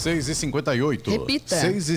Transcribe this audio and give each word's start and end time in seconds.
6 0.00 0.30
e 0.30 0.34
58 0.34 1.10
Repita. 1.10 1.56
6 1.56 1.90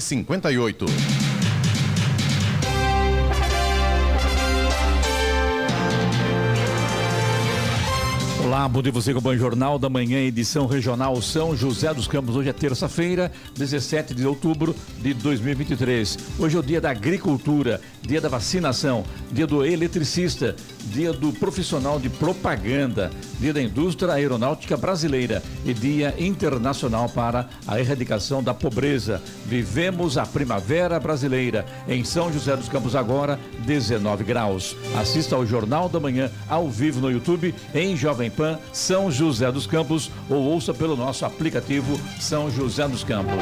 Olá, 8.54 8.70
bom 8.70 8.84
dia 8.84 8.92
você 8.92 9.12
com 9.16 9.28
o 9.28 9.36
Jornal 9.36 9.80
da 9.80 9.90
Manhã, 9.90 10.20
edição 10.20 10.68
regional 10.68 11.20
São 11.24 11.58
José 11.58 11.92
dos 11.92 12.08
Campos. 12.08 12.36
Hoje 12.36 12.50
é 12.50 12.54
terça-feira, 12.54 13.32
17 13.56 14.14
de 14.14 14.28
outubro 14.28 14.76
de 15.02 15.12
2023. 15.12 16.20
Hoje 16.38 16.56
é 16.56 16.60
o 16.60 16.62
dia 16.62 16.80
da 16.80 16.92
agricultura, 16.92 17.82
dia 18.04 18.22
da 18.22 18.30
vacinação, 18.30 19.04
dia 19.32 19.48
do 19.48 19.66
eletricista, 19.66 20.56
dia 20.84 21.12
do 21.12 21.34
profissional 21.34 22.00
de 22.00 22.12
propaganda, 22.12 23.10
dia 23.40 23.52
da 23.52 23.62
indústria 23.62 24.14
aeronáutica 24.14 24.78
brasileira 24.78 25.42
e 25.66 25.74
dia 25.74 26.14
internacional 26.20 27.10
para 27.10 27.50
a 27.66 27.80
erradicação 27.80 28.44
da 28.44 28.54
pobreza. 28.54 29.20
Vivemos 29.48 30.16
a 30.16 30.28
primavera 30.28 31.00
brasileira. 31.00 31.66
Em 31.88 32.04
São 32.04 32.32
José 32.32 32.56
dos 32.56 32.70
Campos 32.70 32.96
agora, 32.96 33.40
19 33.66 34.24
graus. 34.24 34.76
Assista 34.96 35.36
ao 35.36 35.44
Jornal 35.44 35.90
da 35.90 36.00
Manhã 36.00 36.30
ao 36.48 36.70
vivo 36.70 37.02
no 37.02 37.10
YouTube 37.10 37.56
em 37.74 37.98
Jovem 37.98 38.30
Pan 38.30 38.43
São 38.72 39.12
José 39.12 39.52
dos 39.52 39.66
Campos 39.68 40.10
ou 40.30 40.38
ouça 40.38 40.74
pelo 40.74 40.96
nosso 40.96 41.26
aplicativo 41.26 42.00
São 42.20 42.50
José 42.52 42.88
dos 42.88 43.04
Campos. 43.04 43.34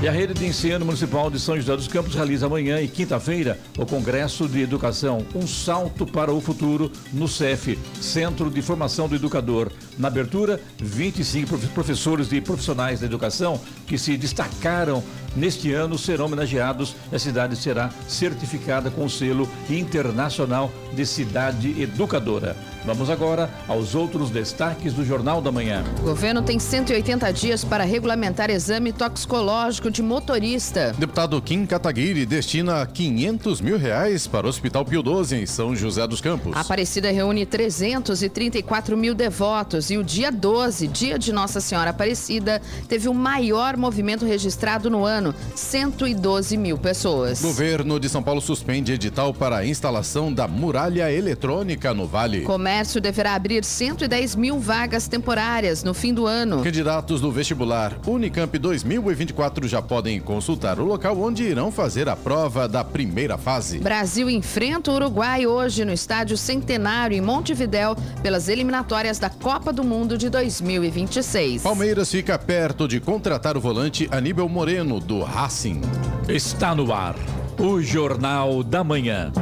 E 0.00 0.06
a 0.06 0.12
rede 0.12 0.32
de 0.32 0.46
ensino 0.46 0.84
municipal 0.84 1.28
de 1.28 1.40
São 1.40 1.56
José 1.56 1.74
dos 1.74 1.88
Campos 1.88 2.14
realiza 2.14 2.46
amanhã 2.46 2.80
e 2.80 2.86
quinta-feira 2.86 3.58
o 3.76 3.84
Congresso 3.84 4.48
de 4.48 4.60
Educação 4.62 5.26
Um 5.34 5.44
Salto 5.44 6.06
para 6.06 6.32
o 6.32 6.40
Futuro 6.40 6.88
no 7.12 7.26
CEF, 7.26 7.76
Centro 8.00 8.48
de 8.48 8.62
Formação 8.62 9.08
do 9.08 9.16
Educador. 9.16 9.72
Na 9.98 10.06
abertura, 10.06 10.60
25 10.78 11.48
profe- 11.48 11.66
professores 11.68 12.30
e 12.30 12.40
profissionais 12.40 13.00
da 13.00 13.06
educação 13.06 13.60
que 13.88 13.98
se 13.98 14.16
destacaram 14.16 15.02
neste 15.34 15.72
ano 15.72 15.98
serão 15.98 16.26
homenageados 16.26 16.94
e 17.10 17.16
a 17.16 17.18
cidade 17.18 17.56
será 17.56 17.90
certificada 18.06 18.92
com 18.92 19.04
o 19.04 19.10
selo 19.10 19.48
internacional 19.68 20.70
de 20.94 21.04
cidade 21.04 21.74
educadora. 21.82 22.56
Vamos 22.88 23.10
agora 23.10 23.50
aos 23.68 23.94
outros 23.94 24.30
destaques 24.30 24.94
do 24.94 25.04
Jornal 25.04 25.42
da 25.42 25.52
Manhã. 25.52 25.84
O 26.00 26.04
governo 26.04 26.40
tem 26.40 26.58
180 26.58 27.30
dias 27.34 27.62
para 27.62 27.84
regulamentar 27.84 28.48
exame 28.48 28.94
toxicológico 28.94 29.90
de 29.90 30.02
motorista. 30.02 30.94
Deputado 30.96 31.40
Kim 31.42 31.66
Kataguiri 31.66 32.24
destina 32.24 32.86
500 32.86 33.60
mil 33.60 33.76
reais 33.76 34.26
para 34.26 34.46
o 34.46 34.48
Hospital 34.48 34.86
Pio 34.86 35.02
12 35.02 35.36
em 35.36 35.44
São 35.44 35.76
José 35.76 36.06
dos 36.06 36.22
Campos. 36.22 36.56
A 36.56 36.60
Aparecida 36.60 37.10
reúne 37.10 37.44
334 37.44 38.96
mil 38.96 39.14
devotos 39.14 39.90
e 39.90 39.98
o 39.98 40.02
dia 40.02 40.32
12, 40.32 40.88
dia 40.88 41.18
de 41.18 41.30
Nossa 41.30 41.60
Senhora 41.60 41.90
Aparecida, 41.90 42.62
teve 42.88 43.06
o 43.06 43.12
maior 43.12 43.76
movimento 43.76 44.24
registrado 44.24 44.88
no 44.88 45.04
ano, 45.04 45.34
112 45.54 46.56
mil 46.56 46.78
pessoas. 46.78 47.42
Governo 47.42 48.00
de 48.00 48.08
São 48.08 48.22
Paulo 48.22 48.40
suspende 48.40 48.94
edital 48.94 49.34
para 49.34 49.58
a 49.58 49.66
instalação 49.66 50.32
da 50.32 50.48
muralha 50.48 51.12
eletrônica 51.12 51.92
no 51.92 52.06
Vale. 52.06 52.40
Comércio 52.40 52.77
deverá 53.00 53.34
abrir 53.34 53.64
110 53.64 54.36
mil 54.36 54.58
vagas 54.60 55.08
temporárias 55.08 55.82
no 55.82 55.92
fim 55.92 56.14
do 56.14 56.26
ano. 56.26 56.62
Candidatos 56.62 57.20
do 57.20 57.32
vestibular 57.32 57.98
Unicamp 58.06 58.56
2024 58.56 59.66
já 59.66 59.82
podem 59.82 60.20
consultar 60.20 60.78
o 60.78 60.84
local 60.84 61.20
onde 61.20 61.42
irão 61.42 61.72
fazer 61.72 62.08
a 62.08 62.14
prova 62.14 62.68
da 62.68 62.84
primeira 62.84 63.36
fase. 63.36 63.78
Brasil 63.78 64.30
enfrenta 64.30 64.90
o 64.92 64.94
Uruguai 64.94 65.46
hoje 65.46 65.84
no 65.84 65.92
Estádio 65.92 66.36
Centenário 66.36 67.16
em 67.16 67.20
Montevidéu 67.20 67.96
pelas 68.22 68.48
eliminatórias 68.48 69.18
da 69.18 69.28
Copa 69.28 69.72
do 69.72 69.82
Mundo 69.82 70.16
de 70.16 70.30
2026. 70.30 71.62
Palmeiras 71.62 72.10
fica 72.10 72.38
perto 72.38 72.86
de 72.86 73.00
contratar 73.00 73.56
o 73.56 73.60
volante 73.60 74.08
Aníbal 74.10 74.48
Moreno 74.48 75.00
do 75.00 75.22
Racing. 75.22 75.80
Está 76.28 76.74
no 76.74 76.92
ar 76.92 77.16
o 77.58 77.82
Jornal 77.82 78.62
da 78.62 78.84
Manhã. 78.84 79.32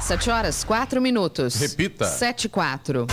7 0.00 0.30
horas, 0.30 0.64
4 0.64 1.00
minutos. 1.00 1.54
Repita. 1.54 2.04
7 2.04 2.46
e 2.46 2.48
4. 2.48 3.06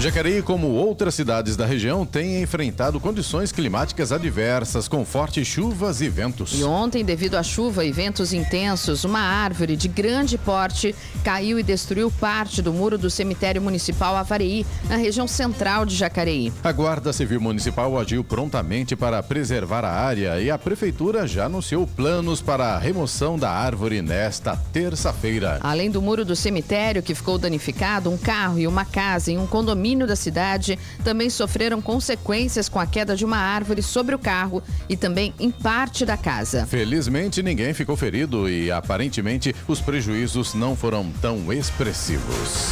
Jacareí, 0.00 0.40
como 0.40 0.68
outras 0.68 1.14
cidades 1.14 1.56
da 1.56 1.66
região, 1.66 2.06
tem 2.06 2.40
enfrentado 2.40 2.98
condições 2.98 3.52
climáticas 3.52 4.12
adversas, 4.12 4.88
com 4.88 5.04
fortes 5.04 5.46
chuvas 5.46 6.00
e 6.00 6.08
ventos. 6.08 6.58
E 6.58 6.64
ontem, 6.64 7.04
devido 7.04 7.34
à 7.34 7.42
chuva 7.42 7.84
e 7.84 7.92
ventos 7.92 8.32
intensos, 8.32 9.04
uma 9.04 9.20
árvore 9.20 9.76
de 9.76 9.88
grande 9.88 10.38
porte 10.38 10.94
caiu 11.22 11.58
e 11.58 11.62
destruiu 11.62 12.10
parte 12.10 12.62
do 12.62 12.72
muro 12.72 12.96
do 12.96 13.10
cemitério 13.10 13.60
municipal 13.60 14.16
Avareí, 14.16 14.64
na 14.88 14.96
região 14.96 15.28
central 15.28 15.84
de 15.84 15.94
Jacareí. 15.94 16.50
A 16.64 16.72
Guarda 16.72 17.12
Civil 17.12 17.38
Municipal 17.38 17.98
agiu 17.98 18.24
prontamente 18.24 18.96
para 18.96 19.22
preservar 19.22 19.84
a 19.84 19.92
área 19.92 20.40
e 20.40 20.50
a 20.50 20.56
Prefeitura 20.56 21.26
já 21.26 21.44
anunciou 21.44 21.86
planos 21.86 22.40
para 22.40 22.68
a 22.68 22.78
remoção 22.78 23.38
da 23.38 23.50
árvore 23.50 24.00
nesta 24.00 24.56
terça-feira. 24.72 25.58
Além 25.60 25.90
do 25.90 26.00
muro 26.00 26.24
do 26.24 26.34
cemitério 26.34 27.02
que 27.02 27.14
ficou 27.14 27.36
danificado, 27.36 28.08
um 28.08 28.16
carro 28.16 28.58
e 28.58 28.66
uma 28.66 28.86
casa 28.86 29.30
em 29.30 29.36
um 29.36 29.46
condomínio 29.46 29.89
da 29.98 30.16
cidade 30.16 30.78
também 31.04 31.28
sofreram 31.28 31.80
consequências 31.80 32.68
com 32.68 32.78
a 32.78 32.86
queda 32.86 33.16
de 33.16 33.24
uma 33.24 33.38
árvore 33.38 33.82
sobre 33.82 34.14
o 34.14 34.18
carro 34.18 34.62
e 34.88 34.96
também 34.96 35.34
em 35.38 35.50
parte 35.50 36.04
da 36.04 36.16
casa. 36.16 36.66
Felizmente, 36.66 37.42
ninguém 37.42 37.74
ficou 37.74 37.96
ferido 37.96 38.48
e 38.48 38.70
aparentemente 38.70 39.54
os 39.66 39.80
prejuízos 39.80 40.54
não 40.54 40.76
foram 40.76 41.10
tão 41.20 41.52
expressivos. 41.52 42.70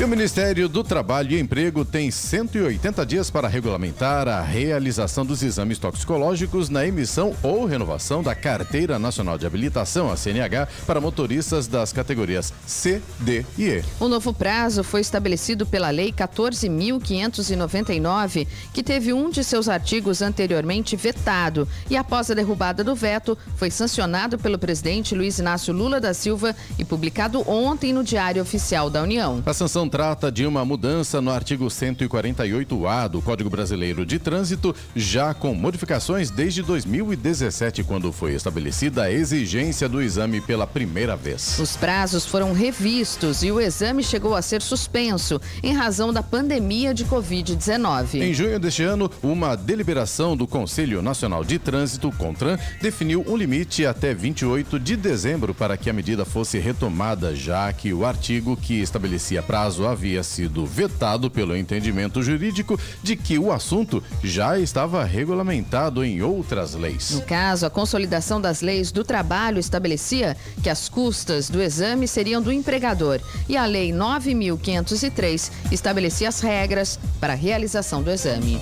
E 0.00 0.02
o 0.02 0.08
Ministério 0.08 0.68
do 0.68 0.82
Trabalho 0.82 1.30
e 1.30 1.40
Emprego 1.40 1.84
tem 1.84 2.10
180 2.10 3.06
dias 3.06 3.30
para 3.30 3.46
regulamentar 3.46 4.26
a 4.26 4.42
realização 4.42 5.24
dos 5.24 5.40
exames 5.40 5.78
toxicológicos 5.78 6.68
na 6.68 6.84
emissão 6.84 7.32
ou 7.44 7.64
renovação 7.64 8.20
da 8.20 8.34
Carteira 8.34 8.98
Nacional 8.98 9.38
de 9.38 9.46
Habilitação, 9.46 10.10
a 10.10 10.16
CNH, 10.16 10.66
para 10.84 11.00
motoristas 11.00 11.68
das 11.68 11.92
categorias 11.92 12.52
C, 12.66 13.00
D 13.20 13.46
e 13.56 13.68
E. 13.68 13.84
O 14.00 14.08
novo 14.08 14.34
prazo 14.34 14.82
foi 14.82 15.00
estabelecido 15.00 15.64
pela 15.64 15.90
Lei 15.90 16.12
14.599, 16.12 18.48
que 18.72 18.82
teve 18.82 19.12
um 19.12 19.30
de 19.30 19.44
seus 19.44 19.68
artigos 19.68 20.22
anteriormente 20.22 20.96
vetado 20.96 21.68
e, 21.88 21.96
após 21.96 22.32
a 22.32 22.34
derrubada 22.34 22.82
do 22.82 22.96
veto, 22.96 23.38
foi 23.54 23.70
sancionado 23.70 24.38
pelo 24.38 24.58
presidente 24.58 25.14
Luiz 25.14 25.38
Inácio 25.38 25.72
Lula 25.72 26.00
da 26.00 26.12
Silva 26.12 26.52
e 26.76 26.84
publicado 26.84 27.48
ontem 27.48 27.92
no 27.92 28.02
Diário 28.02 28.42
Oficial 28.42 28.90
da 28.90 29.00
União. 29.00 29.40
A 29.46 29.54
sanção 29.54 29.83
trata 29.88 30.30
de 30.30 30.46
uma 30.46 30.64
mudança 30.64 31.20
no 31.20 31.30
artigo 31.30 31.66
148A 31.66 33.08
do 33.08 33.20
Código 33.20 33.50
Brasileiro 33.50 34.04
de 34.04 34.18
Trânsito, 34.18 34.74
já 34.94 35.34
com 35.34 35.54
modificações 35.54 36.30
desde 36.30 36.62
2017, 36.62 37.82
quando 37.84 38.12
foi 38.12 38.34
estabelecida 38.34 39.04
a 39.04 39.12
exigência 39.12 39.88
do 39.88 40.00
exame 40.00 40.40
pela 40.40 40.66
primeira 40.66 41.16
vez. 41.16 41.58
Os 41.58 41.76
prazos 41.76 42.24
foram 42.24 42.52
revistos 42.52 43.42
e 43.42 43.50
o 43.50 43.60
exame 43.60 44.02
chegou 44.02 44.34
a 44.34 44.42
ser 44.42 44.62
suspenso 44.62 45.40
em 45.62 45.72
razão 45.72 46.12
da 46.12 46.22
pandemia 46.22 46.94
de 46.94 47.04
Covid-19. 47.04 48.20
Em 48.20 48.32
junho 48.32 48.60
deste 48.60 48.82
ano, 48.82 49.10
uma 49.22 49.56
deliberação 49.56 50.36
do 50.36 50.46
Conselho 50.46 51.02
Nacional 51.02 51.44
de 51.44 51.58
Trânsito, 51.58 52.12
CONTRAN, 52.12 52.58
definiu 52.80 53.24
um 53.26 53.36
limite 53.36 53.84
até 53.84 54.14
28 54.14 54.78
de 54.78 54.96
dezembro 54.96 55.54
para 55.54 55.76
que 55.76 55.90
a 55.90 55.92
medida 55.92 56.24
fosse 56.24 56.58
retomada, 56.58 57.34
já 57.34 57.72
que 57.72 57.92
o 57.92 58.04
artigo 58.04 58.56
que 58.56 58.80
estabelecia 58.80 59.42
prazo 59.42 59.73
caso 59.74 59.86
havia 59.86 60.22
sido 60.22 60.64
vetado 60.64 61.28
pelo 61.28 61.56
entendimento 61.56 62.22
jurídico 62.22 62.78
de 63.02 63.16
que 63.16 63.38
o 63.38 63.50
assunto 63.50 64.02
já 64.22 64.58
estava 64.58 65.02
regulamentado 65.04 66.04
em 66.04 66.22
outras 66.22 66.74
leis. 66.74 67.10
No 67.10 67.22
caso, 67.22 67.66
a 67.66 67.70
consolidação 67.70 68.40
das 68.40 68.60
leis 68.60 68.92
do 68.92 69.02
trabalho 69.02 69.58
estabelecia 69.58 70.36
que 70.62 70.70
as 70.70 70.88
custas 70.88 71.48
do 71.50 71.60
exame 71.60 72.06
seriam 72.06 72.40
do 72.40 72.52
empregador 72.52 73.20
e 73.48 73.56
a 73.56 73.66
Lei 73.66 73.90
9.503 73.90 75.50
estabelecia 75.72 76.28
as 76.28 76.40
regras 76.40 76.98
para 77.20 77.32
a 77.32 77.36
realização 77.36 78.02
do 78.02 78.10
exame. 78.10 78.60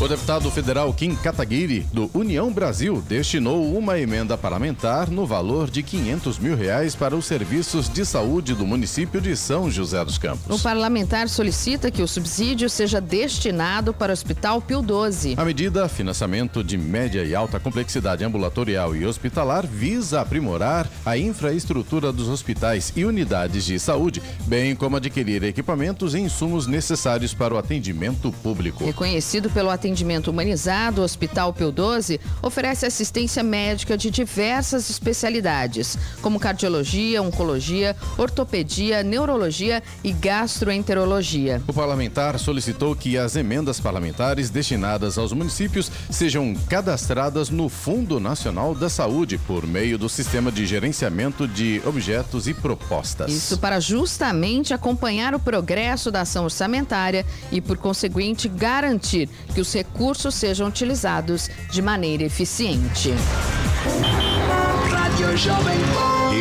O 0.00 0.06
deputado 0.06 0.48
federal 0.52 0.94
Kim 0.94 1.16
Kataguiri, 1.16 1.80
do 1.92 2.08
União 2.14 2.52
Brasil, 2.52 3.02
destinou 3.08 3.76
uma 3.76 3.98
emenda 3.98 4.38
parlamentar 4.38 5.10
no 5.10 5.26
valor 5.26 5.68
de 5.68 5.82
500 5.82 6.38
mil 6.38 6.56
reais 6.56 6.94
para 6.94 7.16
os 7.16 7.26
serviços 7.26 7.88
de 7.88 8.06
saúde 8.06 8.54
do 8.54 8.64
município 8.64 9.20
de 9.20 9.36
São 9.36 9.68
José 9.68 10.04
dos 10.04 10.16
Campos. 10.16 10.56
O 10.56 10.62
parlamentar 10.62 11.28
solicita 11.28 11.90
que 11.90 12.00
o 12.00 12.06
subsídio 12.06 12.70
seja 12.70 13.00
destinado 13.00 13.92
para 13.92 14.10
o 14.10 14.12
Hospital 14.12 14.62
Pio 14.62 14.80
12. 14.82 15.34
A 15.36 15.44
medida, 15.44 15.88
financiamento 15.88 16.62
de 16.62 16.78
média 16.78 17.24
e 17.24 17.34
alta 17.34 17.58
complexidade 17.58 18.24
ambulatorial 18.24 18.94
e 18.94 19.04
hospitalar, 19.04 19.66
visa 19.66 20.20
aprimorar 20.20 20.88
a 21.04 21.18
infraestrutura 21.18 22.12
dos 22.12 22.28
hospitais 22.28 22.92
e 22.94 23.04
unidades 23.04 23.64
de 23.64 23.76
saúde, 23.80 24.22
bem 24.46 24.76
como 24.76 24.96
adquirir 24.96 25.42
equipamentos 25.42 26.14
e 26.14 26.20
insumos 26.20 26.68
necessários 26.68 27.34
para 27.34 27.52
o 27.52 27.58
atendimento 27.58 28.30
público. 28.44 28.84
Reconhecido 28.84 29.50
pelo 29.50 29.68
atendimento 29.70 29.87
atendimento 29.88 30.30
humanizado, 30.30 31.00
o 31.00 31.04
Hospital 31.04 31.52
Pio 31.52 31.72
12 31.72 32.20
oferece 32.42 32.84
assistência 32.84 33.42
médica 33.42 33.96
de 33.96 34.10
diversas 34.10 34.90
especialidades, 34.90 35.96
como 36.20 36.38
cardiologia, 36.38 37.22
oncologia, 37.22 37.96
ortopedia, 38.18 39.02
neurologia 39.02 39.82
e 40.04 40.12
gastroenterologia. 40.12 41.62
O 41.66 41.72
parlamentar 41.72 42.38
solicitou 42.38 42.94
que 42.94 43.16
as 43.16 43.34
emendas 43.34 43.80
parlamentares 43.80 44.50
destinadas 44.50 45.16
aos 45.16 45.32
municípios 45.32 45.90
sejam 46.10 46.54
cadastradas 46.68 47.48
no 47.48 47.70
Fundo 47.70 48.20
Nacional 48.20 48.74
da 48.74 48.90
Saúde 48.90 49.38
por 49.38 49.66
meio 49.66 49.96
do 49.96 50.08
sistema 50.08 50.52
de 50.52 50.66
gerenciamento 50.66 51.48
de 51.48 51.80
objetos 51.86 52.46
e 52.46 52.52
propostas. 52.52 53.32
Isso 53.32 53.58
para 53.58 53.80
justamente 53.80 54.74
acompanhar 54.74 55.34
o 55.34 55.40
progresso 55.40 56.10
da 56.10 56.20
ação 56.22 56.44
orçamentária 56.44 57.24
e, 57.50 57.60
por 57.60 57.78
conseguinte, 57.78 58.48
garantir 58.48 59.30
que 59.54 59.60
os 59.60 59.68
recursos 59.78 60.34
sejam 60.34 60.66
utilizados 60.66 61.48
de 61.70 61.80
maneira 61.80 62.24
eficiente. 62.24 63.12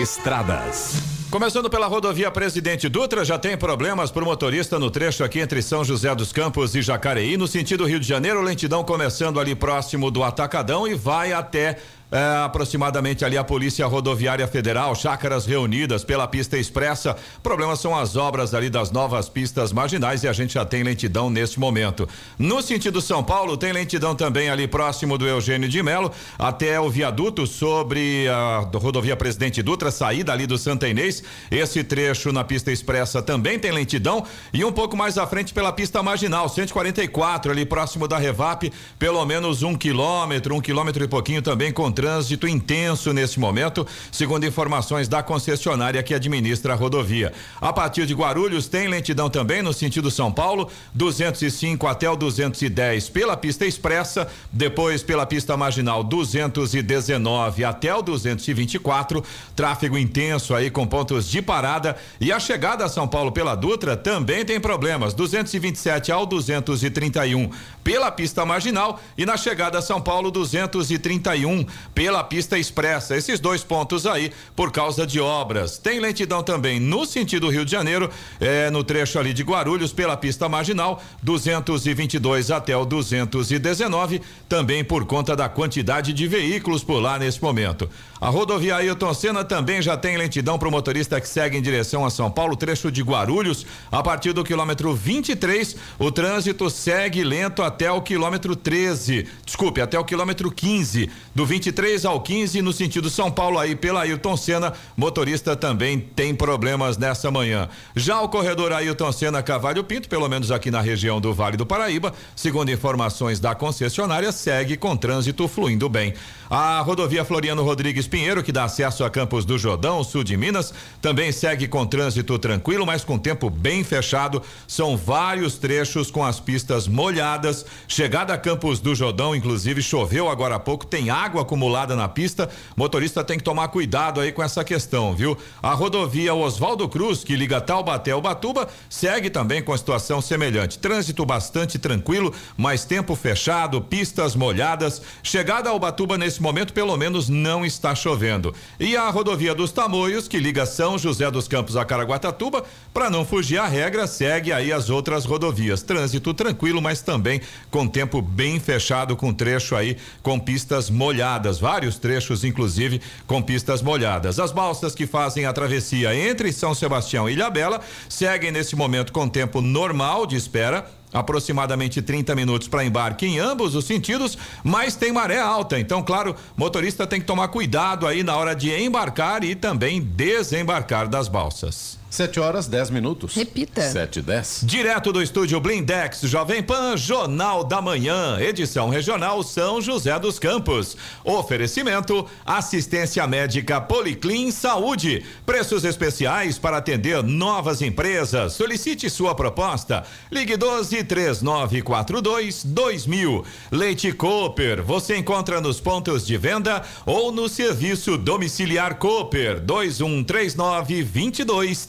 Estradas. 0.01 1.17
Começando 1.29 1.69
pela 1.69 1.85
rodovia 1.85 2.31
Presidente 2.31 2.89
Dutra, 2.89 3.23
já 3.23 3.37
tem 3.37 3.55
problemas 3.55 4.09
para 4.09 4.23
o 4.23 4.25
motorista 4.25 4.79
no 4.79 4.89
trecho 4.89 5.23
aqui 5.23 5.39
entre 5.39 5.61
São 5.61 5.83
José 5.83 6.15
dos 6.15 6.31
Campos 6.31 6.73
e 6.73 6.81
Jacareí, 6.81 7.37
no 7.37 7.47
sentido 7.47 7.85
Rio 7.85 7.99
de 7.99 8.07
Janeiro, 8.07 8.41
lentidão 8.41 8.83
começando 8.83 9.39
ali 9.39 9.53
próximo 9.53 10.09
do 10.09 10.23
Atacadão 10.23 10.87
e 10.87 10.95
vai 10.95 11.33
até 11.33 11.77
é, 12.11 12.43
aproximadamente 12.43 13.25
ali 13.25 13.37
a 13.37 13.43
Polícia 13.43 13.85
Rodoviária 13.85 14.47
Federal, 14.47 14.95
chácaras 14.95 15.45
reunidas 15.45 16.03
pela 16.03 16.27
pista 16.27 16.57
expressa. 16.57 17.15
Problemas 17.43 17.79
são 17.79 17.97
as 17.97 18.15
obras 18.15 18.53
ali 18.53 18.69
das 18.69 18.91
novas 18.91 19.27
pistas 19.27 19.73
marginais 19.73 20.23
e 20.23 20.27
a 20.27 20.33
gente 20.33 20.53
já 20.53 20.65
tem 20.65 20.83
lentidão 20.83 21.29
neste 21.29 21.59
momento. 21.59 22.07
No 22.39 22.61
sentido 22.61 23.01
São 23.01 23.23
Paulo, 23.23 23.57
tem 23.57 23.73
lentidão 23.73 24.15
também 24.15 24.49
ali 24.49 24.67
próximo 24.67 25.17
do 25.17 25.27
Eugênio 25.27 25.67
de 25.67 25.83
Melo, 25.83 26.11
até 26.39 26.79
o 26.79 26.89
viaduto 26.89 27.45
sobre 27.45 28.27
a 28.29 28.69
rodovia 28.73 29.17
Presidente 29.17 29.61
Dutra, 29.61 29.91
saída 29.91 30.31
ali 30.31 30.47
do 30.47 30.57
Santa 30.57 30.87
Inês. 30.87 31.23
Esse 31.51 31.83
trecho 31.83 32.31
na 32.31 32.43
pista 32.43 32.71
expressa 32.71 33.21
também 33.21 33.59
tem 33.59 33.71
lentidão 33.71 34.23
e 34.53 34.63
um 34.63 34.71
pouco 34.71 34.95
mais 34.95 35.17
à 35.17 35.27
frente 35.27 35.53
pela 35.53 35.73
pista 35.73 36.01
marginal, 36.01 36.47
144, 36.47 37.51
ali 37.51 37.65
próximo 37.65 38.07
da 38.07 38.17
Revap, 38.17 38.71
pelo 38.97 39.25
menos 39.25 39.61
um 39.61 39.75
quilômetro, 39.75 40.55
um 40.55 40.61
quilômetro 40.61 41.03
e 41.03 41.07
pouquinho 41.07 41.41
também 41.41 41.71
com 41.71 41.91
trânsito 41.97 42.47
intenso 42.47 43.11
nesse 43.11 43.39
momento, 43.39 43.87
segundo 44.11 44.45
informações 44.45 45.07
da 45.07 45.23
concessionária 45.23 46.03
que 46.03 46.13
administra 46.13 46.73
a 46.73 46.75
rodovia. 46.75 47.33
A 47.59 47.73
partir 47.73 48.05
de 48.05 48.13
Guarulhos 48.13 48.67
tem 48.67 48.87
lentidão 48.87 49.31
também 49.31 49.63
no 49.63 49.73
sentido 49.73 50.11
São 50.11 50.31
Paulo, 50.31 50.69
205 50.93 51.87
até 51.87 52.07
o 52.07 52.15
210 52.15 53.09
pela 53.09 53.35
pista 53.35 53.65
expressa, 53.65 54.27
depois 54.51 55.01
pela 55.01 55.25
pista 55.25 55.57
marginal 55.57 56.03
219 56.03 57.65
até 57.65 57.95
o 57.95 58.03
224, 58.03 59.23
tráfego 59.55 59.97
intenso 59.97 60.53
aí 60.53 60.69
com 60.69 60.85
pontos 60.85 61.27
de 61.27 61.41
parada 61.41 61.97
e 62.21 62.31
a 62.31 62.39
chegada 62.39 62.85
a 62.85 62.89
São 62.89 63.07
Paulo 63.07 63.31
pela 63.31 63.55
Dutra 63.55 63.97
também 63.97 64.45
tem 64.45 64.59
problemas, 64.59 65.15
227 65.15 66.11
ao 66.11 66.27
231 66.27 67.49
pela 67.83 68.11
pista 68.11 68.45
marginal 68.45 68.99
e 69.17 69.25
na 69.25 69.35
chegada 69.35 69.79
a 69.79 69.81
São 69.81 69.99
Paulo 69.99 70.29
231 70.29 71.65
pela 71.97 72.23
pista 72.23 72.59
expressa. 72.59 73.17
Esses 73.17 73.39
dois 73.39 73.63
pontos 73.63 74.05
aí 74.05 74.31
por 74.55 74.71
causa 74.71 75.07
de 75.07 75.19
obras. 75.19 75.79
Tem 75.79 75.99
lentidão 75.99 76.43
também 76.43 76.79
no 76.79 77.07
sentido 77.07 77.49
Rio 77.49 77.65
de 77.65 77.71
Janeiro, 77.71 78.07
é, 78.39 78.69
no 78.69 78.83
trecho 78.83 79.17
ali 79.17 79.33
de 79.33 79.41
Guarulhos 79.41 79.91
pela 79.91 80.15
pista 80.15 80.47
marginal 80.47 81.01
222 81.23 82.51
até 82.51 82.77
o 82.77 82.85
219, 82.85 84.21
também 84.47 84.83
por 84.83 85.05
conta 85.05 85.35
da 85.35 85.49
quantidade 85.49 86.13
de 86.13 86.27
veículos 86.27 86.83
por 86.83 86.99
lá 86.99 87.17
nesse 87.17 87.41
momento. 87.41 87.89
A 88.21 88.29
rodovia 88.29 88.75
Ailton 88.75 89.13
Senna 89.15 89.43
também 89.43 89.81
já 89.81 89.97
tem 89.97 90.17
lentidão 90.17 90.59
para 90.59 90.67
o 90.67 90.71
motorista 90.71 91.19
que 91.19 91.27
segue 91.27 91.57
em 91.57 91.61
direção 91.63 92.05
a 92.05 92.11
São 92.11 92.29
Paulo, 92.29 92.55
trecho 92.55 92.91
de 92.91 93.01
Guarulhos, 93.01 93.65
a 93.91 94.03
partir 94.03 94.33
do 94.33 94.43
quilômetro 94.43 94.93
23, 94.93 95.75
o 95.97 96.11
trânsito 96.11 96.69
segue 96.69 97.23
lento 97.23 97.63
até 97.63 97.91
o 97.91 98.01
quilômetro 98.03 98.55
13. 98.55 99.27
Desculpe, 99.43 99.81
até 99.81 99.97
o 99.97 100.05
quilômetro 100.05 100.51
15. 100.51 101.09
Do 101.33 101.45
23 101.45 101.86
ao 102.05 102.19
15, 102.19 102.61
no 102.61 102.73
sentido 102.73 103.09
São 103.09 103.31
Paulo, 103.31 103.57
aí 103.57 103.73
pela 103.73 104.01
Ailton 104.01 104.35
Senna, 104.35 104.73
motorista 104.95 105.55
também 105.55 105.97
tem 105.97 106.35
problemas 106.35 106.97
nessa 106.97 107.31
manhã. 107.31 107.69
Já 107.95 108.19
o 108.19 108.27
corredor 108.27 108.73
Ailton 108.73 109.11
Senna 109.11 109.41
Cavalho 109.41 109.83
Pinto, 109.85 110.09
pelo 110.09 110.27
menos 110.27 110.51
aqui 110.51 110.69
na 110.69 110.81
região 110.81 111.21
do 111.21 111.33
Vale 111.33 111.55
do 111.55 111.65
Paraíba, 111.65 112.13
segundo 112.35 112.69
informações 112.69 113.39
da 113.39 113.55
concessionária, 113.55 114.33
segue 114.33 114.75
com 114.75 114.97
trânsito 114.97 115.47
fluindo 115.47 115.87
bem. 115.87 116.13
A 116.49 116.81
rodovia 116.81 117.23
Floriano 117.23 117.63
Rodrigues 117.63 118.07
Pinheiro, 118.07 118.43
que 118.43 118.51
dá 118.51 118.65
acesso 118.65 119.03
a 119.03 119.09
Campos 119.09 119.45
do 119.45 119.57
Jordão, 119.57 120.03
sul 120.03 120.23
de 120.23 120.35
Minas, 120.35 120.73
também 121.01 121.31
segue 121.31 121.67
com 121.67 121.85
trânsito 121.85 122.37
tranquilo, 122.37 122.85
mas 122.85 123.03
com 123.03 123.17
tempo 123.17 123.49
bem 123.49 123.83
fechado. 123.83 124.41
São 124.67 124.97
vários 124.97 125.57
trechos 125.57 126.11
com 126.11 126.23
as 126.23 126.39
pistas 126.39 126.87
molhadas. 126.87 127.65
Chegada 127.87 128.33
a 128.33 128.37
Campos 128.37 128.79
do 128.79 128.93
Jordão, 128.93 129.35
inclusive, 129.35 129.81
choveu 129.81 130.29
agora 130.29 130.55
há 130.55 130.59
pouco, 130.59 130.85
tem 130.85 131.09
água 131.09 131.41
acumulada 131.41 131.76
na 131.85 132.07
pista. 132.07 132.49
Motorista 132.75 133.23
tem 133.23 133.37
que 133.37 133.43
tomar 133.43 133.67
cuidado 133.67 134.19
aí 134.19 134.31
com 134.31 134.41
essa 134.41 134.63
questão, 134.63 135.13
viu? 135.15 135.37
A 135.61 135.73
rodovia 135.73 136.33
Oswaldo 136.33 136.87
Cruz, 136.89 137.23
que 137.23 137.35
liga 137.35 137.61
Taubaté 137.61 138.11
ao 138.11 138.21
Batuba, 138.21 138.67
segue 138.89 139.29
também 139.29 139.61
com 139.61 139.77
situação 139.77 140.21
semelhante. 140.21 140.79
Trânsito 140.79 141.25
bastante 141.25 141.77
tranquilo, 141.77 142.33
mas 142.57 142.85
tempo 142.85 143.15
fechado, 143.15 143.81
pistas 143.81 144.35
molhadas. 144.35 145.01
Chegada 145.21 145.69
ao 145.69 145.79
Batuba 145.79 146.17
nesse 146.17 146.41
momento, 146.41 146.73
pelo 146.73 146.95
menos, 146.97 147.29
não 147.29 147.65
está 147.65 147.93
chovendo. 147.93 148.53
E 148.79 148.95
a 148.95 149.09
rodovia 149.09 149.53
dos 149.53 149.71
Tamoios, 149.71 150.27
que 150.27 150.39
liga 150.39 150.65
São 150.65 150.97
José 150.97 151.29
dos 151.29 151.47
Campos 151.47 151.75
a 151.75 151.85
Caraguatatuba, 151.85 152.63
para 152.93 153.09
não 153.09 153.25
fugir 153.25 153.59
à 153.59 153.67
regra, 153.67 154.07
segue 154.07 154.51
aí 154.51 154.71
as 154.71 154.89
outras 154.89 155.25
rodovias. 155.25 155.83
Trânsito 155.83 156.33
tranquilo, 156.33 156.81
mas 156.81 157.01
também 157.01 157.41
com 157.69 157.87
tempo 157.87 158.21
bem 158.21 158.59
fechado, 158.59 159.15
com 159.15 159.33
trecho 159.33 159.75
aí 159.75 159.97
com 160.21 160.39
pistas 160.39 160.89
molhadas, 160.89 161.56
vários 161.59 161.97
trechos, 161.97 162.43
inclusive, 162.43 163.01
com 163.25 163.41
pistas 163.41 163.81
molhadas. 163.81 164.39
As 164.39 164.51
balsas 164.51 164.95
que 164.95 165.07
fazem 165.07 165.45
a 165.45 165.53
travessia 165.53 166.15
entre 166.15 166.51
São 166.51 166.73
Sebastião 166.73 167.29
e 167.29 167.33
Ilhabela 167.33 167.81
seguem 168.09 168.51
nesse 168.51 168.75
momento 168.75 169.11
com 169.11 169.27
tempo 169.27 169.61
normal 169.61 170.25
de 170.25 170.35
espera 170.35 170.85
aproximadamente 171.13 172.01
30 172.01 172.35
minutos 172.35 172.67
para 172.67 172.83
embarque 172.83 173.25
em 173.25 173.39
ambos 173.39 173.75
os 173.75 173.85
sentidos, 173.85 174.37
mas 174.63 174.95
tem 174.95 175.11
maré 175.11 175.39
alta. 175.39 175.79
Então, 175.79 176.03
claro, 176.03 176.35
motorista 176.55 177.07
tem 177.07 177.19
que 177.19 177.25
tomar 177.25 177.47
cuidado 177.47 178.05
aí 178.05 178.23
na 178.23 178.35
hora 178.35 178.55
de 178.55 178.71
embarcar 178.71 179.43
e 179.43 179.55
também 179.55 180.01
desembarcar 180.01 181.07
das 181.07 181.27
balsas. 181.27 181.96
7 182.09 182.39
horas 182.39 182.67
10 182.67 182.89
minutos. 182.89 183.35
Repita. 183.35 183.81
7 183.81 184.19
e 184.19 184.21
10. 184.21 184.61
Direto 184.63 185.11
do 185.11 185.21
estúdio 185.21 185.59
Blindex 185.59 186.21
Jovem 186.21 186.63
Pan, 186.63 186.97
Jornal 186.97 187.63
da 187.63 187.81
Manhã, 187.81 188.39
edição 188.39 188.89
regional 188.89 189.43
São 189.43 189.81
José 189.81 190.17
dos 190.19 190.39
Campos. 190.39 190.97
Oferecimento: 191.23 192.25
assistência 192.45 193.27
médica 193.27 193.79
Policlin 193.79 194.51
Saúde. 194.51 195.25
Preços 195.45 195.83
especiais 195.83 196.57
para 196.57 196.77
atender 196.77 197.21
novas 197.21 197.81
empresas. 197.81 198.53
Solicite 198.53 199.09
sua 199.09 199.35
proposta. 199.35 200.03
Ligue 200.31 200.55
12 200.57 200.77
12 200.77 201.03
3942 201.03 202.63
2000. 202.63 203.45
Leite 203.71 204.11
Cooper, 204.11 204.83
você 204.83 205.17
encontra 205.17 205.59
nos 205.59 205.79
pontos 205.79 206.25
de 206.25 206.37
venda 206.37 206.83
ou 207.05 207.31
no 207.31 207.49
serviço 207.49 208.17
domiciliar 208.17 208.95
Cooper 208.95 209.59
2139 209.59 211.03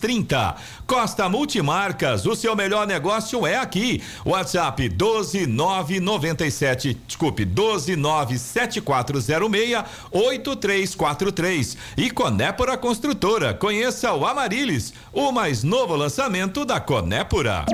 2230. 0.09 0.57
Costa 0.87 1.29
Multimarcas, 1.29 2.25
o 2.25 2.35
seu 2.35 2.57
melhor 2.57 2.87
negócio 2.87 3.47
é 3.47 3.59
aqui. 3.59 4.03
WhatsApp 4.25 4.89
12997, 4.89 6.99
desculpe, 7.07 7.45
1297406 7.45 9.85
8343. 10.11 11.77
E 11.97 12.11
Conépora 12.11 12.77
Construtora, 12.79 13.53
conheça 13.53 14.15
o 14.15 14.25
Amarilis, 14.27 14.95
o 15.13 15.31
mais 15.31 15.63
novo 15.63 15.95
lançamento 15.95 16.65
da 16.65 16.81
Conépora. 16.81 17.67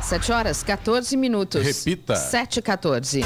7 0.00 0.32
horas 0.32 0.62
14 0.64 1.16
minutos. 1.16 1.62
Repita. 1.62 2.16
7 2.16 2.58
e 2.58 2.62
14. 2.62 3.20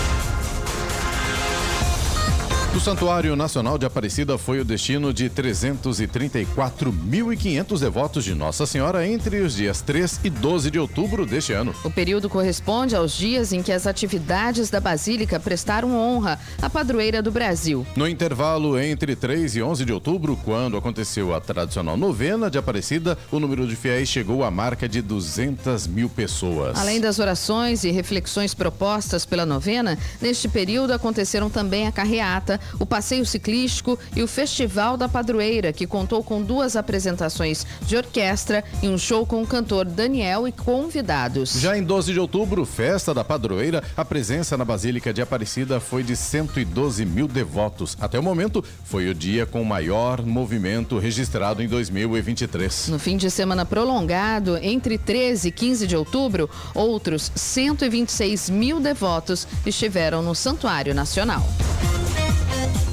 O 2.75 2.81
Santuário 2.81 3.37
Nacional 3.37 3.79
de 3.79 3.87
Aparecida 3.87 4.37
foi 4.37 4.59
o 4.59 4.65
destino 4.65 5.15
de 5.15 5.31
334.500 5.31 7.79
devotos 7.79 8.25
de 8.25 8.35
Nossa 8.35 8.67
Senhora 8.67 9.07
entre 9.07 9.43
os 9.43 9.55
dias 9.55 9.81
3 9.81 10.23
e 10.25 10.31
12 10.31 10.73
de 10.73 10.81
outubro 10.81 11.25
deste 11.25 11.53
ano. 11.53 11.73
O 11.85 11.91
período 11.91 12.29
corresponde 12.29 12.97
aos 12.97 13.13
dias 13.13 13.53
em 13.53 13.63
que 13.63 13.71
as 13.71 13.87
atividades 13.87 14.71
da 14.71 14.81
Basílica 14.81 15.39
prestaram 15.39 15.97
honra 15.97 16.37
à 16.61 16.69
padroeira 16.69 17.23
do 17.23 17.31
Brasil. 17.31 17.87
No 17.95 18.09
intervalo 18.09 18.77
entre 18.77 19.15
3 19.15 19.55
e 19.55 19.63
11 19.63 19.85
de 19.85 19.93
outubro, 19.93 20.37
quando 20.45 20.77
aconteceu 20.77 21.33
a 21.33 21.41
tradicional 21.41 21.97
novena 21.97 22.51
de 22.51 22.59
Aparecida, 22.59 23.17
o 23.31 23.39
número 23.39 23.69
de 23.69 23.77
fiéis 23.77 24.09
chegou 24.09 24.43
à 24.43 24.51
marca 24.51 24.89
de 24.89 25.01
200 25.01 25.87
mil 25.87 26.09
pessoas. 26.09 26.77
Além 26.77 27.01
das 27.01 27.21
orações 27.21 27.85
e 27.85 27.93
reflexões 27.93 28.53
propostas 28.53 29.25
pela 29.25 29.47
novena, 29.47 29.97
neste 30.21 30.49
período 30.49 30.93
aconteceram 30.93 31.49
também 31.49 31.87
a 31.87 31.93
carreata, 31.93 32.59
o 32.79 32.87
passeio 32.87 33.25
ciclístico 33.27 33.99
e 34.15 34.23
o 34.23 34.29
Festival 34.29 34.97
da 34.97 35.09
Padroeira, 35.09 35.73
que 35.73 35.87
contou 35.87 36.23
com 36.23 36.43
duas 36.43 36.77
apresentações 36.77 37.67
de 37.83 37.97
orquestra 37.97 38.65
e 38.83 38.89
um 38.89 38.99
show 38.99 39.27
com 39.27 39.43
o 39.43 39.47
cantor 39.47 39.85
Daniel 39.85 40.47
e 40.49 40.53
convidados. 40.53 41.53
Já 41.61 41.77
em 41.77 41.83
12 41.83 42.13
de 42.13 42.21
outubro, 42.21 42.65
festa 42.65 43.15
da 43.15 43.25
padroeira, 43.25 43.83
a 43.97 44.05
presença 44.05 44.57
na 44.57 44.65
Basílica 44.65 45.13
de 45.13 45.23
Aparecida 45.23 45.81
foi 45.81 46.03
de 46.03 46.17
112 46.17 47.05
mil 47.05 47.29
devotos. 47.29 47.97
Até 48.01 48.19
o 48.19 48.23
momento, 48.23 48.65
foi 48.85 49.09
o 49.09 49.15
dia 49.15 49.47
com 49.47 49.63
maior 49.65 50.25
movimento 50.25 50.99
registrado 50.99 51.63
em 51.63 51.69
2023. 51.69 52.89
No 52.89 52.99
fim 52.99 53.17
de 53.17 53.31
semana 53.31 53.65
prolongado, 53.65 54.57
entre 54.57 54.99
13 54.99 55.49
e 55.49 55.53
15 55.53 55.87
de 55.87 55.97
outubro, 55.97 56.49
outros 56.75 57.31
126 57.35 58.51
mil 58.51 58.81
devotos 58.81 59.47
estiveram 59.65 60.23
no 60.23 60.35
Santuário 60.35 60.95
Nacional. 60.95 61.47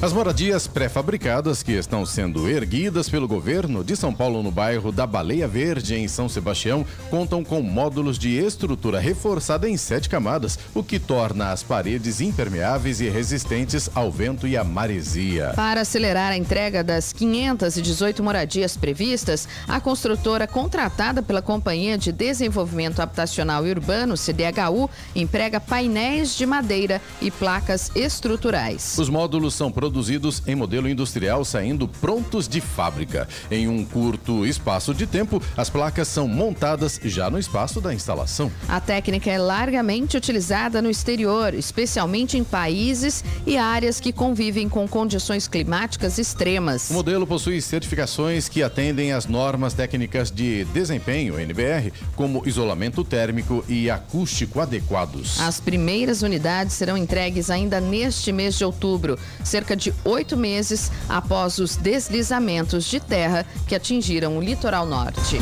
As 0.02 0.12
moradias 0.12 0.66
pré-fabricadas 0.66 1.62
que 1.62 1.70
estão 1.70 2.04
sendo 2.04 2.50
erguidas 2.50 3.08
pelo 3.08 3.28
governo 3.28 3.84
de 3.84 3.94
São 3.94 4.12
Paulo 4.12 4.42
no 4.42 4.50
bairro 4.50 4.90
da 4.90 5.06
Baleia 5.06 5.46
Verde, 5.46 5.94
em 5.94 6.08
São 6.08 6.28
Sebastião, 6.28 6.84
contam 7.08 7.44
com 7.44 7.62
módulos 7.62 8.18
de 8.18 8.30
estrutura 8.30 8.98
reforçada 8.98 9.68
em 9.68 9.76
sete 9.76 10.08
camadas, 10.08 10.58
o 10.74 10.82
que 10.82 10.98
torna 10.98 11.52
as 11.52 11.62
paredes 11.62 12.20
impermeáveis 12.20 13.00
e 13.00 13.08
resistentes 13.08 13.88
ao 13.94 14.10
vento 14.10 14.48
e 14.48 14.56
à 14.56 14.64
maresia. 14.64 15.52
Para 15.54 15.82
acelerar 15.82 16.32
a 16.32 16.36
entrega 16.36 16.82
das 16.82 17.12
518 17.12 18.24
moradias 18.24 18.76
previstas, 18.76 19.46
a 19.68 19.80
construtora 19.80 20.48
contratada 20.48 21.22
pela 21.22 21.40
Companhia 21.40 21.96
de 21.96 22.10
Desenvolvimento 22.10 22.98
Habitacional 22.98 23.64
e 23.64 23.70
Urbano, 23.70 24.16
CDHU, 24.16 24.90
emprega 25.14 25.60
painéis 25.60 26.36
de 26.36 26.44
madeira 26.44 27.00
e 27.20 27.30
placas 27.30 27.88
estruturais. 27.94 28.96
Os 28.98 29.08
módulos 29.08 29.54
são 29.54 29.70
produzidos 29.70 29.91
produzidos 29.92 30.42
em 30.46 30.54
modelo 30.54 30.88
industrial 30.88 31.44
saindo 31.44 31.86
prontos 31.86 32.48
de 32.48 32.62
fábrica. 32.62 33.28
Em 33.50 33.68
um 33.68 33.84
curto 33.84 34.46
espaço 34.46 34.94
de 34.94 35.06
tempo, 35.06 35.40
as 35.54 35.68
placas 35.68 36.08
são 36.08 36.26
montadas 36.26 36.98
já 37.04 37.28
no 37.28 37.38
espaço 37.38 37.78
da 37.78 37.92
instalação. 37.92 38.50
A 38.66 38.80
técnica 38.80 39.30
é 39.30 39.36
largamente 39.36 40.16
utilizada 40.16 40.80
no 40.80 40.88
exterior, 40.88 41.52
especialmente 41.52 42.38
em 42.38 42.42
países 42.42 43.22
e 43.46 43.58
áreas 43.58 44.00
que 44.00 44.14
convivem 44.14 44.66
com 44.66 44.88
condições 44.88 45.46
climáticas 45.46 46.16
extremas. 46.16 46.88
O 46.88 46.94
modelo 46.94 47.26
possui 47.26 47.60
certificações 47.60 48.48
que 48.48 48.62
atendem 48.62 49.12
às 49.12 49.26
normas 49.26 49.74
técnicas 49.74 50.30
de 50.30 50.64
desempenho 50.66 51.38
NBR, 51.38 51.92
como 52.16 52.42
isolamento 52.46 53.04
térmico 53.04 53.62
e 53.68 53.90
acústico 53.90 54.58
adequados. 54.58 55.38
As 55.38 55.60
primeiras 55.60 56.22
unidades 56.22 56.76
serão 56.76 56.96
entregues 56.96 57.50
ainda 57.50 57.78
neste 57.78 58.32
mês 58.32 58.56
de 58.56 58.64
outubro, 58.64 59.18
cerca 59.44 59.76
de 59.76 59.81
de 59.82 59.92
oito 60.04 60.36
meses 60.36 60.92
após 61.08 61.58
os 61.58 61.76
deslizamentos 61.76 62.84
de 62.84 63.00
terra 63.00 63.44
que 63.66 63.74
atingiram 63.74 64.38
o 64.38 64.40
litoral 64.40 64.86
norte. 64.86 65.40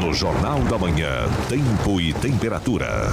No 0.00 0.14
Jornal 0.14 0.60
da 0.60 0.78
Manhã, 0.78 1.28
Tempo 1.48 2.00
e 2.00 2.12
Temperatura. 2.14 3.12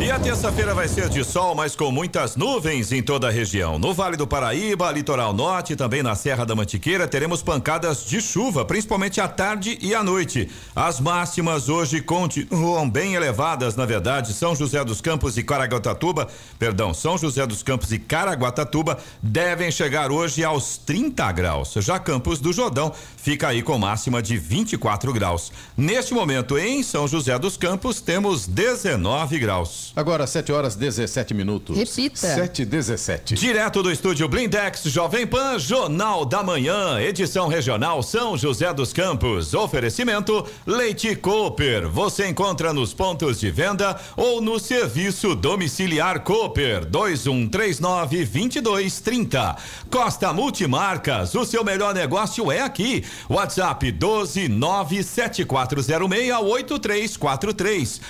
E 0.00 0.10
a 0.10 0.18
terça-feira 0.18 0.74
vai 0.74 0.88
ser 0.88 1.08
de 1.08 1.24
sol, 1.24 1.54
mas 1.54 1.76
com 1.76 1.90
muitas 1.90 2.34
nuvens 2.34 2.90
em 2.90 3.00
toda 3.00 3.28
a 3.28 3.30
região. 3.30 3.78
No 3.78 3.94
Vale 3.94 4.16
do 4.16 4.26
Paraíba, 4.26 4.90
Litoral 4.90 5.32
Norte, 5.32 5.76
também 5.76 6.02
na 6.02 6.14
Serra 6.16 6.44
da 6.44 6.54
Mantiqueira, 6.54 7.06
teremos 7.06 7.42
pancadas 7.42 8.04
de 8.04 8.20
chuva, 8.20 8.64
principalmente 8.64 9.20
à 9.20 9.28
tarde 9.28 9.78
e 9.80 9.94
à 9.94 10.02
noite. 10.02 10.50
As 10.74 11.00
máximas 11.00 11.68
hoje 11.68 12.02
continuam 12.02 12.90
bem 12.90 13.14
elevadas, 13.14 13.76
na 13.76 13.86
verdade. 13.86 14.34
São 14.34 14.54
José 14.54 14.84
dos 14.84 15.00
Campos 15.00 15.38
e 15.38 15.44
Caraguatatuba, 15.44 16.28
perdão, 16.58 16.92
São 16.92 17.16
José 17.16 17.46
dos 17.46 17.62
Campos 17.62 17.90
e 17.92 17.98
Caraguatatuba 17.98 18.98
devem 19.22 19.70
chegar 19.70 20.10
hoje 20.10 20.44
aos 20.44 20.76
30 20.76 21.32
graus. 21.32 21.72
Já 21.78 21.98
Campos 21.98 22.40
do 22.40 22.52
Jordão 22.52 22.92
fica 23.16 23.48
aí 23.48 23.62
com 23.62 23.78
máxima 23.78 24.20
de 24.20 24.36
24 24.36 25.12
graus. 25.12 25.52
Neste 25.76 26.12
momento, 26.12 26.58
em 26.58 26.82
São 26.82 27.06
José 27.08 27.38
dos 27.38 27.56
Campos, 27.56 28.00
temos 28.00 28.46
19 28.46 29.38
graus. 29.38 29.83
Agora, 29.96 30.26
7 30.26 30.52
horas 30.52 30.74
17 30.76 31.34
minutos. 31.34 31.76
Repita. 31.76 32.16
7 32.16 32.62
e 32.62 32.64
17. 32.64 33.34
Direto 33.34 33.82
do 33.82 33.90
estúdio 33.90 34.28
Blindex 34.28 34.82
Jovem 34.84 35.26
Pan, 35.26 35.58
Jornal 35.58 36.24
da 36.24 36.42
Manhã, 36.42 37.00
edição 37.00 37.48
regional 37.48 38.02
São 38.02 38.36
José 38.36 38.72
dos 38.72 38.92
Campos. 38.92 39.54
Oferecimento 39.54 40.46
Leite 40.66 41.14
Cooper. 41.16 41.88
Você 41.88 42.28
encontra 42.28 42.72
nos 42.72 42.92
pontos 42.94 43.40
de 43.40 43.50
venda 43.50 44.00
ou 44.16 44.40
no 44.40 44.58
serviço 44.58 45.34
domiciliar 45.34 46.20
Cooper 46.20 46.84
2139 46.84 48.24
2230. 48.24 49.56
Costa 49.90 50.32
Multimarcas, 50.32 51.34
o 51.34 51.44
seu 51.44 51.64
melhor 51.64 51.94
negócio 51.94 52.50
é 52.50 52.60
aqui. 52.60 53.04
WhatsApp 53.28 53.90
12 53.92 54.48
97406 54.48 56.40
8343. 56.42 58.00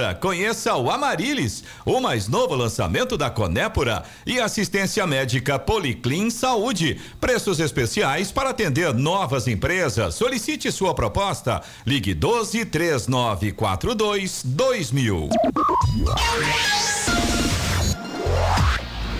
Conépora 0.00 0.14
conheça 0.14 0.74
o 0.76 0.90
Amarilis, 0.90 1.62
o 1.84 2.00
mais 2.00 2.26
novo 2.26 2.54
lançamento 2.54 3.18
da 3.18 3.28
Conépora 3.28 4.02
e 4.24 4.40
assistência 4.40 5.06
médica 5.06 5.58
Policlin 5.58 6.30
Saúde. 6.30 6.98
Preços 7.20 7.60
especiais 7.60 8.32
para 8.32 8.50
atender 8.50 8.94
novas 8.94 9.46
empresas. 9.46 10.14
Solicite 10.14 10.72
sua 10.72 10.94
proposta. 10.94 11.60
Ligue 11.84 12.14
12 12.14 12.64
3942 12.64 14.42
2000. 14.44 15.28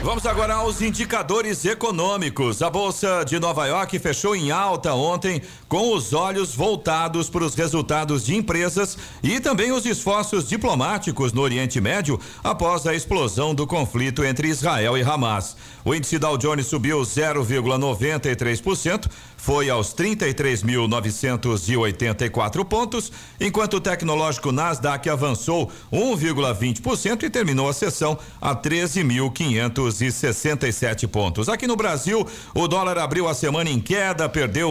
Vamos 0.03 0.25
agora 0.25 0.55
aos 0.55 0.81
indicadores 0.81 1.63
econômicos. 1.67 2.63
A 2.63 2.71
Bolsa 2.71 3.23
de 3.23 3.39
Nova 3.39 3.67
York 3.67 3.99
fechou 3.99 4.35
em 4.35 4.51
alta 4.51 4.95
ontem, 4.95 5.43
com 5.71 5.95
os 5.95 6.13
olhos 6.13 6.53
voltados 6.53 7.31
para 7.31 7.45
os 7.45 7.55
resultados 7.55 8.25
de 8.25 8.35
empresas 8.35 8.99
e 9.23 9.39
também 9.39 9.71
os 9.71 9.87
esforços 9.87 10.49
diplomáticos 10.49 11.33
no 11.33 11.43
Oriente 11.43 11.81
Médio 11.81 12.19
após 12.43 12.89
a 12.89 12.95
explosão 12.95 13.55
do 13.55 13.69
conflito 13.69 14.25
entre 14.25 14.49
Israel 14.49 14.99
e 14.99 15.03
Hamas. 15.03 15.57
O 15.85 15.95
índice 15.95 16.19
Dow 16.19 16.37
Jones 16.37 16.67
subiu 16.67 17.01
0,93%, 17.01 19.09
foi 19.37 19.71
aos 19.71 19.95
33.984 19.95 22.65
pontos, 22.65 23.13
enquanto 23.41 23.75
o 23.75 23.81
tecnológico 23.81 24.51
Nasdaq 24.53 25.09
avançou 25.09 25.71
1,20% 25.91 27.23
e 27.23 27.31
terminou 27.31 27.67
a 27.69 27.73
sessão 27.73 28.19
a 28.41 28.57
13.567 28.57 31.07
pontos. 31.09 31.49
Aqui 31.49 31.69
no 31.69 31.77
Brasil, 31.77 32.27
o 32.55 32.69
dólar 32.69 32.99
abriu 32.99 33.27
a 33.29 33.35
semana 33.35 33.71
em 33.71 33.81
queda, 33.81 34.29
perdeu 34.29 34.71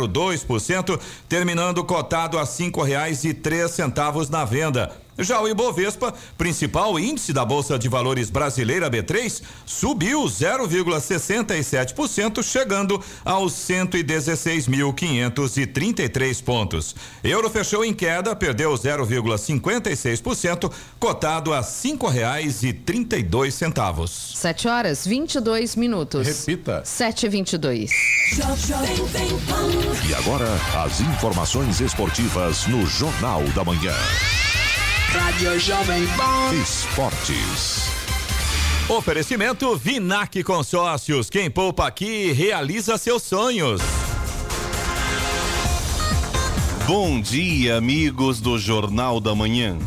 1,02%, 0.00 0.98
terminando 1.28 1.84
cotado 1.84 2.38
a 2.38 2.46
cinco 2.46 2.82
reais 2.82 3.24
e 3.24 3.32
três 3.32 3.70
centavos 3.70 4.28
na 4.28 4.44
venda. 4.44 5.05
Já 5.18 5.40
o 5.40 5.48
Ibovespa, 5.48 6.12
principal 6.36 6.98
índice 6.98 7.32
da 7.32 7.42
Bolsa 7.44 7.78
de 7.78 7.88
Valores 7.88 8.28
brasileira 8.28 8.90
B3, 8.90 9.40
subiu 9.64 10.24
0,67%, 10.24 12.42
chegando 12.42 13.00
aos 13.24 13.52
116.533 13.54 16.42
pontos. 16.42 16.94
Euro 17.24 17.48
fechou 17.48 17.82
em 17.84 17.94
queda, 17.94 18.34
perdeu 18.36 18.74
0,56%, 18.74 20.70
cotado 20.98 21.54
a 21.54 21.62
cinco 21.62 22.08
reais 22.08 22.62
e 22.62 22.72
trinta 22.72 23.16
e 23.16 23.22
dois 23.22 23.54
centavos. 23.54 24.32
Sete 24.36 24.66
horas, 24.68 25.06
22 25.06 25.76
minutos. 25.76 26.26
Repita. 26.26 26.82
Sete 26.84 27.26
e 27.26 27.28
vinte 27.28 27.52
e 27.54 27.58
dois. 27.58 27.90
E 30.08 30.14
agora, 30.14 30.48
as 30.84 31.00
informações 31.00 31.80
esportivas 31.80 32.66
no 32.66 32.84
Jornal 32.86 33.42
da 33.54 33.64
Manhã. 33.64 33.94
Rádio 35.18 35.58
Jovem 35.58 36.06
Pan. 36.08 36.54
Esportes. 36.62 37.88
Oferecimento 38.86 39.74
Vinac 39.74 40.42
Consórcios. 40.42 41.30
Quem 41.30 41.50
poupa 41.50 41.86
aqui 41.86 42.32
realiza 42.32 42.98
seus 42.98 43.22
sonhos. 43.22 43.80
Bom 46.86 47.18
dia, 47.18 47.78
amigos 47.78 48.40
do 48.40 48.58
Jornal 48.58 49.18
da 49.18 49.34
Manhã. 49.34 49.78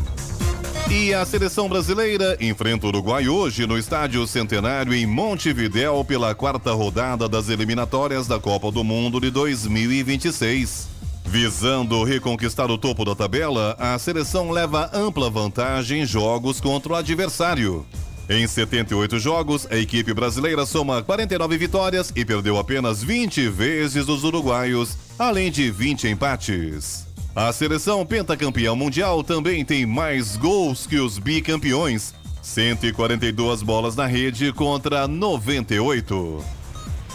E 0.90 1.14
a 1.14 1.24
seleção 1.24 1.68
brasileira 1.68 2.36
enfrenta 2.40 2.86
o 2.86 2.88
Uruguai 2.88 3.28
hoje 3.28 3.68
no 3.68 3.78
Estádio 3.78 4.26
Centenário 4.26 4.92
em 4.92 5.06
Montevidéu 5.06 6.04
pela 6.04 6.34
quarta 6.34 6.72
rodada 6.72 7.28
das 7.28 7.48
eliminatórias 7.48 8.26
da 8.26 8.40
Copa 8.40 8.72
do 8.72 8.82
Mundo 8.82 9.20
de 9.20 9.30
2026. 9.30 10.89
Visando 11.24 12.02
reconquistar 12.02 12.70
o 12.70 12.78
topo 12.78 13.04
da 13.04 13.14
tabela, 13.14 13.76
a 13.78 13.98
seleção 13.98 14.50
leva 14.50 14.90
ampla 14.92 15.30
vantagem 15.30 16.02
em 16.02 16.06
jogos 16.06 16.60
contra 16.60 16.92
o 16.92 16.96
adversário. 16.96 17.86
Em 18.28 18.46
78 18.46 19.18
jogos, 19.18 19.66
a 19.70 19.76
equipe 19.76 20.14
brasileira 20.14 20.64
soma 20.64 21.02
49 21.02 21.58
vitórias 21.58 22.12
e 22.14 22.24
perdeu 22.24 22.58
apenas 22.58 23.02
20 23.02 23.48
vezes 23.48 24.08
os 24.08 24.22
uruguaios, 24.22 24.96
além 25.18 25.50
de 25.50 25.70
20 25.70 26.06
empates. 26.08 27.06
A 27.34 27.52
seleção 27.52 28.04
pentacampeã 28.04 28.74
mundial 28.74 29.22
também 29.22 29.64
tem 29.64 29.86
mais 29.86 30.36
gols 30.36 30.86
que 30.86 30.98
os 30.98 31.18
bicampeões: 31.18 32.14
142 32.42 33.62
bolas 33.62 33.96
na 33.96 34.06
rede 34.06 34.52
contra 34.52 35.06
98. 35.06 36.59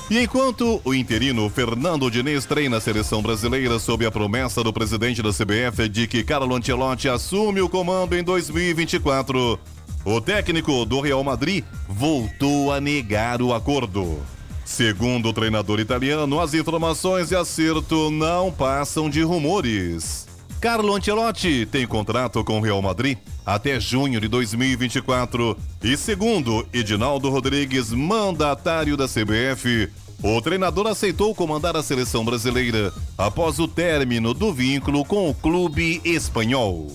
E 0.10 0.20
enquanto 0.20 0.80
o 0.86 0.94
interino 0.94 1.50
Fernando 1.50 2.12
Diniz 2.12 2.46
treina 2.46 2.78
a 2.78 2.82
seleção 2.82 3.24
brasileira 3.24 3.80
sob 3.80 4.06
a 4.06 4.12
promessa 4.12 4.64
do 4.64 4.72
presidente 4.72 5.22
da 5.22 5.32
CBF 5.32 5.90
de 5.90 6.06
que 6.06 6.24
Carlo 6.24 6.56
Ancelotti 6.56 7.10
assume 7.10 7.60
o 7.60 7.68
comando 7.68 8.16
em 8.16 8.24
2024, 8.24 9.60
o 10.06 10.22
técnico 10.22 10.86
do 10.86 11.02
Real 11.02 11.24
Madrid 11.24 11.64
voltou 11.90 12.72
a 12.72 12.80
negar 12.80 13.42
o 13.42 13.52
acordo. 13.52 14.20
Segundo 14.64 15.30
o 15.30 15.34
treinador 15.34 15.80
italiano, 15.80 16.40
as 16.40 16.54
informações 16.54 17.30
de 17.30 17.36
acerto 17.36 18.12
não 18.12 18.52
passam 18.52 19.10
de 19.10 19.24
rumores. 19.24 20.25
Carlo 20.66 20.96
Ancelotti 20.96 21.68
tem 21.68 21.86
contrato 21.86 22.44
com 22.44 22.58
o 22.58 22.60
Real 22.60 22.82
Madrid 22.82 23.20
até 23.46 23.80
junho 23.80 24.20
de 24.20 24.28
2024 24.28 25.56
e 25.84 25.96
segundo 25.96 26.66
Edinaldo 26.74 27.30
Rodrigues, 27.30 27.92
mandatário 27.92 28.98
da 28.98 29.08
CBF, 29.08 29.88
o 30.24 30.42
treinador 30.42 30.88
aceitou 30.88 31.36
comandar 31.36 31.78
a 31.78 31.84
seleção 31.84 32.26
brasileira 32.26 32.92
após 33.16 33.60
o 33.60 33.68
término 33.68 34.34
do 34.34 34.52
vínculo 34.52 35.06
com 35.06 35.30
o 35.30 35.36
clube 35.36 36.02
espanhol. 36.04 36.88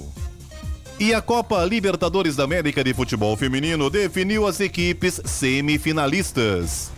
E 0.99 1.15
a 1.15 1.23
Copa 1.23 1.65
Libertadores 1.65 2.35
da 2.35 2.43
América 2.43 2.83
de 2.83 2.93
Futebol 2.93 3.37
Feminino 3.37 3.89
definiu 3.89 4.49
as 4.49 4.59
equipes 4.59 5.21
semifinalistas. 5.25 6.91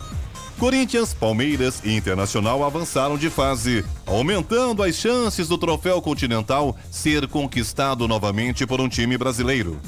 Corinthians, 0.59 1.13
Palmeiras 1.13 1.81
e 1.83 1.95
Internacional 1.95 2.63
avançaram 2.63 3.17
de 3.17 3.29
fase, 3.29 3.83
aumentando 4.05 4.83
as 4.83 4.95
chances 4.95 5.47
do 5.47 5.57
troféu 5.57 6.01
continental 6.01 6.75
ser 6.89 7.27
conquistado 7.27 8.07
novamente 8.07 8.65
por 8.65 8.79
um 8.79 8.87
time 8.87 9.17
brasileiro. 9.17 9.79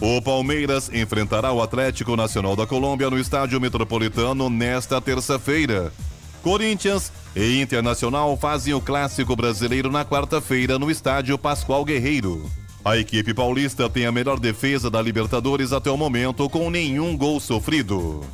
O 0.00 0.20
Palmeiras 0.20 0.90
enfrentará 0.92 1.52
o 1.52 1.62
Atlético 1.62 2.16
Nacional 2.16 2.56
da 2.56 2.66
Colômbia 2.66 3.08
no 3.08 3.18
Estádio 3.18 3.60
Metropolitano 3.60 4.48
nesta 4.48 5.00
terça-feira. 5.00 5.92
Corinthians 6.42 7.12
e 7.36 7.60
Internacional 7.60 8.36
fazem 8.36 8.74
o 8.74 8.80
clássico 8.80 9.36
brasileiro 9.36 9.90
na 9.90 10.04
quarta-feira 10.04 10.78
no 10.78 10.90
Estádio 10.90 11.38
Pascoal 11.38 11.84
Guerreiro. 11.84 12.50
A 12.84 12.96
equipe 12.96 13.32
paulista 13.32 13.88
tem 13.88 14.06
a 14.06 14.12
melhor 14.12 14.40
defesa 14.40 14.90
da 14.90 15.00
Libertadores 15.00 15.72
até 15.72 15.88
o 15.88 15.96
momento, 15.96 16.48
com 16.50 16.68
nenhum 16.68 17.16
gol 17.16 17.38
sofrido. 17.38 18.24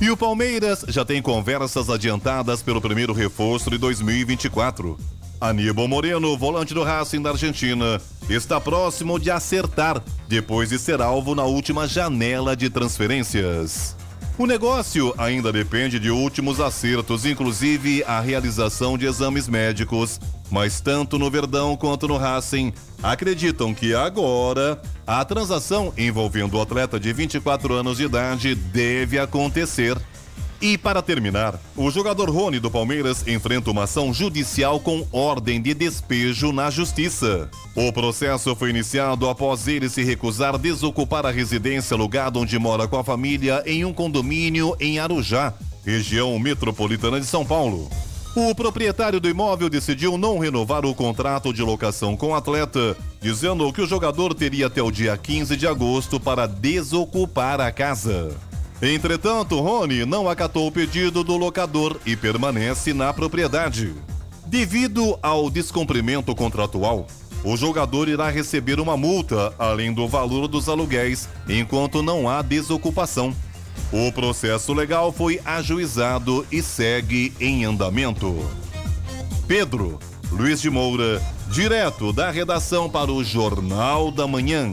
E 0.00 0.10
o 0.10 0.16
Palmeiras 0.16 0.84
já 0.88 1.04
tem 1.04 1.22
conversas 1.22 1.88
adiantadas 1.88 2.62
pelo 2.62 2.80
primeiro 2.80 3.12
reforço 3.12 3.70
de 3.70 3.78
2024. 3.78 4.98
Aníbal 5.40 5.88
Moreno, 5.88 6.36
volante 6.36 6.72
do 6.72 6.82
Racing 6.82 7.20
da 7.20 7.30
Argentina, 7.30 8.00
está 8.28 8.60
próximo 8.60 9.18
de 9.18 9.30
acertar 9.30 10.02
depois 10.28 10.68
de 10.68 10.78
ser 10.78 11.00
alvo 11.00 11.34
na 11.34 11.44
última 11.44 11.86
janela 11.86 12.56
de 12.56 12.70
transferências. 12.70 13.96
O 14.38 14.46
negócio 14.46 15.14
ainda 15.18 15.52
depende 15.52 15.98
de 15.98 16.10
últimos 16.10 16.58
acertos, 16.58 17.26
inclusive 17.26 18.02
a 18.04 18.18
realização 18.18 18.96
de 18.96 19.06
exames 19.06 19.46
médicos, 19.46 20.18
mas 20.50 20.80
tanto 20.80 21.18
no 21.18 21.30
Verdão 21.30 21.76
quanto 21.76 22.08
no 22.08 22.16
Racing 22.16 22.72
acreditam 23.02 23.74
que 23.74 23.94
agora 23.94 24.80
a 25.06 25.22
transação 25.22 25.92
envolvendo 25.98 26.56
o 26.56 26.62
atleta 26.62 26.98
de 26.98 27.12
24 27.12 27.74
anos 27.74 27.98
de 27.98 28.04
idade 28.04 28.54
deve 28.54 29.18
acontecer. 29.18 29.98
E 30.62 30.78
para 30.78 31.02
terminar, 31.02 31.58
o 31.76 31.90
jogador 31.90 32.30
Rony 32.30 32.60
do 32.60 32.70
Palmeiras 32.70 33.26
enfrenta 33.26 33.68
uma 33.68 33.82
ação 33.82 34.14
judicial 34.14 34.78
com 34.78 35.04
ordem 35.10 35.60
de 35.60 35.74
despejo 35.74 36.52
na 36.52 36.70
justiça. 36.70 37.50
O 37.74 37.92
processo 37.92 38.54
foi 38.54 38.70
iniciado 38.70 39.28
após 39.28 39.66
ele 39.66 39.88
se 39.88 40.04
recusar 40.04 40.56
desocupar 40.56 41.26
a 41.26 41.32
residência 41.32 41.96
alugada 41.96 42.38
onde 42.38 42.56
mora 42.60 42.86
com 42.86 42.96
a 42.96 43.02
família 43.02 43.60
em 43.66 43.84
um 43.84 43.92
condomínio 43.92 44.76
em 44.78 45.00
Arujá, 45.00 45.52
região 45.84 46.38
metropolitana 46.38 47.18
de 47.18 47.26
São 47.26 47.44
Paulo. 47.44 47.90
O 48.36 48.54
proprietário 48.54 49.18
do 49.18 49.28
imóvel 49.28 49.68
decidiu 49.68 50.16
não 50.16 50.38
renovar 50.38 50.86
o 50.86 50.94
contrato 50.94 51.52
de 51.52 51.60
locação 51.60 52.16
com 52.16 52.28
o 52.28 52.34
atleta, 52.36 52.96
dizendo 53.20 53.72
que 53.72 53.82
o 53.82 53.86
jogador 53.86 54.32
teria 54.32 54.68
até 54.68 54.80
o 54.80 54.92
dia 54.92 55.16
15 55.16 55.56
de 55.56 55.66
agosto 55.66 56.20
para 56.20 56.46
desocupar 56.46 57.60
a 57.60 57.72
casa. 57.72 58.30
Entretanto, 58.82 59.60
Rony 59.60 60.04
não 60.04 60.28
acatou 60.28 60.66
o 60.66 60.72
pedido 60.72 61.22
do 61.22 61.36
locador 61.36 62.00
e 62.04 62.16
permanece 62.16 62.92
na 62.92 63.12
propriedade. 63.12 63.94
Devido 64.44 65.16
ao 65.22 65.48
descumprimento 65.48 66.34
contratual, 66.34 67.06
o 67.44 67.56
jogador 67.56 68.08
irá 68.08 68.28
receber 68.28 68.80
uma 68.80 68.96
multa, 68.96 69.54
além 69.56 69.92
do 69.92 70.08
valor 70.08 70.48
dos 70.48 70.68
aluguéis, 70.68 71.28
enquanto 71.48 72.02
não 72.02 72.28
há 72.28 72.42
desocupação. 72.42 73.32
O 73.92 74.10
processo 74.10 74.72
legal 74.72 75.12
foi 75.12 75.40
ajuizado 75.44 76.44
e 76.50 76.60
segue 76.60 77.32
em 77.40 77.64
andamento. 77.64 78.34
Pedro 79.46 80.00
Luiz 80.32 80.60
de 80.60 80.70
Moura, 80.70 81.22
direto 81.48 82.12
da 82.12 82.30
redação 82.30 82.90
para 82.90 83.12
o 83.12 83.22
Jornal 83.22 84.10
da 84.10 84.26
Manhã. 84.26 84.72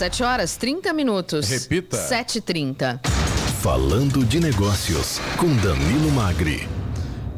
7 0.00 0.22
horas 0.22 0.56
30 0.56 0.94
minutos. 0.94 1.46
Repita. 1.50 1.98
7h30. 2.08 3.19
Falando 3.62 4.24
de 4.24 4.40
negócios, 4.40 5.18
com 5.36 5.54
Danilo 5.56 6.10
Magri. 6.12 6.66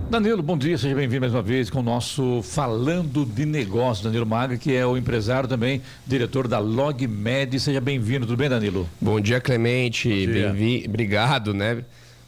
Danilo, 0.08 0.42
bom 0.42 0.56
dia, 0.58 0.76
seja 0.78 0.94
bem-vindo 0.94 1.22
mais 1.22 1.32
uma 1.32 1.42
vez 1.42 1.70
com 1.70 1.80
o 1.80 1.82
nosso 1.82 2.42
Falando 2.42 3.24
de 3.24 3.46
Negócios. 3.46 4.04
Danilo 4.04 4.26
Magri, 4.26 4.58
que 4.58 4.72
é 4.74 4.87
o 4.87 4.96
empresário 4.96 5.48
também, 5.48 5.80
diretor 6.06 6.46
da 6.46 6.58
LogMed. 6.58 7.58
Seja 7.58 7.80
bem-vindo, 7.80 8.26
tudo 8.26 8.37
bem, 8.38 8.48
Danilo? 8.48 8.87
Bom 9.00 9.18
dia, 9.20 9.40
Clemente. 9.40 10.08
dia. 10.08 10.52
Bem-vi- 10.52 10.85
Obrigado, 10.87 11.54
né? 11.54 11.78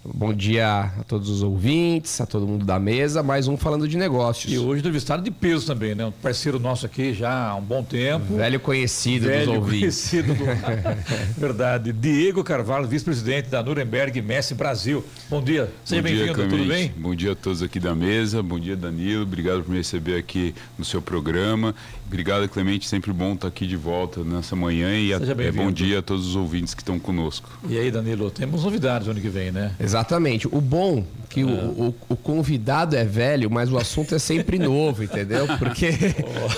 Bom 0.06 0.34
dia 0.34 0.92
a 1.00 1.04
todos 1.04 1.30
os 1.30 1.42
ouvintes, 1.42 2.20
a 2.20 2.26
todo 2.26 2.46
mundo 2.46 2.66
da 2.66 2.78
mesa. 2.78 3.22
Mais 3.22 3.48
um 3.48 3.56
falando 3.56 3.88
de 3.88 3.96
negócios. 3.96 4.52
E 4.52 4.58
hoje 4.58 4.80
entrevistado 4.80 5.22
de 5.22 5.30
peso 5.30 5.66
também, 5.66 5.94
né? 5.94 6.04
Um 6.04 6.10
parceiro 6.10 6.60
nosso 6.60 6.84
aqui 6.84 7.14
já 7.14 7.48
há 7.48 7.56
um 7.56 7.62
bom 7.62 7.82
tempo. 7.82 8.36
Velho 8.36 8.60
conhecido 8.60 9.26
Velho 9.26 9.46
dos 9.46 9.54
ouvintes. 9.56 10.10
conhecido 10.10 10.34
do... 10.34 10.44
Verdade. 11.40 11.90
Diego 11.90 12.44
Carvalho, 12.44 12.86
vice-presidente 12.86 13.48
da 13.48 13.62
Nuremberg 13.62 14.20
Messi 14.20 14.54
Brasil. 14.54 15.02
Bom 15.30 15.42
dia, 15.42 15.72
seja 15.84 16.02
bem-vindo, 16.02 16.34
tudo 16.34 16.64
bem? 16.66 16.92
Bom 16.96 17.14
dia 17.14 17.32
a 17.32 17.34
todos 17.34 17.62
aqui 17.62 17.80
da 17.80 17.94
mesa, 17.94 18.42
bom 18.42 18.60
dia 18.60 18.76
Danilo, 18.76 19.22
obrigado 19.22 19.62
por 19.62 19.70
me 19.70 19.78
receber 19.78 20.18
aqui 20.18 20.54
no 20.78 20.84
seu 20.84 21.00
programa. 21.00 21.74
Obrigado, 22.14 22.48
Clemente, 22.48 22.86
sempre 22.86 23.12
bom 23.12 23.32
estar 23.32 23.48
aqui 23.48 23.66
de 23.66 23.76
volta 23.76 24.22
nessa 24.22 24.54
manhã 24.54 24.96
e 24.96 25.08
Seja 25.18 25.32
é, 25.32 25.50
bom 25.50 25.68
dia 25.72 25.98
a 25.98 26.02
todos 26.02 26.28
os 26.28 26.36
ouvintes 26.36 26.72
que 26.72 26.80
estão 26.80 26.96
conosco. 26.96 27.50
E 27.68 27.76
aí, 27.76 27.90
Danilo, 27.90 28.30
temos 28.30 28.62
novidades 28.62 29.08
no 29.08 29.14
ano 29.14 29.20
que 29.20 29.28
vem, 29.28 29.50
né? 29.50 29.74
Exatamente. 29.80 30.46
O 30.46 30.60
bom 30.60 31.04
que 31.28 31.42
o, 31.42 31.48
o- 31.50 31.94
o 32.08 32.14
convidado 32.16 32.94
é 32.94 33.04
velho, 33.04 33.50
mas 33.50 33.68
o 33.72 33.76
assunto 33.76 34.14
é 34.14 34.20
sempre 34.20 34.60
novo, 34.60 35.02
entendeu? 35.04 35.44
Porque 35.58 35.88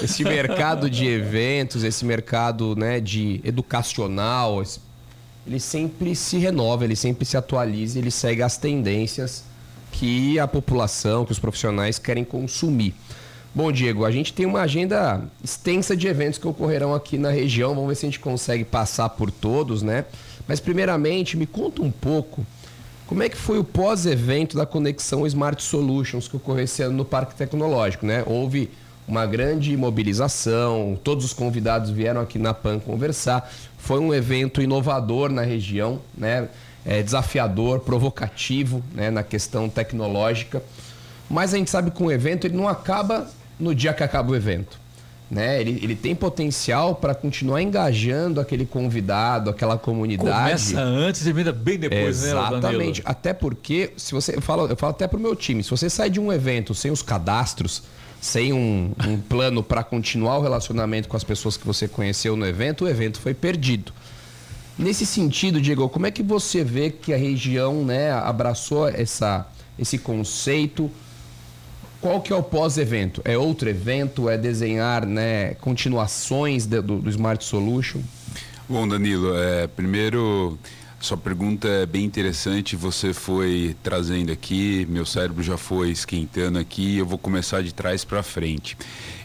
esse 0.03 0.25
mercado 0.25 0.91
de 0.91 1.07
eventos, 1.07 1.85
esse 1.85 2.05
mercado 2.05 2.77
né, 2.77 3.01
de 3.01 3.41
educacional, 3.43 4.63
ele 5.47 5.59
sempre 5.59 6.15
se 6.15 6.37
renova, 6.37 6.85
ele 6.85 6.95
sempre 6.97 7.25
se 7.25 7.35
atualiza, 7.35 7.99
ele 7.99 8.11
segue 8.11 8.43
as 8.43 8.59
tendências 8.59 9.43
que 9.91 10.39
a 10.39 10.47
população, 10.47 11.25
que 11.25 11.33
os 11.33 11.39
profissionais 11.39 11.99
querem 11.99 12.25
consumir. 12.25 12.93
Bom, 13.57 13.73
Diego, 13.73 14.05
a 14.05 14.11
gente 14.11 14.35
tem 14.35 14.45
uma 14.45 14.61
agenda 14.61 15.19
extensa 15.43 15.97
de 15.97 16.07
eventos 16.07 16.39
que 16.39 16.47
ocorrerão 16.47 16.93
aqui 16.93 17.17
na 17.17 17.31
região. 17.31 17.75
Vamos 17.75 17.89
ver 17.89 17.95
se 17.95 18.05
a 18.05 18.09
gente 18.11 18.21
consegue 18.21 18.67
passar 18.67 19.09
por 19.09 19.31
todos, 19.31 19.81
né? 19.81 20.05
Mas 20.47 20.61
primeiramente, 20.61 21.39
me 21.39 21.47
conta 21.47 21.81
um 21.81 21.91
pouco 21.91 22.45
como 23.07 23.23
é 23.23 23.31
que 23.31 23.37
foi 23.39 23.59
o 23.59 23.65
pós-evento 23.65 24.59
da 24.59 24.67
conexão 24.67 25.27
Smart 25.27 25.63
Solutions 25.63 26.29
que 26.29 26.37
ocorreu 26.37 26.65
esse 26.65 26.83
ano 26.83 26.99
no 26.99 27.05
Parque 27.07 27.35
Tecnológico, 27.35 28.05
né? 28.05 28.23
Houve 28.27 28.69
uma 29.09 29.25
grande 29.25 29.75
mobilização, 29.75 30.99
todos 31.03 31.25
os 31.25 31.33
convidados 31.33 31.89
vieram 31.89 32.21
aqui 32.21 32.39
na 32.39 32.53
PAN 32.53 32.79
conversar. 32.79 33.51
Foi 33.79 33.99
um 33.99 34.13
evento 34.13 34.61
inovador 34.61 35.31
na 35.33 35.41
região, 35.41 35.99
né? 36.15 36.51
É, 36.85 37.03
desafiador, 37.03 37.81
provocativo, 37.81 38.83
né? 38.93 39.11
Na 39.11 39.23
questão 39.23 39.67
tecnológica. 39.67 40.63
Mas 41.31 41.55
a 41.55 41.57
gente 41.57 41.71
sabe 41.71 41.91
que 41.91 42.03
um 42.03 42.11
evento 42.11 42.47
ele 42.47 42.55
não 42.55 42.69
acaba 42.69 43.27
no 43.59 43.75
dia 43.75 43.93
que 43.93 44.03
acaba 44.03 44.33
o 44.33 44.37
evento. 44.37 44.79
Né? 45.29 45.61
Ele, 45.61 45.81
ele 45.83 45.97
tem 45.97 46.15
potencial 46.15 46.95
para 46.95 47.13
continuar 47.13 47.61
engajando 47.61 48.41
aquele 48.41 48.65
convidado, 48.65 49.51
aquela 49.51 49.77
comunidade. 49.77 50.31
Começa 50.31 50.81
antes 50.81 51.23
e 51.23 51.25
termina 51.25 51.53
bem 51.53 51.79
depois, 51.79 52.23
né, 52.23 52.29
Exatamente. 52.29 53.03
Até 53.05 53.35
porque, 53.35 53.91
se 53.97 54.13
você. 54.13 54.37
Eu 54.37 54.41
falo, 54.41 54.69
eu 54.69 54.77
falo 54.77 54.93
até 54.93 55.09
pro 55.09 55.19
meu 55.19 55.35
time, 55.35 55.65
se 55.65 55.71
você 55.71 55.91
sai 55.91 56.11
de 56.11 56.21
um 56.21 56.33
evento 56.33 56.75
sem 56.75 56.93
os 56.93 57.03
cadastros, 57.03 57.83
sem 58.21 58.53
um, 58.53 58.93
um 59.05 59.21
plano 59.21 59.65
para 59.65 59.83
continuar 59.83 60.39
o 60.39 60.43
relacionamento 60.43 61.09
com 61.09 61.17
as 61.17 61.25
pessoas 61.25 61.57
que 61.57 61.67
você 61.67 61.89
conheceu 61.89 62.37
no 62.37 62.47
evento, 62.47 62.85
o 62.85 62.89
evento 62.89 63.21
foi 63.21 63.35
perdido. 63.35 63.93
Nesse 64.79 65.05
sentido, 65.05 65.61
Diego, 65.61 65.89
como 65.89 66.07
é 66.07 66.11
que 66.11 66.23
você 66.23 66.63
vê 66.63 66.91
que 66.91 67.13
a 67.13 67.17
região 67.17 67.85
né, 67.85 68.13
abraçou 68.13 68.89
essa, 68.89 69.49
esse 69.79 69.99
conceito? 69.99 70.91
Qual 72.07 72.21
que 72.21 72.33
é 72.33 72.37
o 72.37 72.43
pós-evento? 72.43 73.21
É 73.25 73.37
outro 73.37 73.69
evento? 73.69 74.31
É 74.31 74.39
desenhar 74.39 75.05
né, 75.05 75.55
continuações 75.55 76.65
do, 76.65 76.81
do 76.81 77.11
Smart 77.11 77.45
Solution? 77.45 78.01
Bom, 78.69 78.87
Danilo, 78.87 79.37
é, 79.37 79.67
primeiro, 79.67 80.57
sua 81.01 81.17
pergunta 81.17 81.67
é 81.67 81.85
bem 81.85 82.05
interessante. 82.05 82.77
Você 82.77 83.13
foi 83.13 83.75
trazendo 83.83 84.31
aqui, 84.31 84.87
meu 84.89 85.05
cérebro 85.05 85.43
já 85.43 85.57
foi 85.57 85.91
esquentando 85.91 86.61
aqui. 86.61 86.97
Eu 86.97 87.07
vou 87.07 87.19
começar 87.19 87.61
de 87.61 87.75
trás 87.75 88.05
para 88.05 88.23
frente. 88.23 88.79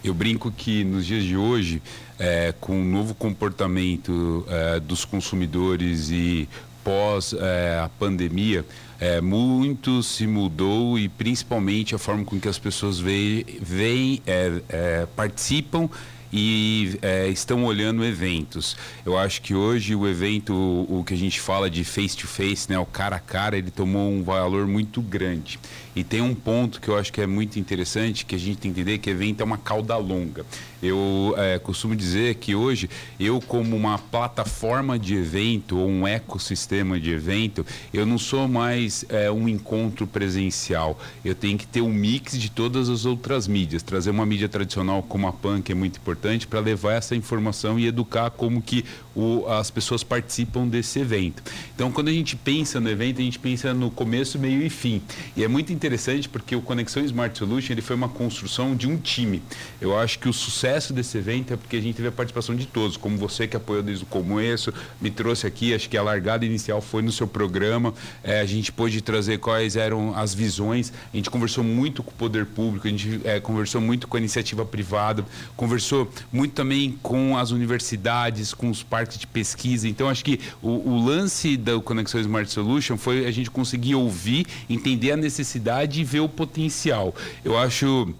Eu 0.03 0.15
brinco 0.15 0.51
que 0.51 0.83
nos 0.83 1.05
dias 1.05 1.23
de 1.23 1.37
hoje, 1.37 1.83
é, 2.17 2.51
com 2.59 2.81
o 2.81 2.83
novo 2.83 3.13
comportamento 3.13 4.43
é, 4.49 4.79
dos 4.79 5.05
consumidores 5.05 6.09
e 6.09 6.49
pós 6.83 7.33
é, 7.33 7.79
a 7.83 7.89
pandemia, 7.89 8.65
é, 8.99 9.19
muito 9.19 10.03
se 10.03 10.27
mudou 10.27 10.97
e 10.97 11.09
principalmente 11.09 11.95
a 11.95 11.97
forma 11.97 12.23
com 12.23 12.39
que 12.39 12.47
as 12.47 12.59
pessoas 12.59 12.99
veem, 12.99 13.45
veem 13.61 14.21
é, 14.25 15.07
participam 15.15 15.89
e 16.31 16.97
é, 17.01 17.27
estão 17.27 17.65
olhando 17.65 18.05
eventos. 18.05 18.77
Eu 19.05 19.17
acho 19.17 19.41
que 19.41 19.53
hoje 19.53 19.95
o 19.95 20.07
evento, 20.07 20.53
o, 20.53 20.99
o 20.99 21.03
que 21.03 21.13
a 21.13 21.17
gente 21.17 21.39
fala 21.39 21.69
de 21.69 21.83
face 21.83 22.15
to 22.15 22.27
face, 22.27 22.69
né, 22.69 22.79
o 22.79 22.85
cara 22.85 23.17
a 23.17 23.19
cara, 23.19 23.57
ele 23.57 23.69
tomou 23.69 24.09
um 24.09 24.23
valor 24.23 24.65
muito 24.65 25.01
grande. 25.01 25.59
E 25.95 26.03
tem 26.03 26.21
um 26.21 26.33
ponto 26.33 26.79
que 26.79 26.87
eu 26.87 26.97
acho 26.97 27.11
que 27.11 27.19
é 27.19 27.27
muito 27.27 27.59
interessante, 27.59 28.25
que 28.25 28.35
a 28.35 28.39
gente 28.39 28.57
tem 28.57 28.71
que 28.71 28.79
entender 28.79 28.97
que 28.99 29.09
evento 29.09 29.41
é 29.41 29.43
uma 29.43 29.57
cauda 29.57 29.97
longa. 29.97 30.45
Eu 30.81 31.35
é, 31.37 31.59
costumo 31.59 31.95
dizer 31.95 32.35
que 32.35 32.55
hoje, 32.55 32.89
eu 33.19 33.39
como 33.39 33.75
uma 33.75 33.97
plataforma 33.97 34.97
de 34.97 35.15
evento 35.15 35.77
ou 35.77 35.87
um 35.87 36.07
ecossistema 36.07 36.99
de 36.99 37.11
evento, 37.11 37.65
eu 37.93 38.05
não 38.05 38.17
sou 38.17 38.47
mais 38.47 39.05
é, 39.09 39.29
um 39.29 39.47
encontro 39.47 40.07
presencial. 40.07 40.99
Eu 41.23 41.35
tenho 41.35 41.57
que 41.57 41.67
ter 41.67 41.81
um 41.81 41.93
mix 41.93 42.37
de 42.37 42.49
todas 42.49 42.89
as 42.89 43.05
outras 43.05 43.47
mídias, 43.47 43.83
trazer 43.83 44.09
uma 44.09 44.25
mídia 44.25 44.49
tradicional 44.49 45.03
como 45.03 45.27
a 45.27 45.33
PAN, 45.33 45.61
que 45.61 45.71
é 45.71 45.75
muito 45.75 45.97
importante, 45.97 46.47
para 46.47 46.59
levar 46.59 46.93
essa 46.93 47.15
informação 47.15 47.77
e 47.77 47.85
educar 47.85 48.31
como 48.31 48.61
que 48.61 48.83
o, 49.15 49.45
as 49.47 49.69
pessoas 49.69 50.03
participam 50.03 50.67
desse 50.67 50.99
evento. 50.99 51.43
Então, 51.75 51.91
quando 51.91 52.07
a 52.07 52.13
gente 52.13 52.35
pensa 52.35 52.79
no 52.79 52.89
evento, 52.89 53.19
a 53.19 53.23
gente 53.23 53.37
pensa 53.37 53.73
no 53.73 53.91
começo, 53.91 54.39
meio 54.39 54.61
e 54.63 54.69
fim. 54.69 55.01
E 55.35 55.43
é 55.43 55.47
muito 55.47 55.71
interessante 55.71 56.27
porque 56.27 56.55
o 56.55 56.61
Conexão 56.61 57.03
Smart 57.03 57.37
Solution 57.37 57.73
ele 57.73 57.81
foi 57.81 57.95
uma 57.95 58.09
construção 58.09 58.75
de 58.75 58.87
um 58.87 58.97
time. 58.97 59.41
Eu 59.79 59.97
acho 59.97 60.17
que 60.19 60.29
o 60.29 60.33
sucesso 60.33 60.70
desse 60.93 61.17
evento 61.17 61.53
é 61.53 61.57
porque 61.57 61.75
a 61.75 61.81
gente 61.81 61.95
teve 61.95 62.07
a 62.07 62.11
participação 62.11 62.55
de 62.55 62.65
todos, 62.65 62.97
como 62.97 63.17
você 63.17 63.47
que 63.47 63.57
apoiou 63.57 63.83
desde 63.83 64.03
o 64.03 64.07
começo, 64.07 64.73
me 64.99 65.11
trouxe 65.11 65.45
aqui, 65.45 65.73
acho 65.73 65.89
que 65.89 65.97
a 65.97 66.03
largada 66.03 66.45
inicial 66.45 66.81
foi 66.81 67.01
no 67.01 67.11
seu 67.11 67.27
programa, 67.27 67.93
é, 68.23 68.39
a 68.39 68.45
gente 68.45 68.71
pôde 68.71 69.01
trazer 69.01 69.39
quais 69.39 69.75
eram 69.75 70.15
as 70.15 70.33
visões, 70.33 70.93
a 71.13 71.17
gente 71.17 71.29
conversou 71.29 71.63
muito 71.63 72.01
com 72.01 72.11
o 72.11 72.13
poder 72.13 72.45
público, 72.45 72.87
a 72.87 72.89
gente 72.89 73.21
é, 73.23 73.39
conversou 73.39 73.81
muito 73.81 74.07
com 74.07 74.17
a 74.17 74.19
iniciativa 74.19 74.65
privada, 74.65 75.25
conversou 75.55 76.09
muito 76.31 76.53
também 76.53 76.97
com 77.01 77.37
as 77.37 77.51
universidades, 77.51 78.53
com 78.53 78.69
os 78.69 78.83
parques 78.83 79.17
de 79.17 79.27
pesquisa. 79.27 79.87
Então, 79.87 80.07
acho 80.07 80.23
que 80.23 80.39
o, 80.61 80.69
o 80.69 81.05
lance 81.05 81.57
da 81.57 81.79
Conexão 81.79 82.19
Smart 82.21 82.49
Solution 82.51 82.97
foi 82.97 83.25
a 83.25 83.31
gente 83.31 83.49
conseguir 83.49 83.95
ouvir, 83.95 84.45
entender 84.69 85.11
a 85.11 85.17
necessidade 85.17 86.01
e 86.01 86.03
ver 86.03 86.21
o 86.21 86.29
potencial. 86.29 87.13
Eu 87.43 87.57
acho 87.57 88.13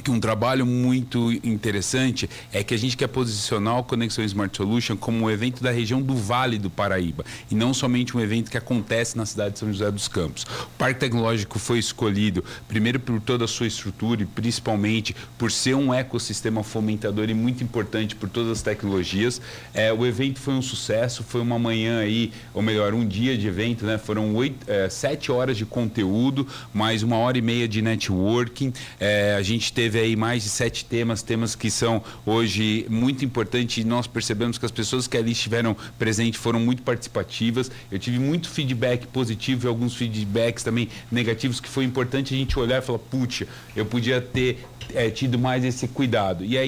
que 0.00 0.10
um 0.10 0.18
trabalho 0.18 0.64
muito 0.64 1.32
interessante 1.44 2.28
é 2.52 2.62
que 2.62 2.74
a 2.74 2.76
gente 2.76 2.96
quer 2.96 3.08
posicionar 3.08 3.78
o 3.78 3.84
Conexão 3.84 4.24
Smart 4.24 4.56
Solution 4.56 4.96
como 4.96 5.24
um 5.24 5.30
evento 5.30 5.62
da 5.62 5.70
região 5.70 6.00
do 6.00 6.14
Vale 6.14 6.58
do 6.58 6.70
Paraíba 6.70 7.24
e 7.50 7.54
não 7.54 7.74
somente 7.74 8.16
um 8.16 8.20
evento 8.20 8.50
que 8.50 8.56
acontece 8.56 9.16
na 9.16 9.26
cidade 9.26 9.54
de 9.54 9.58
São 9.58 9.72
José 9.72 9.90
dos 9.90 10.08
Campos. 10.08 10.44
O 10.44 10.78
Parque 10.78 11.00
Tecnológico 11.00 11.58
foi 11.58 11.78
escolhido 11.78 12.44
primeiro 12.66 12.98
por 12.98 13.20
toda 13.20 13.44
a 13.44 13.48
sua 13.48 13.66
estrutura 13.66 14.22
e 14.22 14.26
principalmente 14.26 15.14
por 15.36 15.50
ser 15.52 15.74
um 15.74 15.92
ecossistema 15.92 16.62
fomentador 16.62 17.28
e 17.28 17.34
muito 17.34 17.62
importante 17.62 18.16
por 18.16 18.28
todas 18.28 18.50
as 18.50 18.62
tecnologias. 18.62 19.40
É, 19.74 19.92
o 19.92 20.06
evento 20.06 20.40
foi 20.40 20.54
um 20.54 20.62
sucesso, 20.62 21.22
foi 21.22 21.40
uma 21.40 21.58
manhã 21.58 22.00
aí, 22.00 22.32
ou 22.54 22.62
melhor, 22.62 22.94
um 22.94 23.06
dia 23.06 23.36
de 23.36 23.46
evento, 23.46 23.84
né? 23.84 23.98
Foram 23.98 24.34
oito, 24.34 24.58
é, 24.70 24.88
sete 24.88 25.30
horas 25.30 25.56
de 25.56 25.66
conteúdo, 25.66 26.46
mais 26.72 27.02
uma 27.02 27.16
hora 27.16 27.36
e 27.36 27.42
meia 27.42 27.68
de 27.68 27.82
networking. 27.82 28.72
É, 28.98 29.34
a 29.36 29.42
gente 29.42 29.72
teve 29.72 29.81
teve 29.82 29.98
aí 29.98 30.14
mais 30.14 30.44
de 30.44 30.48
sete 30.48 30.84
temas, 30.84 31.22
temas 31.22 31.56
que 31.56 31.68
são 31.68 32.04
hoje 32.24 32.86
muito 32.88 33.24
importantes 33.24 33.82
e 33.82 33.84
nós 33.84 34.06
percebemos 34.06 34.56
que 34.56 34.64
as 34.64 34.70
pessoas 34.70 35.08
que 35.08 35.16
ali 35.16 35.32
estiveram 35.32 35.76
presentes 35.98 36.40
foram 36.40 36.60
muito 36.60 36.82
participativas. 36.82 37.68
Eu 37.90 37.98
tive 37.98 38.20
muito 38.20 38.48
feedback 38.48 39.08
positivo 39.08 39.66
e 39.66 39.68
alguns 39.68 39.96
feedbacks 39.96 40.62
também 40.62 40.88
negativos 41.10 41.58
que 41.58 41.68
foi 41.68 41.82
importante 41.82 42.32
a 42.32 42.36
gente 42.36 42.56
olhar 42.56 42.80
e 42.80 42.86
falar, 42.86 43.00
putz, 43.00 43.42
eu 43.74 43.84
podia 43.84 44.20
ter 44.20 44.64
é, 44.94 45.10
tido 45.10 45.36
mais 45.36 45.64
esse 45.64 45.88
cuidado. 45.88 46.44
E 46.44 46.56
a, 46.56 46.62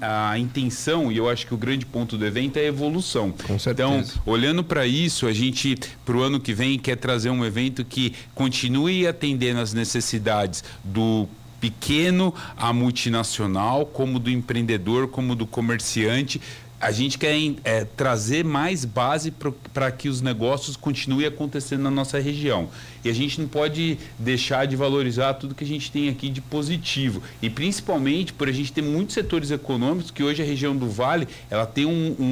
a, 0.00 0.30
a, 0.32 0.38
intenção, 0.38 1.12
e 1.12 1.16
eu 1.16 1.28
acho 1.28 1.46
que 1.46 1.54
o 1.54 1.56
grande 1.56 1.86
ponto 1.86 2.16
do 2.16 2.26
evento 2.26 2.56
é 2.56 2.62
a 2.62 2.64
evolução. 2.64 3.32
Então, 3.70 4.02
olhando 4.26 4.64
para 4.64 4.86
isso, 4.86 5.26
a 5.26 5.32
gente, 5.32 5.76
para 6.04 6.16
o 6.16 6.20
ano 6.20 6.40
que 6.40 6.52
vem, 6.52 6.80
quer 6.80 6.96
trazer 6.96 7.30
um 7.30 7.44
evento 7.44 7.84
que 7.84 8.12
continue 8.34 9.06
atendendo 9.06 9.60
as 9.60 9.72
necessidades 9.72 10.64
do 10.82 11.28
pequeno 11.60 12.34
a 12.56 12.72
multinacional, 12.72 13.86
como 13.86 14.18
do 14.18 14.30
empreendedor, 14.30 15.08
como 15.08 15.34
do 15.34 15.46
comerciante. 15.46 16.40
A 16.80 16.90
gente 16.90 17.18
quer 17.18 17.36
é, 17.62 17.84
trazer 17.84 18.42
mais 18.42 18.86
base 18.86 19.30
para 19.74 19.92
que 19.92 20.08
os 20.08 20.22
negócios 20.22 20.76
continuem 20.76 21.26
acontecendo 21.26 21.82
na 21.82 21.90
nossa 21.90 22.18
região. 22.18 22.70
E 23.04 23.10
a 23.10 23.12
gente 23.12 23.38
não 23.38 23.46
pode 23.46 23.98
deixar 24.18 24.66
de 24.66 24.76
valorizar 24.76 25.34
tudo 25.34 25.54
que 25.54 25.62
a 25.62 25.66
gente 25.66 25.92
tem 25.92 26.08
aqui 26.08 26.30
de 26.30 26.40
positivo. 26.40 27.22
E 27.42 27.50
principalmente 27.50 28.32
por 28.32 28.48
a 28.48 28.52
gente 28.52 28.72
ter 28.72 28.80
muitos 28.80 29.12
setores 29.12 29.50
econômicos 29.50 30.10
que 30.10 30.22
hoje 30.22 30.42
a 30.42 30.46
região 30.46 30.74
do 30.74 30.88
Vale 30.88 31.28
ela 31.50 31.66
tem 31.66 31.84
um, 31.84 32.16
um, 32.18 32.24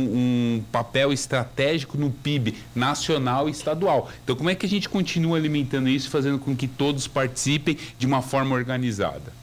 um 0.56 0.64
papel 0.72 1.12
estratégico 1.12 1.98
no 1.98 2.10
PIB 2.10 2.54
nacional 2.74 3.48
e 3.48 3.52
estadual. 3.52 4.10
Então 4.24 4.34
como 4.34 4.48
é 4.48 4.54
que 4.54 4.64
a 4.64 4.68
gente 4.68 4.88
continua 4.88 5.36
alimentando 5.36 5.90
isso, 5.90 6.08
fazendo 6.08 6.38
com 6.38 6.56
que 6.56 6.66
todos 6.66 7.06
participem 7.06 7.76
de 7.98 8.06
uma 8.06 8.22
forma 8.22 8.54
organizada? 8.54 9.37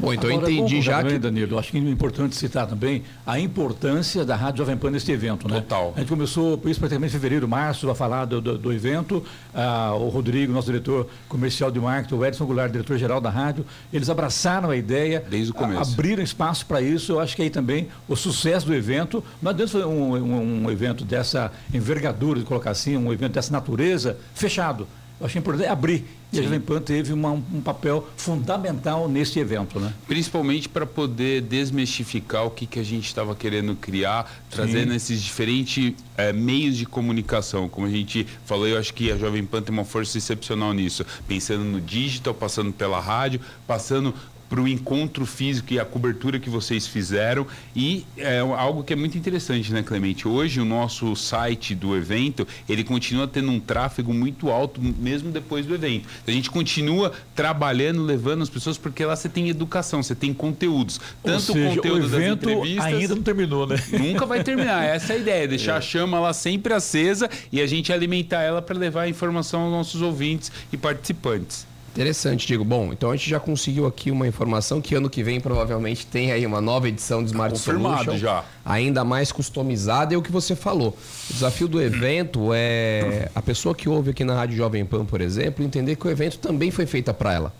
Bom, 0.00 0.14
então 0.14 0.30
Agora, 0.30 0.50
eu 0.50 0.54
entendi 0.54 0.80
já 0.80 0.98
também, 0.98 1.12
que... 1.12 1.18
Danilo, 1.18 1.58
acho 1.58 1.70
que 1.70 1.76
é 1.76 1.80
importante 1.80 2.34
citar 2.34 2.66
também 2.66 3.02
a 3.26 3.38
importância 3.38 4.24
da 4.24 4.34
Rádio 4.34 4.58
Jovem 4.58 4.76
Pan 4.76 4.90
neste 4.90 5.12
evento, 5.12 5.46
né? 5.46 5.60
Total. 5.60 5.92
A 5.94 6.00
gente 6.00 6.08
começou, 6.08 6.56
por 6.56 6.70
isso, 6.70 6.80
praticamente 6.80 7.10
em 7.10 7.12
fevereiro, 7.12 7.46
março, 7.46 7.88
a 7.90 7.94
falar 7.94 8.24
do, 8.24 8.40
do, 8.40 8.56
do 8.56 8.72
evento. 8.72 9.22
Ah, 9.54 9.92
o 9.94 10.08
Rodrigo, 10.08 10.52
nosso 10.52 10.68
diretor 10.68 11.06
comercial 11.28 11.70
de 11.70 11.78
marketing, 11.78 12.14
o 12.14 12.24
Edson 12.24 12.46
Goulart, 12.46 12.72
diretor-geral 12.72 13.20
da 13.20 13.28
rádio, 13.28 13.66
eles 13.92 14.08
abraçaram 14.08 14.70
a 14.70 14.76
ideia. 14.76 15.22
Desde 15.28 15.50
o 15.50 15.54
começo. 15.54 15.92
Abriram 15.92 16.22
espaço 16.22 16.64
para 16.64 16.80
isso. 16.80 17.12
Eu 17.12 17.20
acho 17.20 17.36
que 17.36 17.42
aí 17.42 17.50
também 17.50 17.88
o 18.08 18.16
sucesso 18.16 18.66
do 18.66 18.74
evento, 18.74 19.22
não 19.42 19.50
adianta 19.50 19.72
fazer 19.72 19.84
um, 19.84 20.16
um, 20.16 20.64
um 20.64 20.70
evento 20.70 21.04
dessa 21.04 21.52
envergadura, 21.74 22.40
de 22.40 22.46
colocar 22.46 22.70
assim, 22.70 22.96
um 22.96 23.12
evento 23.12 23.32
dessa 23.32 23.52
natureza, 23.52 24.16
fechado. 24.34 24.86
Eu 25.20 25.26
achei 25.26 25.38
importante 25.38 25.68
abrir. 25.68 26.04
E 26.32 26.36
Sim. 26.36 26.40
a 26.40 26.44
Jovem 26.44 26.60
Pan 26.60 26.80
teve 26.80 27.12
uma, 27.12 27.30
um 27.32 27.60
papel 27.60 28.08
fundamental 28.16 29.08
nesse 29.08 29.38
evento, 29.38 29.78
né? 29.78 29.92
Principalmente 30.06 30.68
para 30.68 30.86
poder 30.86 31.42
desmistificar 31.42 32.46
o 32.46 32.50
que, 32.50 32.66
que 32.66 32.78
a 32.78 32.82
gente 32.82 33.06
estava 33.06 33.34
querendo 33.34 33.74
criar, 33.74 34.32
trazendo 34.48 34.90
Sim. 34.90 34.96
esses 34.96 35.20
diferentes 35.20 35.92
é, 36.16 36.32
meios 36.32 36.76
de 36.76 36.86
comunicação. 36.86 37.68
Como 37.68 37.86
a 37.86 37.90
gente 37.90 38.26
falou, 38.46 38.66
eu 38.66 38.78
acho 38.78 38.94
que 38.94 39.10
a 39.10 39.16
Jovem 39.16 39.44
Pan 39.44 39.60
tem 39.60 39.72
uma 39.72 39.84
força 39.84 40.16
excepcional 40.16 40.72
nisso. 40.72 41.04
Pensando 41.26 41.64
no 41.64 41.80
digital, 41.80 42.32
passando 42.32 42.72
pela 42.72 43.00
rádio, 43.00 43.40
passando 43.66 44.14
para 44.50 44.60
o 44.60 44.66
encontro 44.66 45.24
físico 45.24 45.72
e 45.72 45.78
a 45.78 45.84
cobertura 45.84 46.40
que 46.40 46.50
vocês 46.50 46.84
fizeram. 46.84 47.46
E 47.74 48.04
é 48.16 48.40
algo 48.40 48.82
que 48.82 48.92
é 48.92 48.96
muito 48.96 49.16
interessante, 49.16 49.72
né, 49.72 49.80
Clemente? 49.84 50.26
Hoje 50.26 50.60
o 50.60 50.64
nosso 50.64 51.14
site 51.14 51.72
do 51.72 51.96
evento, 51.96 52.46
ele 52.68 52.82
continua 52.82 53.28
tendo 53.28 53.48
um 53.52 53.60
tráfego 53.60 54.12
muito 54.12 54.50
alto, 54.50 54.80
mesmo 54.82 55.30
depois 55.30 55.64
do 55.64 55.74
evento. 55.74 56.08
A 56.26 56.30
gente 56.32 56.50
continua 56.50 57.12
trabalhando, 57.32 58.02
levando 58.02 58.42
as 58.42 58.50
pessoas, 58.50 58.76
porque 58.76 59.04
lá 59.04 59.14
você 59.14 59.28
tem 59.28 59.48
educação, 59.48 60.02
você 60.02 60.16
tem 60.16 60.34
conteúdos. 60.34 61.00
Tanto 61.22 61.52
seja, 61.52 61.76
conteúdo 61.76 62.02
o 62.02 62.06
evento 62.06 62.46
das 62.46 62.52
entrevistas. 62.52 62.84
Ainda 62.86 63.14
não 63.14 63.22
terminou, 63.22 63.66
né? 63.68 63.76
Nunca 63.92 64.26
vai 64.26 64.42
terminar. 64.42 64.82
Essa 64.82 65.12
é 65.12 65.16
a 65.16 65.18
ideia, 65.20 65.46
deixar 65.48 65.74
é. 65.74 65.76
a 65.76 65.80
chama 65.80 66.18
lá 66.18 66.32
sempre 66.32 66.74
acesa 66.74 67.30
e 67.52 67.60
a 67.60 67.66
gente 67.68 67.92
alimentar 67.92 68.42
ela 68.42 68.60
para 68.60 68.76
levar 68.76 69.02
a 69.02 69.08
informação 69.08 69.62
aos 69.62 69.70
nossos 69.70 70.02
ouvintes 70.02 70.50
e 70.72 70.76
participantes. 70.76 71.69
Interessante, 71.92 72.46
Diego. 72.46 72.64
Bom, 72.64 72.92
então 72.92 73.10
a 73.10 73.16
gente 73.16 73.28
já 73.28 73.40
conseguiu 73.40 73.84
aqui 73.86 74.10
uma 74.10 74.26
informação 74.26 74.80
que 74.80 74.94
ano 74.94 75.10
que 75.10 75.22
vem 75.24 75.40
provavelmente 75.40 76.06
tem 76.06 76.30
aí 76.30 76.46
uma 76.46 76.60
nova 76.60 76.88
edição 76.88 77.22
do 77.22 77.26
Smart 77.26 77.52
Confirmado 77.52 78.04
Solution. 78.04 78.18
já. 78.18 78.44
Ainda 78.64 79.04
mais 79.04 79.32
customizada, 79.32 80.14
é 80.14 80.16
o 80.16 80.22
que 80.22 80.30
você 80.30 80.54
falou. 80.54 80.96
O 81.28 81.32
desafio 81.32 81.66
do 81.66 81.82
evento 81.82 82.52
é 82.54 83.28
a 83.34 83.42
pessoa 83.42 83.74
que 83.74 83.88
ouve 83.88 84.10
aqui 84.10 84.22
na 84.22 84.34
Rádio 84.34 84.56
Jovem 84.56 84.84
Pan, 84.84 85.04
por 85.04 85.20
exemplo, 85.20 85.64
entender 85.64 85.96
que 85.96 86.06
o 86.06 86.10
evento 86.10 86.38
também 86.38 86.70
foi 86.70 86.86
feito 86.86 87.12
para 87.12 87.34
ela. 87.34 87.52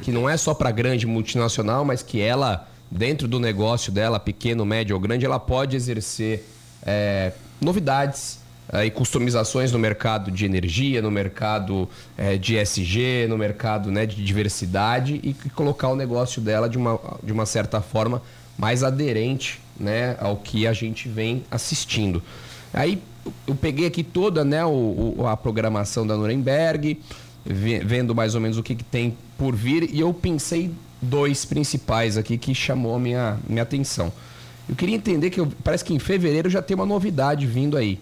Que 0.00 0.12
não 0.12 0.28
é 0.28 0.36
só 0.36 0.54
para 0.54 0.70
grande 0.70 1.04
multinacional, 1.04 1.84
mas 1.84 2.02
que 2.02 2.20
ela, 2.20 2.68
dentro 2.88 3.26
do 3.26 3.40
negócio 3.40 3.90
dela, 3.90 4.20
pequeno, 4.20 4.64
médio 4.64 4.94
ou 4.94 5.00
grande, 5.00 5.26
ela 5.26 5.40
pode 5.40 5.74
exercer 5.74 6.46
é, 6.86 7.32
novidades, 7.60 8.38
e 8.84 8.90
customizações 8.90 9.70
no 9.70 9.78
mercado 9.78 10.30
de 10.30 10.44
energia, 10.46 11.02
no 11.02 11.10
mercado 11.10 11.88
é, 12.16 12.38
de 12.38 12.56
SG, 12.56 13.26
no 13.28 13.36
mercado 13.36 13.90
né, 13.90 14.06
de 14.06 14.24
diversidade 14.24 15.20
e, 15.22 15.36
e, 15.44 15.50
colocar 15.50 15.88
o 15.88 15.96
negócio 15.96 16.40
dela 16.40 16.68
de 16.68 16.78
uma, 16.78 16.98
de 17.22 17.32
uma 17.32 17.44
certa 17.44 17.80
forma 17.82 18.22
mais 18.56 18.82
aderente 18.82 19.60
né, 19.78 20.16
ao 20.20 20.36
que 20.36 20.66
a 20.66 20.72
gente 20.72 21.08
vem 21.08 21.44
assistindo. 21.50 22.22
Aí 22.72 23.02
eu 23.46 23.54
peguei 23.54 23.86
aqui 23.86 24.02
toda 24.02 24.44
né, 24.44 24.64
o, 24.64 25.16
o, 25.18 25.26
a 25.26 25.36
programação 25.36 26.06
da 26.06 26.16
Nuremberg, 26.16 26.98
vendo 27.44 28.14
mais 28.14 28.34
ou 28.34 28.40
menos 28.40 28.56
o 28.56 28.62
que, 28.62 28.74
que 28.74 28.84
tem 28.84 29.16
por 29.36 29.54
vir, 29.54 29.90
e 29.92 30.00
eu 30.00 30.14
pensei 30.14 30.70
dois 31.00 31.44
principais 31.44 32.16
aqui 32.16 32.38
que 32.38 32.54
chamou 32.54 32.94
a 32.94 32.98
minha, 32.98 33.38
minha 33.48 33.62
atenção. 33.62 34.12
Eu 34.68 34.76
queria 34.76 34.94
entender 34.94 35.28
que 35.30 35.40
eu, 35.40 35.52
parece 35.62 35.84
que 35.84 35.92
em 35.92 35.98
fevereiro 35.98 36.48
já 36.48 36.62
tem 36.62 36.74
uma 36.74 36.86
novidade 36.86 37.46
vindo 37.46 37.76
aí 37.76 37.98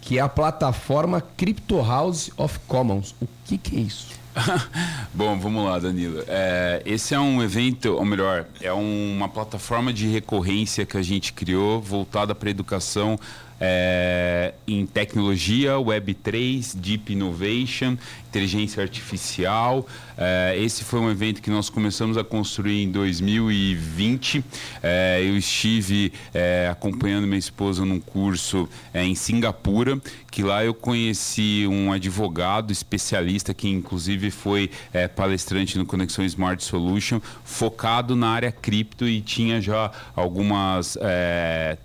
que 0.00 0.18
é 0.18 0.20
a 0.20 0.28
plataforma 0.28 1.20
Crypto 1.36 1.80
House 1.82 2.30
of 2.36 2.58
Commons. 2.66 3.14
O 3.20 3.28
que, 3.44 3.58
que 3.58 3.76
é 3.76 3.80
isso? 3.80 4.20
Bom, 5.12 5.38
vamos 5.38 5.64
lá, 5.64 5.78
Danilo. 5.78 6.22
É, 6.26 6.82
esse 6.86 7.14
é 7.14 7.20
um 7.20 7.42
evento, 7.42 7.96
ou 7.96 8.04
melhor, 8.04 8.46
é 8.60 8.72
uma 8.72 9.28
plataforma 9.28 9.92
de 9.92 10.06
recorrência 10.06 10.86
que 10.86 10.96
a 10.96 11.02
gente 11.02 11.32
criou 11.32 11.80
voltada 11.80 12.34
para 12.34 12.48
a 12.48 12.50
educação 12.50 13.18
é, 13.60 14.54
em 14.66 14.86
tecnologia, 14.86 15.74
Web3, 15.74 16.76
Deep 16.76 17.12
Innovation, 17.12 17.96
inteligência 18.30 18.80
artificial. 18.82 19.86
É, 20.16 20.54
esse 20.58 20.84
foi 20.84 21.00
um 21.00 21.10
evento 21.10 21.42
que 21.42 21.50
nós 21.50 21.68
começamos 21.68 22.16
a 22.16 22.22
construir 22.22 22.84
em 22.84 22.90
2020. 22.90 24.44
É, 24.82 25.20
eu 25.22 25.36
estive 25.36 26.12
é, 26.32 26.68
acompanhando 26.70 27.26
minha 27.26 27.38
esposa 27.38 27.84
num 27.84 27.98
curso 27.98 28.68
é, 28.94 29.04
em 29.04 29.14
Singapura, 29.14 30.00
que 30.30 30.42
lá 30.42 30.64
eu 30.64 30.72
conheci 30.72 31.66
um 31.68 31.92
advogado 31.92 32.70
especialista 32.70 33.52
que 33.52 33.68
inclusive 33.68 34.30
foi 34.30 34.70
é, 34.92 35.08
palestrante 35.08 35.76
no 35.76 35.84
Conexão 35.84 36.24
Smart 36.24 36.62
Solution, 36.62 37.20
focado 37.44 38.14
na 38.14 38.28
área 38.28 38.52
cripto 38.52 39.08
e 39.08 39.20
tinha 39.20 39.60
já 39.60 39.90
algumas 40.14 40.96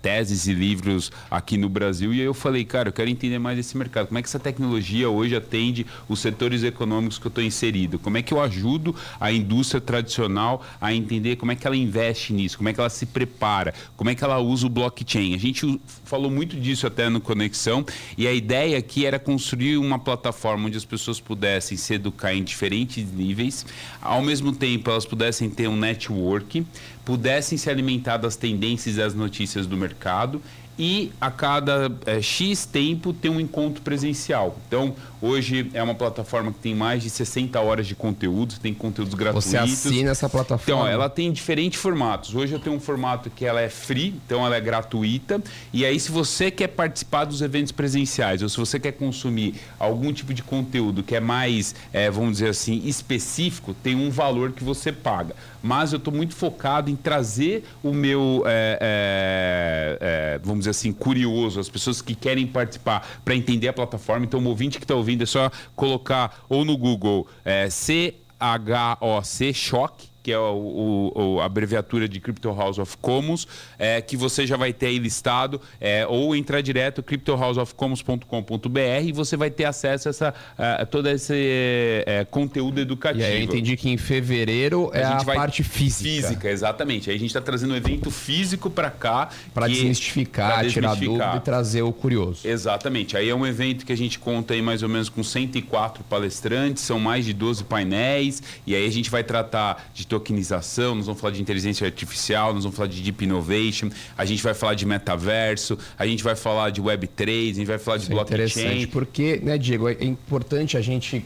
teses 0.02 0.46
e 0.46 0.52
livros 0.52 1.10
aqui 1.30 1.56
no 1.56 1.65
Brasil. 1.68 2.14
E 2.14 2.20
aí 2.20 2.26
eu 2.26 2.34
falei, 2.34 2.64
cara, 2.64 2.88
eu 2.88 2.92
quero 2.92 3.10
entender 3.10 3.38
mais 3.38 3.56
desse 3.56 3.76
mercado. 3.76 4.06
Como 4.06 4.18
é 4.18 4.22
que 4.22 4.28
essa 4.28 4.38
tecnologia 4.38 5.10
hoje 5.10 5.36
atende 5.36 5.86
o 6.08 6.16
setor 6.16 6.46
setores 6.46 6.62
econômicos 6.62 7.18
que 7.18 7.26
eu 7.26 7.30
estou 7.30 7.42
inserido? 7.42 7.98
Como 7.98 8.16
é 8.16 8.22
que 8.22 8.32
eu 8.32 8.40
ajudo 8.40 8.94
a 9.18 9.32
indústria 9.32 9.80
tradicional 9.80 10.64
a 10.80 10.92
entender 10.92 11.36
como 11.36 11.50
é 11.50 11.56
que 11.56 11.66
ela 11.66 11.76
investe 11.76 12.32
nisso, 12.32 12.56
como 12.56 12.68
é 12.68 12.72
que 12.72 12.80
ela 12.80 12.90
se 12.90 13.06
prepara, 13.06 13.74
como 13.96 14.10
é 14.10 14.14
que 14.14 14.22
ela 14.22 14.38
usa 14.38 14.66
o 14.66 14.70
blockchain? 14.70 15.34
A 15.34 15.38
gente 15.38 15.80
falou 16.04 16.30
muito 16.30 16.56
disso 16.56 16.86
até 16.86 17.08
no 17.08 17.20
Conexão 17.20 17.84
e 18.16 18.26
a 18.26 18.32
ideia 18.32 18.78
aqui 18.78 19.06
era 19.06 19.18
construir 19.18 19.76
uma 19.78 19.98
plataforma 19.98 20.66
onde 20.66 20.76
as 20.76 20.84
pessoas 20.84 21.18
pudessem 21.18 21.76
se 21.76 21.94
educar 21.94 22.34
em 22.34 22.44
diferentes 22.44 23.10
níveis, 23.10 23.66
ao 24.00 24.22
mesmo 24.22 24.52
tempo 24.52 24.90
elas 24.90 25.06
pudessem 25.06 25.50
ter 25.50 25.68
um 25.68 25.76
network, 25.76 26.64
pudessem 27.04 27.56
se 27.56 27.70
alimentar 27.70 28.18
das 28.18 28.36
tendências 28.36 28.94
e 28.94 28.98
das 28.98 29.14
notícias 29.14 29.66
do 29.66 29.76
mercado 29.76 30.40
e 30.78 31.12
a 31.20 31.30
cada 31.30 31.90
é, 32.04 32.20
X 32.20 32.66
tempo 32.66 33.12
tem 33.12 33.30
um 33.30 33.40
encontro 33.40 33.82
presencial. 33.82 34.56
Então, 34.68 34.94
Hoje 35.26 35.68
é 35.74 35.82
uma 35.82 35.94
plataforma 35.94 36.52
que 36.52 36.60
tem 36.60 36.74
mais 36.74 37.02
de 37.02 37.10
60 37.10 37.60
horas 37.60 37.86
de 37.86 37.96
conteúdo, 37.96 38.54
tem 38.60 38.72
conteúdos 38.72 39.12
gratuitos. 39.14 39.50
Você 39.50 39.56
assina 39.56 40.10
essa 40.10 40.28
plataforma? 40.28 40.82
Então, 40.82 40.86
ela 40.86 41.08
tem 41.08 41.32
diferentes 41.32 41.80
formatos. 41.80 42.34
Hoje 42.34 42.52
eu 42.52 42.60
tenho 42.60 42.76
um 42.76 42.80
formato 42.80 43.28
que 43.28 43.44
ela 43.44 43.60
é 43.60 43.68
free, 43.68 44.14
então 44.24 44.46
ela 44.46 44.54
é 44.54 44.60
gratuita. 44.60 45.42
E 45.72 45.84
aí, 45.84 45.98
se 45.98 46.12
você 46.12 46.48
quer 46.48 46.68
participar 46.68 47.24
dos 47.24 47.42
eventos 47.42 47.72
presenciais, 47.72 48.40
ou 48.40 48.48
se 48.48 48.56
você 48.56 48.78
quer 48.78 48.92
consumir 48.92 49.54
algum 49.80 50.12
tipo 50.12 50.32
de 50.32 50.44
conteúdo 50.44 51.02
que 51.02 51.16
é 51.16 51.20
mais, 51.20 51.74
é, 51.92 52.08
vamos 52.08 52.34
dizer 52.34 52.50
assim, 52.50 52.82
específico, 52.84 53.74
tem 53.74 53.96
um 53.96 54.10
valor 54.10 54.52
que 54.52 54.62
você 54.62 54.92
paga. 54.92 55.34
Mas 55.60 55.92
eu 55.92 55.96
estou 55.96 56.14
muito 56.14 56.36
focado 56.36 56.88
em 56.88 56.94
trazer 56.94 57.64
o 57.82 57.92
meu, 57.92 58.44
é, 58.46 58.78
é, 58.80 59.98
é, 60.00 60.40
vamos 60.44 60.60
dizer 60.60 60.70
assim, 60.70 60.92
curioso, 60.92 61.58
as 61.58 61.68
pessoas 61.68 62.00
que 62.00 62.14
querem 62.14 62.46
participar 62.46 63.20
para 63.24 63.34
entender 63.34 63.66
a 63.66 63.72
plataforma. 63.72 64.24
Então, 64.24 64.38
o 64.38 64.46
ouvinte 64.46 64.78
que 64.78 64.84
está 64.84 64.94
ouvindo 64.94 65.15
é 65.22 65.26
só 65.26 65.50
colocar 65.74 66.44
ou 66.48 66.64
no 66.64 66.76
Google 66.76 67.26
é, 67.44 67.68
C-H-O-C, 67.70 69.52
Choque 69.52 70.15
que 70.26 70.32
é 70.32 70.38
o, 70.40 71.12
o, 71.14 71.40
a 71.40 71.44
abreviatura 71.44 72.08
de 72.08 72.18
Crypto 72.18 72.52
House 72.52 72.80
of 72.80 72.96
Commons, 72.96 73.46
é, 73.78 74.00
que 74.00 74.16
você 74.16 74.44
já 74.44 74.56
vai 74.56 74.72
ter 74.72 74.86
aí 74.86 74.98
listado, 74.98 75.60
é, 75.80 76.04
ou 76.04 76.34
entrar 76.34 76.60
direto 76.62 77.00
cryptohouseofcommons.com.br 77.00 79.04
e 79.04 79.12
você 79.12 79.36
vai 79.36 79.50
ter 79.50 79.66
acesso 79.66 80.08
a, 80.08 80.10
essa, 80.10 80.34
a 80.58 80.84
todo 80.84 81.08
esse 81.08 82.02
é, 82.04 82.26
conteúdo 82.28 82.80
educativo. 82.80 83.22
E 83.22 83.24
aí 83.24 83.36
eu 83.36 83.44
entendi 83.44 83.76
que 83.76 83.88
em 83.88 83.96
fevereiro 83.96 84.90
é 84.92 85.04
a, 85.04 85.18
a 85.18 85.24
parte 85.24 85.62
física. 85.62 86.10
Física, 86.10 86.50
exatamente. 86.50 87.08
Aí 87.08 87.14
a 87.14 87.18
gente 87.20 87.28
está 87.28 87.40
trazendo 87.40 87.74
um 87.74 87.76
evento 87.76 88.10
físico 88.10 88.68
para 88.68 88.90
cá. 88.90 89.28
Para 89.54 89.68
desmistificar, 89.68 90.58
pra 90.58 90.68
tirar 90.68 90.96
dúvida 90.96 91.36
e 91.36 91.40
trazer 91.40 91.82
o 91.82 91.92
curioso. 91.92 92.48
Exatamente. 92.48 93.16
Aí 93.16 93.28
é 93.28 93.34
um 93.34 93.46
evento 93.46 93.86
que 93.86 93.92
a 93.92 93.96
gente 93.96 94.18
conta 94.18 94.54
aí 94.54 94.60
mais 94.60 94.82
ou 94.82 94.88
menos 94.88 95.08
com 95.08 95.22
104 95.22 96.02
palestrantes, 96.02 96.82
são 96.82 96.98
mais 96.98 97.24
de 97.24 97.32
12 97.32 97.62
painéis, 97.62 98.42
e 98.66 98.74
aí 98.74 98.84
a 98.84 98.90
gente 98.90 99.08
vai 99.08 99.22
tratar 99.22 99.88
de 99.94 100.04
tokenização, 100.18 100.94
nós 100.94 101.06
vamos 101.06 101.20
falar 101.20 101.32
de 101.32 101.42
inteligência 101.42 101.86
artificial, 101.86 102.54
nós 102.54 102.64
vamos 102.64 102.76
falar 102.76 102.88
de 102.88 103.02
deep 103.02 103.24
innovation, 103.24 103.90
a 104.16 104.24
gente 104.24 104.42
vai 104.42 104.54
falar 104.54 104.74
de 104.74 104.86
metaverso, 104.86 105.78
a 105.98 106.06
gente 106.06 106.22
vai 106.22 106.34
falar 106.34 106.70
de 106.70 106.82
web3, 106.82 107.50
a 107.50 107.54
gente 107.54 107.66
vai 107.66 107.78
falar 107.78 107.98
de 107.98 108.04
Isso 108.04 108.12
é 108.12 108.14
blockchain. 108.14 108.40
É 108.40 108.44
interessante 108.44 108.86
porque, 108.86 109.40
né, 109.42 109.58
Diego, 109.58 109.88
é 109.88 110.04
importante 110.04 110.76
a 110.76 110.80
gente 110.80 111.24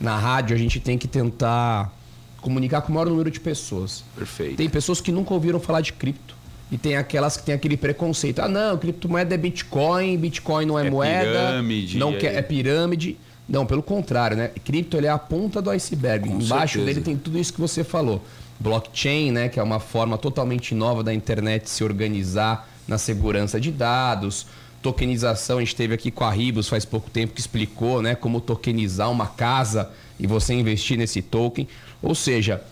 na 0.00 0.16
rádio 0.16 0.56
a 0.56 0.58
gente 0.58 0.80
tem 0.80 0.96
que 0.96 1.06
tentar 1.06 1.94
comunicar 2.40 2.80
com 2.80 2.90
o 2.90 2.94
maior 2.94 3.06
número 3.06 3.30
de 3.30 3.38
pessoas. 3.38 4.02
Perfeito. 4.16 4.56
Tem 4.56 4.68
pessoas 4.68 5.00
que 5.00 5.12
nunca 5.12 5.34
ouviram 5.34 5.60
falar 5.60 5.82
de 5.82 5.92
cripto. 5.92 6.34
E 6.72 6.78
tem 6.78 6.96
aquelas 6.96 7.36
que 7.36 7.42
têm 7.42 7.54
aquele 7.54 7.76
preconceito. 7.76 8.38
Ah, 8.38 8.48
não, 8.48 8.78
criptomoeda 8.78 9.34
é 9.34 9.38
Bitcoin, 9.38 10.16
Bitcoin 10.16 10.66
não 10.66 10.78
é, 10.78 10.86
é 10.86 10.90
moeda. 10.90 11.24
Pirâmide. 11.24 11.98
Não 11.98 12.16
quer, 12.16 12.34
é 12.36 12.42
pirâmide. 12.42 13.18
Não, 13.50 13.66
pelo 13.66 13.82
contrário, 13.82 14.36
né? 14.36 14.52
Cripto 14.64 14.96
ele 14.96 15.08
é 15.08 15.10
a 15.10 15.18
ponta 15.18 15.60
do 15.60 15.70
iceberg. 15.70 16.28
Com 16.28 16.36
Embaixo 16.36 16.74
certeza. 16.74 16.84
dele 16.86 17.00
tem 17.00 17.16
tudo 17.16 17.36
isso 17.36 17.52
que 17.52 17.60
você 17.60 17.82
falou. 17.82 18.22
Blockchain, 18.60 19.32
né, 19.32 19.48
que 19.48 19.58
é 19.58 19.62
uma 19.62 19.80
forma 19.80 20.16
totalmente 20.16 20.74
nova 20.74 21.02
da 21.02 21.12
internet 21.12 21.68
se 21.68 21.82
organizar 21.82 22.70
na 22.86 22.96
segurança 22.96 23.58
de 23.58 23.72
dados. 23.72 24.46
Tokenização, 24.80 25.58
a 25.58 25.60
gente 25.60 25.74
teve 25.74 25.94
aqui 25.94 26.10
com 26.10 26.24
a 26.24 26.30
Ribos 26.30 26.68
faz 26.68 26.84
pouco 26.84 27.10
tempo 27.10 27.34
que 27.34 27.40
explicou, 27.40 28.00
né, 28.00 28.14
como 28.14 28.40
tokenizar 28.40 29.10
uma 29.10 29.26
casa 29.26 29.90
e 30.18 30.26
você 30.26 30.54
investir 30.54 30.96
nesse 30.96 31.20
token. 31.20 31.66
Ou 32.00 32.14
seja, 32.14 32.62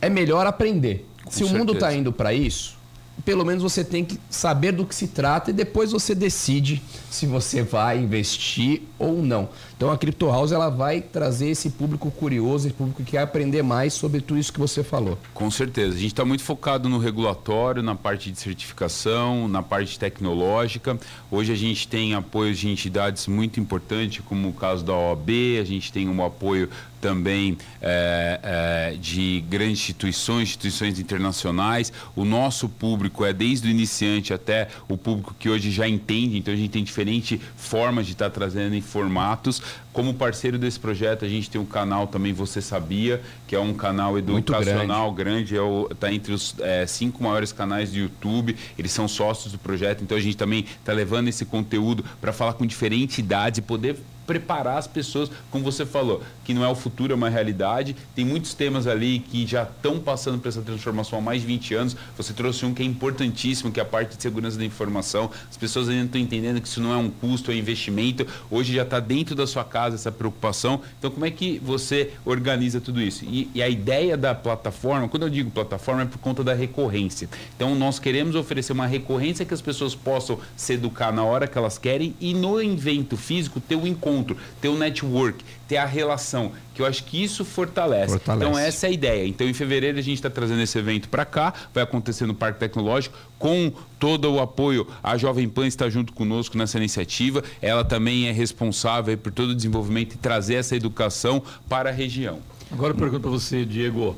é 0.00 0.08
melhor 0.08 0.46
aprender. 0.46 1.06
Com 1.22 1.30
se 1.30 1.38
certeza. 1.38 1.54
o 1.54 1.58
mundo 1.58 1.74
está 1.74 1.92
indo 1.92 2.12
para 2.12 2.32
isso, 2.32 2.76
pelo 3.24 3.44
menos 3.44 3.62
você 3.62 3.84
tem 3.84 4.04
que 4.04 4.18
saber 4.28 4.72
do 4.72 4.84
que 4.84 4.94
se 4.94 5.08
trata 5.08 5.50
e 5.50 5.52
depois 5.52 5.92
você 5.92 6.14
decide 6.14 6.82
se 7.10 7.26
você 7.26 7.62
vai 7.62 7.98
investir 7.98 8.82
ou 8.98 9.22
não. 9.22 9.48
Então 9.76 9.90
a 9.90 9.98
Crypto 9.98 10.26
House 10.26 10.52
ela 10.52 10.68
vai 10.68 11.00
trazer 11.00 11.48
esse 11.48 11.70
público 11.70 12.10
curioso, 12.10 12.66
esse 12.66 12.74
público 12.74 13.02
que 13.02 13.12
quer 13.12 13.18
aprender 13.18 13.62
mais 13.62 13.94
sobre 13.94 14.20
tudo 14.20 14.38
isso 14.38 14.52
que 14.52 14.58
você 14.58 14.82
falou. 14.82 15.18
Com 15.32 15.50
certeza. 15.50 15.96
A 15.96 16.00
gente 16.00 16.12
está 16.12 16.24
muito 16.24 16.42
focado 16.42 16.88
no 16.88 16.98
regulatório, 16.98 17.82
na 17.82 17.94
parte 17.94 18.30
de 18.30 18.38
certificação, 18.38 19.46
na 19.48 19.62
parte 19.62 19.98
tecnológica. 19.98 20.98
Hoje 21.30 21.52
a 21.52 21.56
gente 21.56 21.86
tem 21.86 22.14
apoios 22.14 22.58
de 22.58 22.68
entidades 22.68 23.26
muito 23.26 23.60
importantes, 23.60 24.24
como 24.26 24.48
o 24.48 24.52
caso 24.52 24.84
da 24.84 24.94
OAB, 24.94 25.30
a 25.60 25.64
gente 25.64 25.92
tem 25.92 26.08
um 26.08 26.24
apoio 26.24 26.68
também 27.04 27.58
é, 27.82 28.40
é, 28.42 28.96
de 28.98 29.44
grandes 29.46 29.80
instituições, 29.80 30.48
instituições 30.48 30.98
internacionais. 30.98 31.92
O 32.16 32.24
nosso 32.24 32.66
público 32.66 33.26
é 33.26 33.32
desde 33.34 33.68
o 33.68 33.70
iniciante 33.70 34.32
até 34.32 34.68
o 34.88 34.96
público 34.96 35.36
que 35.38 35.50
hoje 35.50 35.70
já 35.70 35.86
entende, 35.86 36.38
então 36.38 36.54
a 36.54 36.56
gente 36.56 36.70
tem 36.70 36.82
diferentes 36.82 37.38
formas 37.58 38.06
de 38.06 38.12
estar 38.12 38.30
trazendo 38.30 38.74
em 38.74 38.80
formatos. 38.80 39.60
Como 39.92 40.14
parceiro 40.14 40.58
desse 40.58 40.80
projeto, 40.80 41.26
a 41.26 41.28
gente 41.28 41.50
tem 41.50 41.60
um 41.60 41.66
canal 41.66 42.06
também, 42.06 42.32
Você 42.32 42.62
Sabia, 42.62 43.20
que 43.46 43.54
é 43.54 43.60
um 43.60 43.74
canal 43.74 44.18
educacional 44.18 45.12
grande, 45.12 45.56
está 45.56 45.90
é 45.90 45.94
tá 45.94 46.12
entre 46.12 46.32
os 46.32 46.54
é, 46.58 46.86
cinco 46.86 47.22
maiores 47.22 47.52
canais 47.52 47.90
do 47.90 47.98
YouTube, 47.98 48.56
eles 48.78 48.92
são 48.92 49.06
sócios 49.06 49.52
do 49.52 49.58
projeto, 49.58 50.02
então 50.02 50.16
a 50.16 50.20
gente 50.20 50.38
também 50.38 50.64
está 50.80 50.94
levando 50.94 51.28
esse 51.28 51.44
conteúdo 51.44 52.02
para 52.18 52.32
falar 52.32 52.54
com 52.54 52.64
diferentes 52.64 53.18
idades 53.18 53.58
e 53.58 53.62
poder 53.62 53.98
preparar 54.26 54.78
as 54.78 54.86
pessoas, 54.86 55.30
como 55.50 55.64
você 55.64 55.84
falou, 55.86 56.22
que 56.44 56.54
não 56.54 56.64
é 56.64 56.68
o 56.68 56.74
futuro, 56.74 57.12
é 57.12 57.16
uma 57.16 57.28
realidade. 57.28 57.96
Tem 58.14 58.24
muitos 58.24 58.54
temas 58.54 58.86
ali 58.86 59.18
que 59.18 59.46
já 59.46 59.62
estão 59.62 59.98
passando 59.98 60.38
por 60.38 60.48
essa 60.48 60.62
transformação 60.62 61.18
há 61.18 61.22
mais 61.22 61.40
de 61.42 61.46
20 61.46 61.74
anos. 61.74 61.96
Você 62.16 62.32
trouxe 62.32 62.64
um 62.64 62.74
que 62.74 62.82
é 62.82 62.86
importantíssimo, 62.86 63.72
que 63.72 63.80
é 63.80 63.82
a 63.82 63.86
parte 63.86 64.16
de 64.16 64.22
segurança 64.22 64.58
da 64.58 64.64
informação. 64.64 65.30
As 65.50 65.56
pessoas 65.56 65.88
ainda 65.88 66.04
estão 66.04 66.20
entendendo 66.20 66.60
que 66.60 66.68
isso 66.68 66.80
não 66.80 66.92
é 66.92 66.96
um 66.96 67.10
custo, 67.10 67.50
é 67.50 67.54
um 67.54 67.58
investimento. 67.58 68.26
Hoje 68.50 68.74
já 68.74 68.82
está 68.82 69.00
dentro 69.00 69.34
da 69.34 69.46
sua 69.46 69.64
casa 69.64 69.96
essa 69.96 70.12
preocupação. 70.12 70.80
Então, 70.98 71.10
como 71.10 71.24
é 71.24 71.30
que 71.30 71.58
você 71.58 72.12
organiza 72.24 72.80
tudo 72.80 73.00
isso? 73.00 73.24
E, 73.24 73.50
e 73.54 73.62
a 73.62 73.68
ideia 73.68 74.16
da 74.16 74.34
plataforma, 74.34 75.08
quando 75.08 75.24
eu 75.24 75.30
digo 75.30 75.50
plataforma, 75.50 76.02
é 76.02 76.06
por 76.06 76.18
conta 76.18 76.42
da 76.42 76.54
recorrência. 76.54 77.28
Então, 77.56 77.74
nós 77.74 77.98
queremos 77.98 78.34
oferecer 78.34 78.72
uma 78.72 78.86
recorrência 78.86 79.44
que 79.44 79.54
as 79.54 79.60
pessoas 79.60 79.94
possam 79.94 80.38
se 80.56 80.74
educar 80.74 81.12
na 81.12 81.24
hora 81.24 81.46
que 81.46 81.56
elas 81.56 81.78
querem 81.78 82.14
e 82.20 82.34
no 82.34 82.60
evento 82.60 83.16
físico 83.16 83.60
ter 83.60 83.76
o 83.76 83.82
um 83.82 83.86
encontro 83.86 84.13
encontro, 84.14 84.36
ter 84.60 84.68
o 84.68 84.74
um 84.74 84.78
network, 84.78 85.44
ter 85.66 85.76
a 85.76 85.84
relação, 85.84 86.52
que 86.74 86.82
eu 86.82 86.86
acho 86.86 87.04
que 87.04 87.22
isso 87.22 87.44
fortalece. 87.44 88.12
fortalece. 88.12 88.46
Então 88.46 88.58
essa 88.58 88.86
é 88.86 88.90
a 88.90 88.92
ideia. 88.92 89.26
Então 89.26 89.46
em 89.46 89.54
fevereiro 89.54 89.98
a 89.98 90.02
gente 90.02 90.16
está 90.16 90.30
trazendo 90.30 90.62
esse 90.62 90.78
evento 90.78 91.08
para 91.08 91.24
cá, 91.24 91.52
vai 91.72 91.82
acontecer 91.82 92.26
no 92.26 92.34
Parque 92.34 92.60
Tecnológico, 92.60 93.16
com 93.38 93.72
todo 93.98 94.32
o 94.32 94.40
apoio. 94.40 94.86
A 95.02 95.16
Jovem 95.16 95.48
Pan 95.48 95.66
está 95.66 95.88
junto 95.88 96.12
conosco 96.12 96.56
nessa 96.56 96.78
iniciativa. 96.78 97.42
Ela 97.60 97.84
também 97.84 98.28
é 98.28 98.32
responsável 98.32 99.16
por 99.18 99.32
todo 99.32 99.50
o 99.50 99.54
desenvolvimento 99.54 100.14
e 100.14 100.18
trazer 100.18 100.54
essa 100.54 100.76
educação 100.76 101.42
para 101.68 101.90
a 101.90 101.92
região. 101.92 102.38
Agora 102.70 102.92
eu 102.92 102.96
pergunto 102.96 103.20
para 103.20 103.30
você, 103.30 103.64
Diego, 103.64 104.16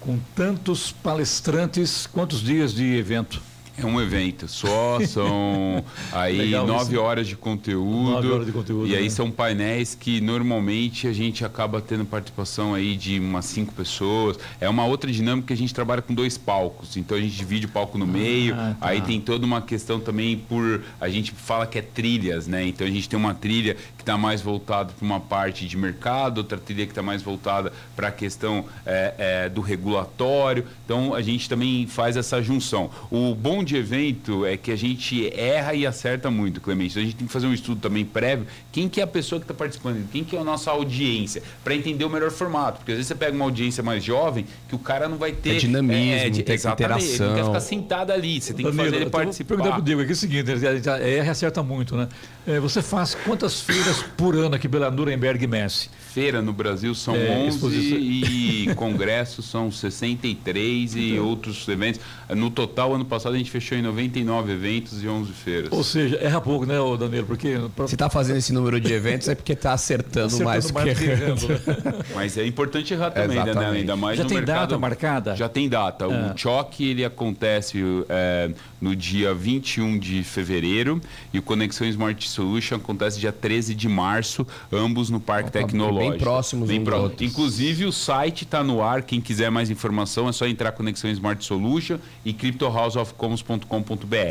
com 0.00 0.18
tantos 0.34 0.90
palestrantes, 0.90 2.06
quantos 2.06 2.40
dias 2.40 2.74
de 2.74 2.96
evento? 2.96 3.51
É 3.82 3.86
um 3.86 4.00
evento 4.00 4.46
só, 4.48 4.98
são 5.06 5.84
aí 6.12 6.50
nove 6.50 6.96
horas 6.96 7.26
de 7.26 7.36
conteúdo. 7.36 8.10
Nove 8.10 8.30
horas 8.30 8.46
de 8.46 8.52
conteúdo. 8.52 8.86
E 8.86 8.96
aí 8.96 9.04
né? 9.04 9.10
são 9.10 9.30
painéis 9.30 9.94
que 9.94 10.20
normalmente 10.20 11.06
a 11.06 11.12
gente 11.12 11.44
acaba 11.44 11.80
tendo 11.80 12.04
participação 12.04 12.74
aí 12.74 12.96
de 12.96 13.18
umas 13.18 13.44
cinco 13.46 13.72
pessoas. 13.72 14.38
É 14.60 14.68
uma 14.68 14.84
outra 14.84 15.10
dinâmica 15.10 15.48
que 15.48 15.52
a 15.52 15.56
gente 15.56 15.74
trabalha 15.74 16.00
com 16.00 16.14
dois 16.14 16.38
palcos. 16.38 16.96
Então 16.96 17.16
a 17.16 17.20
gente 17.20 17.34
divide 17.34 17.66
o 17.66 17.68
palco 17.68 17.98
no 17.98 18.06
meio. 18.06 18.54
Ah, 18.54 18.76
tá. 18.78 18.88
Aí 18.88 19.00
tem 19.00 19.20
toda 19.20 19.44
uma 19.44 19.60
questão 19.60 19.98
também 19.98 20.38
por. 20.38 20.82
A 21.00 21.08
gente 21.08 21.32
fala 21.32 21.66
que 21.66 21.78
é 21.78 21.82
trilhas, 21.82 22.46
né? 22.46 22.64
Então 22.66 22.86
a 22.86 22.90
gente 22.90 23.08
tem 23.08 23.18
uma 23.18 23.34
trilha 23.34 23.74
que 23.96 24.02
está 24.02 24.16
mais 24.16 24.40
voltada 24.40 24.92
para 24.92 25.04
uma 25.04 25.20
parte 25.20 25.66
de 25.66 25.76
mercado, 25.76 26.38
outra 26.38 26.58
trilha 26.58 26.84
que 26.84 26.92
está 26.92 27.02
mais 27.02 27.22
voltada 27.22 27.72
para 27.96 28.08
a 28.08 28.12
questão 28.12 28.64
é, 28.86 29.14
é, 29.18 29.48
do 29.48 29.60
regulatório. 29.60 30.66
Então 30.84 31.14
a 31.14 31.22
gente 31.22 31.48
também 31.48 31.86
faz 31.86 32.16
essa 32.16 32.42
junção. 32.42 32.90
O 33.10 33.34
bom 33.34 33.64
de 33.64 33.71
evento 33.76 34.44
é 34.44 34.56
que 34.56 34.70
a 34.70 34.76
gente 34.76 35.28
erra 35.34 35.74
e 35.74 35.86
acerta 35.86 36.30
muito, 36.30 36.60
Clemente. 36.60 36.92
Então, 36.92 37.02
a 37.02 37.04
gente 37.04 37.16
tem 37.16 37.26
que 37.26 37.32
fazer 37.32 37.46
um 37.46 37.52
estudo 37.52 37.80
também 37.80 38.04
prévio. 38.04 38.46
Quem 38.70 38.88
que 38.88 39.00
é 39.00 39.04
a 39.04 39.06
pessoa 39.06 39.40
que 39.40 39.44
está 39.44 39.54
participando? 39.54 40.06
Quem 40.10 40.24
que 40.24 40.36
é 40.36 40.40
a 40.40 40.44
nossa 40.44 40.70
audiência? 40.70 41.42
Para 41.62 41.74
entender 41.74 42.04
o 42.04 42.10
melhor 42.10 42.30
formato. 42.30 42.78
Porque 42.78 42.92
às 42.92 42.98
vezes 42.98 43.08
você 43.08 43.14
pega 43.14 43.34
uma 43.34 43.44
audiência 43.44 43.82
mais 43.82 44.02
jovem 44.02 44.46
que 44.68 44.74
o 44.74 44.78
cara 44.78 45.08
não 45.08 45.16
vai 45.16 45.32
ter... 45.32 45.56
É 45.56 45.58
dinamismo, 45.58 46.12
é, 46.12 46.30
de, 46.30 46.42
tem 46.42 46.54
exatamente, 46.54 47.04
interação. 47.04 47.26
Ele 47.26 47.36
quer 47.36 47.46
ficar 47.46 47.60
sentado 47.60 48.10
ali. 48.12 48.40
Você 48.40 48.54
tem 48.54 48.64
que 48.64 48.70
Danilo, 48.70 48.84
fazer 48.84 49.02
ele 49.02 49.10
participar. 49.10 49.48
Perguntar 49.48 49.72
pro 49.74 49.82
Diego 49.82 50.00
aqui 50.00 50.10
é 50.10 50.12
o 50.12 50.16
seguinte, 50.16 50.50
erra 50.50 51.26
e 51.26 51.28
acerta 51.28 51.62
muito, 51.62 51.96
né? 51.96 52.08
É, 52.46 52.58
você 52.58 52.82
faz 52.82 53.14
quantas 53.14 53.60
feiras 53.60 54.02
por 54.16 54.34
ano 54.34 54.56
aqui 54.56 54.68
pela 54.68 54.90
Nuremberg 54.90 55.46
Messi? 55.46 55.88
Feira 56.12 56.42
no 56.42 56.52
Brasil 56.52 56.94
são 56.94 57.14
é, 57.14 57.38
11 57.38 57.48
exposição. 57.48 57.98
e 57.98 58.74
congressos 58.74 59.44
são 59.46 59.70
63 59.70 60.96
então. 60.96 61.02
e 61.02 61.18
outros 61.20 61.66
eventos. 61.68 62.00
No 62.30 62.50
total, 62.50 62.94
ano 62.94 63.04
passado 63.04 63.34
a 63.34 63.38
gente 63.38 63.50
fechou 63.52 63.76
em 63.76 63.82
99 63.82 64.52
eventos 64.52 65.02
e 65.02 65.08
11 65.08 65.30
feiras. 65.32 65.68
Ou 65.70 65.84
seja, 65.84 66.16
erra 66.16 66.40
pouco, 66.40 66.64
né, 66.64 66.80
ô 66.80 66.96
Danilo? 66.96 67.26
Porque 67.26 67.58
pra... 67.76 67.86
Se 67.86 67.94
está 67.94 68.08
fazendo 68.08 68.38
esse 68.38 68.52
número 68.52 68.80
de 68.80 68.92
eventos 68.92 69.28
é 69.28 69.34
porque 69.34 69.52
está 69.52 69.72
acertando, 69.74 70.26
Acertando 70.26 70.44
mais 70.44 70.66
do 70.66 70.74
mais 70.74 70.88
que 70.88 70.94
do 70.94 70.98
que 70.98 71.04
errando. 71.22 71.52
errando. 71.52 72.04
Mas 72.14 72.38
é 72.38 72.46
importante 72.46 72.94
errar 72.94 73.10
também, 73.10 73.36
né? 73.36 73.42
Exatamente. 73.50 73.80
Ainda 73.80 73.96
mais 73.96 74.16
Já 74.16 74.22
no 74.24 74.28
tem 74.28 74.38
mercado... 74.38 74.58
data 74.60 74.78
marcada? 74.78 75.36
Já 75.36 75.48
tem 75.48 75.68
data. 75.68 76.06
Ah. 76.06 76.32
O 76.34 76.38
choque 76.38 76.88
ele 76.88 77.04
acontece 77.04 77.82
é, 78.08 78.50
no 78.80 78.96
dia 78.96 79.34
21 79.34 79.98
de 79.98 80.22
fevereiro 80.24 81.00
e 81.32 81.38
o 81.38 81.42
Conexão 81.42 81.86
Smart 81.86 82.28
Solution 82.28 82.76
acontece 82.76 83.20
dia 83.20 83.32
13 83.32 83.74
de 83.74 83.88
março, 83.88 84.46
ambos 84.72 85.10
no 85.10 85.20
Parque 85.20 85.50
Opa, 85.50 85.58
Tecnológico. 85.58 86.10
bem 86.10 86.18
próximos 86.18 86.68
Bem 86.68 86.80
um 86.80 86.84
pró-. 86.84 87.10
Inclusive 87.20 87.84
o 87.84 87.92
site 87.92 88.44
está 88.44 88.64
no 88.64 88.82
ar, 88.82 89.02
quem 89.02 89.20
quiser 89.20 89.50
mais 89.50 89.68
informação 89.70 90.28
é 90.28 90.32
só 90.32 90.46
entrar 90.46 90.72
Conexão 90.72 91.10
Smart 91.10 91.44
Solution 91.44 91.98
e 92.24 92.32
cryptohouseofcommons.com.br. 92.32 93.41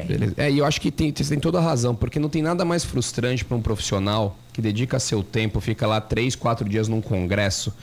Beleza. 0.06 0.34
É, 0.38 0.50
e 0.52 0.58
eu 0.58 0.66
acho 0.66 0.80
que 0.82 0.90
tem, 0.92 1.14
você 1.16 1.24
tem 1.30 1.40
toda 1.40 1.58
a 1.60 1.62
razão, 1.62 1.94
porque 1.96 2.20
não 2.20 2.30
tem 2.30 2.42
nada 2.42 2.64
mais 2.66 2.84
frustrante 2.84 3.44
para 3.46 3.56
um 3.58 3.62
profissional 3.62 4.38
que 4.54 4.62
dedica 4.62 5.00
seu 5.00 5.24
tempo, 5.24 5.60
fica 5.62 5.86
lá 5.88 6.00
três, 6.02 6.36
quatro 6.36 6.68
dias 6.68 6.88
num 6.88 7.02
congresso 7.02 7.74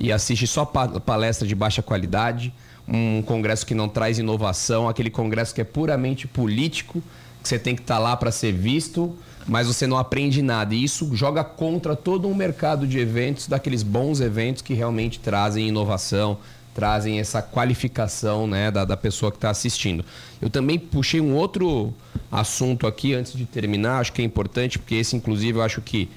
e 0.00 0.12
assiste 0.12 0.46
só 0.46 0.64
pa- 0.64 0.88
palestra 1.00 1.46
de 1.46 1.54
baixa 1.54 1.82
qualidade, 1.82 2.52
um 2.86 3.22
congresso 3.22 3.66
que 3.66 3.74
não 3.74 3.88
traz 3.88 4.18
inovação, 4.18 4.88
aquele 4.88 5.10
congresso 5.10 5.54
que 5.54 5.60
é 5.60 5.64
puramente 5.64 6.26
político, 6.26 7.02
que 7.42 7.48
você 7.48 7.58
tem 7.58 7.74
que 7.74 7.82
estar 7.82 7.98
lá 7.98 8.16
para 8.16 8.30
ser 8.30 8.52
visto, 8.52 9.14
mas 9.46 9.66
você 9.66 9.86
não 9.86 9.96
aprende 9.98 10.42
nada. 10.42 10.74
E 10.74 10.84
isso 10.84 11.14
joga 11.14 11.42
contra 11.44 11.94
todo 11.96 12.28
um 12.28 12.34
mercado 12.34 12.86
de 12.86 12.98
eventos, 12.98 13.46
daqueles 13.46 13.82
bons 13.82 14.20
eventos 14.20 14.62
que 14.62 14.74
realmente 14.74 15.18
trazem 15.20 15.68
inovação, 15.68 16.38
trazem 16.78 17.18
essa 17.18 17.42
qualificação 17.42 18.46
né, 18.46 18.70
da, 18.70 18.84
da 18.84 18.96
pessoa 18.96 19.32
que 19.32 19.36
está 19.38 19.50
assistindo. 19.50 20.04
Eu 20.40 20.48
também 20.48 20.78
puxei 20.78 21.20
um 21.20 21.34
outro 21.34 21.92
assunto 22.30 22.86
aqui 22.86 23.14
antes 23.14 23.32
de 23.32 23.44
terminar, 23.44 23.98
acho 23.98 24.12
que 24.12 24.22
é 24.22 24.24
importante, 24.24 24.78
porque 24.78 24.94
esse, 24.94 25.16
inclusive, 25.16 25.58
eu 25.58 25.62
acho 25.62 25.80
que 25.80 26.08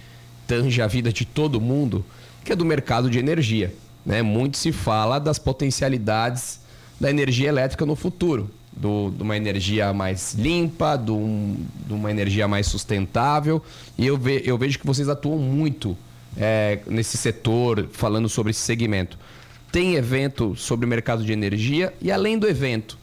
tange 0.45 0.80
a 0.80 0.86
vida 0.86 1.12
de 1.12 1.26
todo 1.26 1.59
mundo, 1.59 2.05
que 2.45 2.51
é 2.51 2.55
do 2.55 2.64
mercado 2.64 3.09
de 3.09 3.18
energia. 3.18 3.74
Né? 4.05 4.22
Muito 4.22 4.55
se 4.57 4.72
fala 4.72 5.18
das 5.18 5.39
potencialidades 5.39 6.59
da 6.99 7.09
energia 7.09 7.49
elétrica 7.49 7.84
no 7.84 7.95
futuro. 7.95 8.47
Do, 8.72 9.12
de 9.18 9.24
uma 9.24 9.36
energia 9.36 9.91
mais 9.91 10.34
limpa, 10.36 10.95
de, 10.95 11.12
um- 11.12 11.57
de 11.88 11.93
uma 11.93 12.09
energia 12.12 12.47
mais 12.47 12.68
sustentável. 12.68 13.62
E 13.97 14.05
eu, 14.05 14.16
ve- 14.16 14.43
eu 14.45 14.57
vejo 14.59 14.78
que 14.78 14.86
vocês 14.86 15.09
atuam 15.09 15.39
muito 15.39 15.97
é, 16.38 16.80
nesse 16.88 17.18
setor, 17.18 17.89
falando 17.91 18.30
sobre 18.30 18.51
esse 18.51 18.62
segmento. 18.62 19.18
Tem 19.72 19.95
evento 19.95 20.55
sobre 20.55 20.86
mercado 20.86 21.24
de 21.24 21.32
energia 21.32 21.93
e, 22.01 22.11
além 22.11 22.38
do 22.38 22.47
evento, 22.47 22.97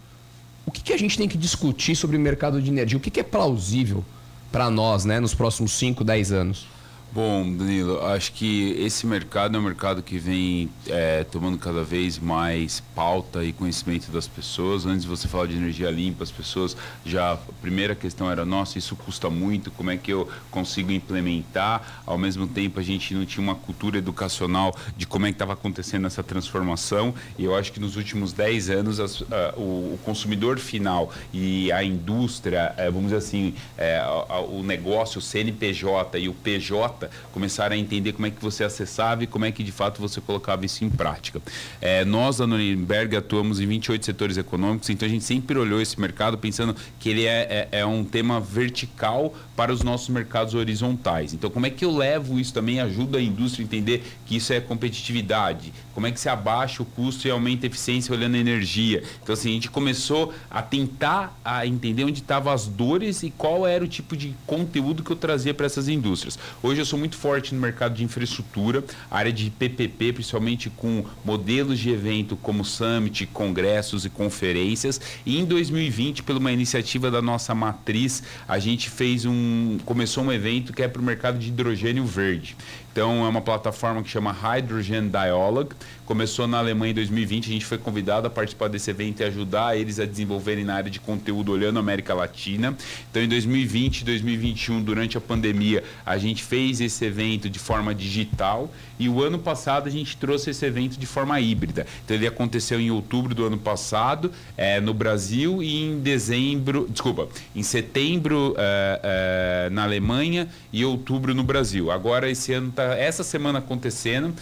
o 0.66 0.70
que, 0.70 0.82
que 0.82 0.92
a 0.92 0.98
gente 0.98 1.16
tem 1.16 1.26
que 1.26 1.38
discutir 1.38 1.96
sobre 1.96 2.18
mercado 2.18 2.60
de 2.60 2.70
energia? 2.70 2.98
O 2.98 3.00
que, 3.00 3.10
que 3.10 3.20
é 3.20 3.22
plausível 3.22 4.04
para 4.52 4.70
nós 4.70 5.04
né, 5.06 5.18
nos 5.18 5.34
próximos 5.34 5.72
5, 5.72 6.04
10 6.04 6.32
anos? 6.32 6.66
Bom, 7.10 7.56
Danilo, 7.56 8.04
acho 8.04 8.32
que 8.34 8.72
esse 8.78 9.06
mercado 9.06 9.56
é 9.56 9.58
um 9.58 9.62
mercado 9.62 10.02
que 10.02 10.18
vem 10.18 10.68
é, 10.86 11.24
tomando 11.24 11.56
cada 11.56 11.82
vez 11.82 12.18
mais 12.18 12.80
pauta 12.94 13.42
e 13.42 13.50
conhecimento 13.50 14.12
das 14.12 14.28
pessoas. 14.28 14.84
Antes 14.84 15.02
de 15.04 15.08
você 15.08 15.26
falar 15.26 15.46
de 15.46 15.56
energia 15.56 15.90
limpa, 15.90 16.22
as 16.22 16.30
pessoas 16.30 16.76
já. 17.06 17.32
A 17.32 17.36
primeira 17.62 17.94
questão 17.94 18.30
era: 18.30 18.44
nossa, 18.44 18.76
isso 18.76 18.94
custa 18.94 19.30
muito, 19.30 19.70
como 19.70 19.90
é 19.90 19.96
que 19.96 20.12
eu 20.12 20.28
consigo 20.50 20.92
implementar? 20.92 22.02
Ao 22.04 22.18
mesmo 22.18 22.46
tempo, 22.46 22.78
a 22.78 22.82
gente 22.82 23.14
não 23.14 23.24
tinha 23.24 23.42
uma 23.42 23.54
cultura 23.54 23.96
educacional 23.96 24.76
de 24.94 25.06
como 25.06 25.24
é 25.24 25.30
que 25.30 25.36
estava 25.36 25.54
acontecendo 25.54 26.06
essa 26.06 26.22
transformação. 26.22 27.14
E 27.38 27.44
eu 27.44 27.56
acho 27.56 27.72
que 27.72 27.80
nos 27.80 27.96
últimos 27.96 28.34
10 28.34 28.68
anos, 28.68 29.00
as- 29.00 29.22
a- 29.32 29.54
o, 29.56 29.94
o 29.94 29.98
consumidor 30.04 30.58
final 30.58 31.10
e 31.32 31.72
a 31.72 31.82
indústria, 31.82 32.74
é, 32.76 32.84
vamos 32.90 33.04
dizer 33.04 33.16
assim, 33.16 33.54
é, 33.78 33.96
a- 33.96 34.26
a- 34.28 34.40
o 34.42 34.62
negócio, 34.62 35.20
o 35.20 35.22
CNPJ 35.22 36.18
e 36.18 36.28
o 36.28 36.34
PJ 36.34 36.97
começaram 37.32 37.74
a 37.74 37.78
entender 37.78 38.12
como 38.12 38.26
é 38.26 38.30
que 38.30 38.40
você 38.42 38.64
acessava 38.64 39.24
e 39.24 39.26
como 39.26 39.44
é 39.44 39.52
que 39.52 39.62
de 39.62 39.72
fato 39.72 40.00
você 40.00 40.20
colocava 40.20 40.64
isso 40.66 40.84
em 40.84 40.90
prática. 40.90 41.40
É, 41.80 42.04
nós 42.04 42.38
da 42.38 42.46
Nuremberg 42.46 43.16
atuamos 43.16 43.60
em 43.60 43.66
28 43.66 44.04
setores 44.04 44.36
econômicos, 44.36 44.88
então 44.90 45.06
a 45.06 45.10
gente 45.10 45.24
sempre 45.24 45.58
olhou 45.58 45.80
esse 45.80 46.00
mercado 46.00 46.36
pensando 46.38 46.74
que 46.98 47.08
ele 47.08 47.24
é, 47.26 47.68
é- 47.72 47.80
é 47.80 47.86
um 47.86 48.04
tema 48.04 48.40
vertical 48.40 49.34
para 49.58 49.72
os 49.72 49.82
nossos 49.82 50.08
mercados 50.08 50.54
horizontais. 50.54 51.34
Então, 51.34 51.50
como 51.50 51.66
é 51.66 51.70
que 51.70 51.84
eu 51.84 51.90
levo 51.90 52.38
isso 52.38 52.54
também, 52.54 52.78
ajuda 52.78 53.18
a 53.18 53.20
indústria 53.20 53.64
a 53.64 53.66
entender 53.66 54.04
que 54.24 54.36
isso 54.36 54.52
é 54.52 54.60
competitividade? 54.60 55.72
Como 55.92 56.06
é 56.06 56.12
que 56.12 56.20
se 56.20 56.28
abaixa 56.28 56.80
o 56.80 56.86
custo 56.86 57.26
e 57.26 57.30
aumenta 57.32 57.66
a 57.66 57.68
eficiência 57.68 58.14
olhando 58.14 58.36
a 58.36 58.38
energia? 58.38 59.02
Então, 59.20 59.32
assim, 59.32 59.50
a 59.50 59.52
gente 59.54 59.68
começou 59.68 60.32
a 60.48 60.62
tentar 60.62 61.36
a 61.44 61.66
entender 61.66 62.04
onde 62.04 62.20
estavam 62.20 62.52
as 62.52 62.68
dores 62.68 63.24
e 63.24 63.32
qual 63.32 63.66
era 63.66 63.82
o 63.82 63.88
tipo 63.88 64.16
de 64.16 64.32
conteúdo 64.46 65.02
que 65.02 65.10
eu 65.10 65.16
trazia 65.16 65.52
para 65.52 65.66
essas 65.66 65.88
indústrias. 65.88 66.38
Hoje 66.62 66.80
eu 66.80 66.86
sou 66.86 66.96
muito 66.96 67.16
forte 67.16 67.52
no 67.52 67.60
mercado 67.60 67.96
de 67.96 68.04
infraestrutura, 68.04 68.84
área 69.10 69.32
de 69.32 69.50
PPP, 69.50 70.12
principalmente 70.12 70.70
com 70.70 71.04
modelos 71.24 71.80
de 71.80 71.90
evento 71.90 72.36
como 72.36 72.64
Summit, 72.64 73.26
congressos 73.26 74.04
e 74.04 74.08
conferências. 74.08 75.00
E 75.26 75.36
em 75.36 75.44
2020, 75.44 76.22
por 76.22 76.36
uma 76.36 76.52
iniciativa 76.52 77.10
da 77.10 77.20
nossa 77.20 77.56
matriz, 77.56 78.22
a 78.46 78.60
gente 78.60 78.88
fez 78.88 79.24
um 79.24 79.47
começou 79.84 80.24
um 80.24 80.32
evento 80.32 80.72
que 80.72 80.82
é 80.82 80.88
para 80.88 81.00
o 81.00 81.04
mercado 81.04 81.38
de 81.38 81.48
hidrogênio 81.48 82.04
verde. 82.04 82.56
Então 82.98 83.24
é 83.24 83.28
uma 83.28 83.40
plataforma 83.40 84.02
que 84.02 84.10
chama 84.10 84.32
Hydrogen 84.32 85.08
Dialogue. 85.08 85.70
Começou 86.04 86.48
na 86.48 86.58
Alemanha 86.58 86.90
em 86.90 86.94
2020, 86.94 87.48
a 87.48 87.52
gente 87.52 87.64
foi 87.64 87.78
convidado 87.78 88.26
a 88.26 88.30
participar 88.30 88.66
desse 88.66 88.90
evento 88.90 89.20
e 89.20 89.24
ajudar 89.24 89.76
eles 89.76 90.00
a 90.00 90.04
desenvolverem 90.04 90.64
na 90.64 90.74
área 90.74 90.90
de 90.90 90.98
conteúdo 90.98 91.52
olhando 91.52 91.76
a 91.76 91.80
América 91.80 92.12
Latina. 92.12 92.76
Então 93.08 93.22
em 93.22 93.28
2020 93.28 94.00
e 94.00 94.04
2021, 94.04 94.82
durante 94.82 95.16
a 95.16 95.20
pandemia, 95.20 95.84
a 96.04 96.18
gente 96.18 96.42
fez 96.42 96.80
esse 96.80 97.04
evento 97.04 97.48
de 97.48 97.58
forma 97.60 97.94
digital 97.94 98.68
e 98.98 99.08
o 99.08 99.22
ano 99.22 99.38
passado 99.38 99.86
a 99.86 99.90
gente 99.90 100.16
trouxe 100.16 100.50
esse 100.50 100.66
evento 100.66 100.98
de 100.98 101.06
forma 101.06 101.38
híbrida. 101.40 101.86
Então 102.04 102.16
ele 102.16 102.26
aconteceu 102.26 102.80
em 102.80 102.90
outubro 102.90 103.32
do 103.34 103.46
ano 103.46 103.58
passado 103.58 104.32
eh, 104.56 104.80
no 104.80 104.92
Brasil 104.92 105.62
e 105.62 105.84
em 105.84 106.00
dezembro, 106.00 106.88
desculpa, 106.90 107.28
em 107.54 107.62
setembro 107.62 108.56
eh, 108.58 109.00
eh, 109.04 109.70
na 109.70 109.84
Alemanha 109.84 110.48
e 110.72 110.84
outubro 110.84 111.32
no 111.34 111.44
Brasil. 111.44 111.92
Agora 111.92 112.28
esse 112.28 112.52
ano 112.52 112.72
essa 112.96 113.22
semana 113.24 113.58
acontecendo, 113.58 114.34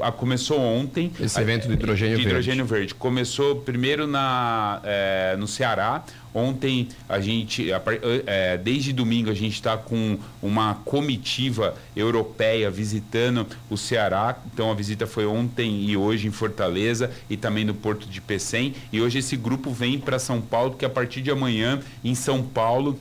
a- 0.00 0.12
começou 0.12 0.58
ontem. 0.58 1.12
Esse 1.20 1.40
evento 1.40 1.66
do 1.68 1.74
hidrogênio 1.74 2.16
de 2.16 2.22
verde. 2.24 2.28
hidrogênio 2.38 2.64
verde. 2.66 2.94
Começou 2.94 3.56
primeiro 3.56 4.06
na, 4.06 4.80
eh, 4.84 5.36
no 5.38 5.46
Ceará. 5.46 6.02
Ontem 6.32 6.86
a 7.08 7.18
gente, 7.20 7.70
eh, 7.72 8.56
desde 8.62 8.92
domingo 8.92 9.30
a 9.30 9.34
gente 9.34 9.54
está 9.54 9.76
com 9.76 10.16
uma 10.40 10.74
comitiva 10.84 11.74
europeia 11.96 12.70
visitando 12.70 13.46
o 13.68 13.76
Ceará. 13.76 14.36
Então 14.54 14.70
a 14.70 14.74
visita 14.74 15.06
foi 15.08 15.26
ontem 15.26 15.84
e 15.88 15.96
hoje 15.96 16.28
em 16.28 16.30
Fortaleza 16.30 17.10
e 17.28 17.36
também 17.36 17.64
no 17.64 17.74
Porto 17.74 18.06
de 18.06 18.20
Pecém. 18.20 18.74
E 18.92 19.00
hoje 19.00 19.18
esse 19.18 19.36
grupo 19.36 19.72
vem 19.72 19.98
para 19.98 20.18
São 20.20 20.40
Paulo, 20.40 20.74
que 20.78 20.84
a 20.84 20.90
partir 20.90 21.20
de 21.20 21.30
amanhã 21.32 21.80
em 22.04 22.14
São 22.14 22.42
Paulo 22.42 22.98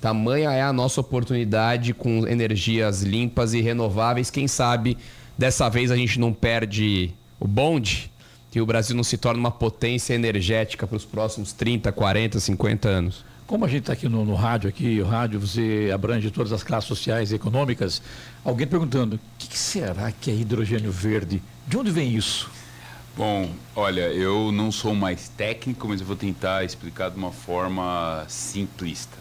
Tamanha 0.00 0.52
é 0.52 0.62
a 0.62 0.72
nossa 0.72 1.00
oportunidade 1.00 1.94
com 1.94 2.26
energias 2.28 3.02
limpas 3.02 3.54
e 3.54 3.62
renováveis. 3.62 4.30
Quem 4.30 4.46
sabe 4.46 4.98
dessa 5.36 5.68
vez 5.68 5.90
a 5.90 5.96
gente 5.96 6.18
não 6.18 6.32
perde 6.32 7.10
o 7.38 7.46
bonde, 7.46 8.10
que 8.50 8.60
o 8.60 8.66
Brasil 8.66 8.96
não 8.96 9.04
se 9.04 9.18
torne 9.18 9.38
uma 9.38 9.50
potência 9.50 10.14
energética 10.14 10.86
para 10.86 10.96
os 10.96 11.04
próximos 11.04 11.52
30, 11.52 11.92
40, 11.92 12.40
50 12.40 12.88
anos. 12.88 13.24
Como 13.46 13.64
a 13.64 13.68
gente 13.68 13.80
está 13.80 13.92
aqui 13.92 14.08
no, 14.08 14.24
no, 14.24 14.34
rádio, 14.34 14.68
aqui, 14.68 15.00
o 15.00 15.06
rádio 15.06 15.38
você 15.38 15.90
abrange 15.94 16.30
todas 16.30 16.52
as 16.52 16.62
classes 16.62 16.88
sociais 16.88 17.30
e 17.30 17.36
econômicas, 17.36 18.02
alguém 18.44 18.66
perguntando, 18.66 19.16
o 19.16 19.20
que, 19.38 19.48
que 19.48 19.58
será 19.58 20.10
que 20.10 20.30
é 20.30 20.34
hidrogênio 20.34 20.90
verde? 20.90 21.40
De 21.66 21.76
onde 21.76 21.90
vem 21.90 22.14
isso? 22.14 22.50
Bom, 23.16 23.50
olha, 23.74 24.08
eu 24.08 24.50
não 24.50 24.72
sou 24.72 24.94
mais 24.94 25.28
técnico, 25.28 25.86
mas 25.88 26.00
eu 26.00 26.06
vou 26.06 26.16
tentar 26.16 26.64
explicar 26.64 27.10
de 27.10 27.16
uma 27.16 27.30
forma 27.30 28.24
simplista. 28.28 29.16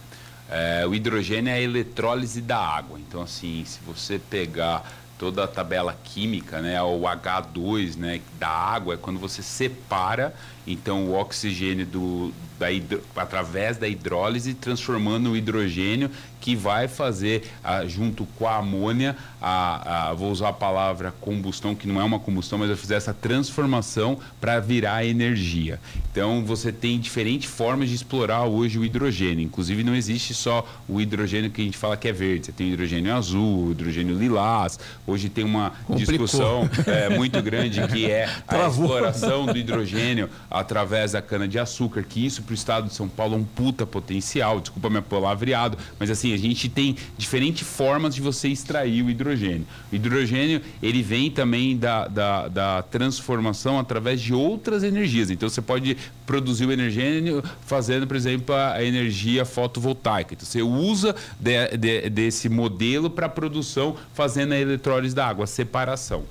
É, 0.49 0.86
o 0.88 0.93
hidrogênio 0.93 1.49
é 1.49 1.53
a 1.53 1.61
eletrólise 1.61 2.41
da 2.41 2.57
água. 2.57 2.99
Então, 2.99 3.22
assim, 3.22 3.63
se 3.66 3.80
você 3.86 4.20
pegar 4.20 4.91
toda 5.18 5.43
a 5.43 5.47
tabela 5.47 5.97
química, 6.03 6.61
né, 6.61 6.82
o 6.82 7.01
H2, 7.01 7.95
né, 7.95 8.22
da 8.38 8.49
água 8.49 8.95
é 8.95 8.97
quando 8.97 9.20
você 9.20 9.41
separa 9.41 10.34
então 10.68 11.05
o 11.05 11.13
oxigênio 11.13 11.86
do, 11.86 12.34
da 12.58 12.72
hidro, 12.72 13.01
através 13.16 13.78
da 13.78 13.88
hidrólise 13.88 14.53
transformando 14.53 15.32
o 15.32 15.38
hidrogênio 15.38 16.10
que 16.39 16.56
vai 16.56 16.88
fazer 16.88 17.43
a, 17.64 17.86
junto 17.86 18.26
com 18.38 18.47
a 18.47 18.58
amônia 18.58 19.16
a, 19.41 20.10
a, 20.10 20.14
vou 20.14 20.32
usar 20.32 20.49
a 20.49 20.53
palavra 20.53 21.14
combustão 21.20 21.74
que 21.74 21.88
não 21.88 21.99
é 21.99 22.03
uma 22.03 22.20
combustão 22.20 22.60
mas 22.60 22.68
vai 22.68 22.78
fazer 22.78 22.95
essa 22.95 23.14
transformação 23.14 24.20
para 24.39 24.60
virar 24.60 25.06
energia. 25.06 25.80
Então 26.12 26.45
você 26.45 26.72
tem 26.72 26.99
diferentes 26.99 27.49
formas 27.49 27.89
de 27.89 27.95
explorar 27.95 28.43
hoje 28.43 28.78
o 28.78 28.86
hidrogênio. 28.86 29.43
Inclusive 29.43 29.84
não 29.84 29.95
existe 29.95 30.34
só 30.34 30.68
o 30.88 31.01
hidrogênio 31.01 31.49
que 31.49 31.62
a 31.62 31.66
gente 31.66 31.78
fala 31.78 31.97
que 31.97 32.08
é 32.08 32.14
verde. 32.14 32.47
Você 32.47 32.51
tem 32.51 32.72
hidrogênio 32.72 33.14
azul 33.16 33.72
hidrogênio 33.72 34.18
lilás. 34.18 34.80
Hoje 35.06 35.30
tem 35.30 35.43
uma 35.43 35.72
Complicou. 35.86 36.06
discussão 36.06 36.70
é, 36.86 37.10
muito 37.10 37.41
grande 37.41 37.86
que 37.88 38.10
é 38.10 38.30
a 38.47 38.68
exploração 38.68 39.45
do 39.45 39.58
hidrogênio 39.58 40.30
através 40.49 41.12
da 41.12 41.22
cana-de-açúcar, 41.22 42.03
que 42.03 42.26
isso 42.26 42.41
para 42.46 42.54
o 42.54 42.56
estado 42.56 42.88
de 42.88 42.93
São 42.93 43.10
Paulo 43.10 43.36
é 43.36 43.38
um 43.38 43.43
puta 43.43 43.86
potencial, 43.86 44.60
desculpa 44.60 44.89
meu 44.89 45.02
palavreado, 45.02 45.78
mas 46.00 46.10
assim, 46.10 46.34
a 46.34 46.38
gente 46.38 46.70
tem 46.70 46.96
diferentes 47.18 47.68
formas 47.68 48.16
de 48.16 48.22
você 48.22 48.48
extrair 48.48 49.04
o 49.04 49.10
hidrogênio. 49.10 49.66
O 49.91 49.96
hidrogênio, 49.96 50.62
ele 50.82 51.02
vem 51.02 51.32
também 51.32 51.78
da, 51.78 52.08
da, 52.08 52.48
da 52.48 52.82
transformação 52.84 53.80
através 53.80 54.22
de 54.22 54.34
outras 54.34 54.84
energias. 54.84 55.30
Então, 55.30 55.50
você 55.50 55.62
pode 55.62 55.98
produzir 56.26 56.66
o 56.66 56.72
hidrogênio 56.72 57.43
fazendo, 57.66 58.08
por 58.08 58.16
exemplo, 58.16 58.56
a 58.56 58.84
energia 58.84 59.46
fotovoltaica. 59.46 60.34
Então, 60.34 60.46
você 60.46 60.62
usa 60.62 61.16
de, 61.39 61.78
de, 61.78 62.10
desse 62.10 62.48
modelo 62.50 63.10
para 63.10 63.28
produção, 63.28 63.96
fazendo 64.14 64.54
a 64.54 64.60
eletrólise 64.60 65.16
da 65.16 65.28
água, 65.28 65.48
separação. 65.48 66.24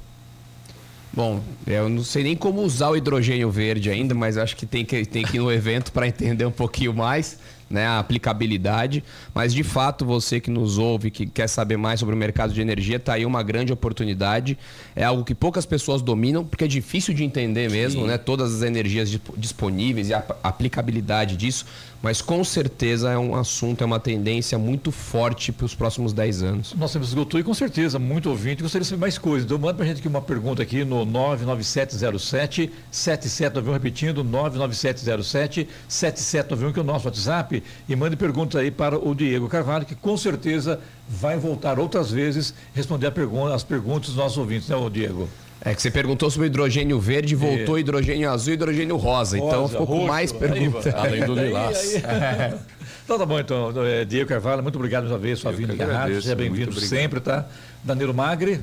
Bom, 1.15 1.41
eu 1.65 1.89
não 1.89 2.03
sei 2.03 2.25
nem 2.25 2.37
como 2.37 2.61
usar 2.63 2.91
o 2.91 2.97
hidrogênio 2.97 3.49
verde 3.49 3.89
ainda, 3.89 4.15
mas 4.15 4.37
acho 4.37 4.57
que 4.57 4.67
tem 4.67 4.85
que, 4.85 5.07
tem 5.07 5.25
que 5.25 5.37
ir 5.37 5.41
no 5.41 5.53
evento 5.53 5.93
para 5.93 6.09
entender 6.09 6.45
um 6.45 6.51
pouquinho 6.51 6.93
mais 6.93 7.39
né, 7.71 7.87
a 7.87 8.01
aplicabilidade. 8.01 9.03
Mas 9.33 9.55
de 9.55 9.63
fato, 9.63 10.05
você 10.05 10.41
que 10.41 10.51
nos 10.51 10.77
ouve, 10.77 11.11
que 11.11 11.25
quer 11.27 11.49
saber 11.49 11.77
mais 11.77 12.01
sobre 12.01 12.15
o 12.15 12.19
mercado 12.19 12.53
de 12.53 12.61
energia, 12.61 12.97
está 12.97 13.15
aí 13.15 13.25
uma 13.25 13.43
grande 13.43 13.73
oportunidade. 13.73 14.59
É 14.95 15.05
algo 15.05 15.25
que 15.25 15.35
poucas 15.35 15.65
pessoas 15.65 16.03
dominam, 16.03 16.45
porque 16.45 16.65
é 16.65 16.69
difícil 16.69 17.15
de 17.15 17.23
entender 17.23 17.71
mesmo, 17.71 18.07
né? 18.07 18.19
Todas 18.19 18.53
as 18.55 18.63
energias 18.63 19.17
disponíveis 19.37 20.09
e 20.09 20.15
a 20.15 20.25
aplicabilidade 20.43 21.37
disso 21.37 21.65
mas 22.05 22.21
com 22.21 22.45
certeza 22.45 23.11
é 23.11 23.17
um 23.17 23.35
assunto, 23.35 23.81
é 23.81 23.87
uma 23.87 23.99
tendência 23.99 24.59
muito 24.59 24.93
forte 24.93 25.51
para 25.51 25.65
os 25.65 25.75
próximos 25.75 26.13
10 26.13 26.43
anos. 26.43 26.75
Nossa, 26.75 26.99
esgotou 26.99 27.41
e 27.41 27.43
com 27.43 27.55
certeza, 27.55 27.99
muito 27.99 28.29
ouvinte, 28.29 28.63
gostaria 28.63 28.83
de 28.83 28.89
saber 28.89 29.01
mais 29.01 29.17
coisas. 29.17 29.47
Então 29.47 29.59
manda 29.59 29.73
para 29.73 29.85
a 29.85 29.89
gente 29.89 30.01
aqui 30.01 30.09
uma 30.09 30.21
pergunta 30.21 30.63
aqui 30.63 30.85
no 30.85 31.07
99707 31.07 32.71
7791, 32.91 33.73
repetindo, 33.73 34.23
99707 34.23 35.67
7791, 35.89 36.73
que 36.75 36.79
é 36.79 36.83
o 36.83 36.85
nosso 36.85 37.07
WhatsApp, 37.07 37.63
e 37.89 37.97
mande 37.97 38.17
pergunta 38.17 38.59
aí 38.59 38.71
para 38.71 38.99
o 38.99 39.15
Diego 39.15 39.49
Carvalho, 39.49 39.87
que 39.87 39.95
com 39.95 40.15
certeza 40.15 40.81
vai 41.09 41.39
voltar 41.39 41.79
outras 41.79 42.11
vezes 42.11 42.53
responder 42.75 43.13
pergunta, 43.13 43.55
as 43.55 43.65
perguntas 43.65 44.09
dos 44.09 44.17
nossos 44.17 44.37
ouvintes, 44.37 44.69
né, 44.69 44.77
Diego? 44.93 45.27
É 45.65 45.75
que 45.75 45.81
você 45.81 45.91
perguntou 45.91 46.31
sobre 46.31 46.49
hidrogênio 46.49 47.01
verde, 47.01 47.35
voltou 47.35 47.79
hidrogênio 47.79 48.31
azul 48.31 48.53
e 48.53 48.55
hidrogênio 48.55 48.97
rosa. 48.97 49.39
rosa 49.39 49.39
então 49.39 49.69
ficou 49.69 49.87
roxo, 49.87 50.01
com 50.01 50.07
mais 50.07 50.31
perguntas. 50.33 50.95
Além 50.95 51.25
do 51.25 51.35
lilás. 51.35 52.03
Então 53.05 53.19
tá 53.19 53.27
bom, 53.27 53.39
então, 53.39 53.71
é, 53.85 54.03
Diego 54.03 54.27
Carvalho, 54.27 54.63
muito 54.63 54.77
obrigado 54.77 55.03
mais 55.03 55.13
uma 55.13 55.19
vez, 55.19 55.39
sua 55.39 55.53
vinda 55.53 55.75
aqui 55.75 55.83
rádio. 55.83 56.23
Seja 56.23 56.35
bem-vindo 56.35 56.81
sempre, 56.81 57.21
tá? 57.21 57.47
Danilo 57.83 58.15
Magri. 58.15 58.63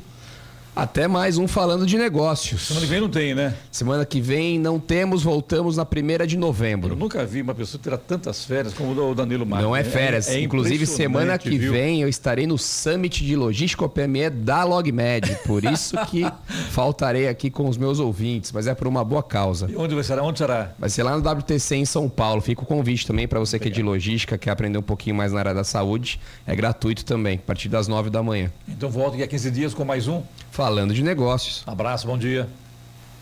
Até 0.73 1.05
mais 1.05 1.37
um 1.37 1.49
falando 1.49 1.85
de 1.85 1.97
negócios. 1.97 2.67
Semana 2.67 2.85
que 2.85 2.91
vem 2.91 3.01
não 3.01 3.09
tem, 3.09 3.35
né? 3.35 3.53
Semana 3.69 4.05
que 4.05 4.21
vem 4.21 4.57
não 4.57 4.79
temos, 4.79 5.21
voltamos 5.21 5.75
na 5.75 5.85
primeira 5.85 6.25
de 6.25 6.37
novembro. 6.37 6.93
Eu 6.93 6.95
nunca 6.97 7.25
vi 7.25 7.41
uma 7.41 7.53
pessoa 7.53 7.81
ter 7.81 7.97
tantas 7.97 8.45
férias 8.45 8.73
como 8.73 8.93
o 8.93 9.13
Danilo 9.13 9.45
Marques. 9.45 9.67
Não 9.67 9.75
é 9.75 9.83
férias. 9.83 10.29
É, 10.29 10.35
é 10.35 10.41
Inclusive, 10.41 10.85
semana 10.85 11.37
que 11.37 11.57
viu? 11.57 11.73
vem 11.73 12.01
eu 12.01 12.07
estarei 12.07 12.47
no 12.47 12.57
Summit 12.57 13.25
de 13.25 13.35
Logística 13.35 13.83
OPME 13.83 14.29
da 14.29 14.63
LogMed. 14.63 15.39
Por 15.45 15.65
isso 15.65 15.97
que 16.05 16.23
faltarei 16.71 17.27
aqui 17.27 17.49
com 17.49 17.67
os 17.67 17.77
meus 17.77 17.99
ouvintes, 17.99 18.53
mas 18.53 18.65
é 18.65 18.73
por 18.73 18.87
uma 18.87 19.03
boa 19.03 19.21
causa. 19.21 19.69
E 19.69 19.75
onde 19.75 19.93
vai 19.93 20.05
ser? 20.05 20.19
Onde 20.19 20.39
será? 20.39 20.71
Vai 20.79 20.89
ser 20.89 21.03
lá 21.03 21.17
no 21.17 21.29
WTC 21.29 21.75
em 21.75 21.85
São 21.85 22.07
Paulo. 22.07 22.41
Fica 22.41 22.63
o 22.63 22.65
convite 22.65 23.05
também 23.05 23.27
para 23.27 23.39
você 23.41 23.59
que 23.59 23.67
é 23.67 23.71
de 23.71 23.83
logística, 23.83 24.37
quer 24.37 24.51
aprender 24.51 24.77
um 24.77 24.83
pouquinho 24.83 25.17
mais 25.17 25.33
na 25.33 25.39
área 25.39 25.53
da 25.53 25.65
saúde. 25.65 26.17
É 26.47 26.55
gratuito 26.55 27.03
também, 27.03 27.35
a 27.35 27.45
partir 27.45 27.67
das 27.67 27.89
nove 27.89 28.09
da 28.09 28.23
manhã. 28.23 28.49
Então 28.69 28.89
volto 28.89 29.11
daqui 29.11 29.23
a 29.23 29.27
15 29.27 29.51
dias 29.51 29.73
com 29.73 29.83
mais 29.83 30.07
um. 30.07 30.23
Falando 30.51 30.93
de 30.93 31.01
negócios. 31.01 31.63
Abraço, 31.65 32.05
bom 32.05 32.17
dia. 32.17 32.47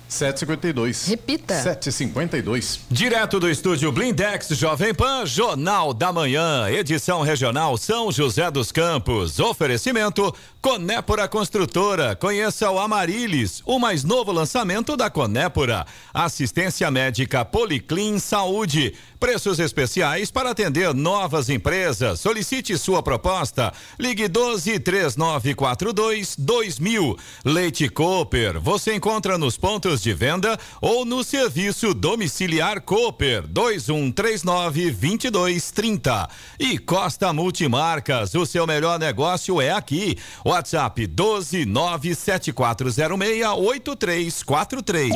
752. 0.10 1.08
Repita. 1.08 1.54
752. 1.62 2.80
Direto 2.90 3.40
do 3.40 3.48
estúdio 3.48 3.92
Blindex 3.92 4.48
Jovem 4.50 4.94
Pan, 4.94 5.24
Jornal 5.26 5.94
da 5.94 6.12
Manhã, 6.12 6.68
edição 6.68 7.22
regional 7.22 7.78
São 7.78 8.12
José 8.12 8.50
dos 8.50 8.72
Campos. 8.72 9.40
Oferecimento 9.40 10.34
Conépora 10.62 11.28
Construtora. 11.28 12.16
Conheça 12.16 12.72
o 12.72 12.80
Amarilis, 12.80 13.62
o 13.66 13.78
mais 13.78 14.04
novo 14.04 14.32
lançamento 14.32 14.98
da 14.98 15.12
Conépora. 15.12 15.86
Assistência 16.12 16.90
médica 16.90 17.46
Policlin 17.46 18.18
Saúde. 18.18 18.96
Preços 19.20 19.60
especiais 19.60 20.32
para 20.32 20.52
atender 20.52 20.94
novas 20.94 21.50
empresas. 21.50 22.20
Solicite 22.20 22.78
sua 22.78 23.04
proposta. 23.04 23.72
Ligue 24.00 24.28
12 24.28 24.80
3942 24.80 26.36
2000. 26.38 27.18
Leite 27.46 27.90
Cooper. 27.90 28.60
Você 28.60 28.96
encontra 28.96 29.38
nos 29.38 29.58
pontos 29.58 29.99
de 30.02 30.14
venda 30.14 30.58
ou 30.82 31.06
no 31.06 31.24
serviço 31.24 31.94
domiciliar 31.94 32.82
Cooper 32.82 33.48
2139 33.48 34.92
2230. 34.92 36.30
E 36.60 36.78
Costa 36.78 37.32
Multimarcas. 37.34 38.34
O 38.36 38.46
seu 38.46 38.66
melhor 38.66 39.00
negócio 39.00 39.62
é 39.62 39.72
aqui. 39.72 40.18
WhatsApp 40.46 41.08
12 41.08 41.66
97406 41.66 43.46
8343. 43.58 45.14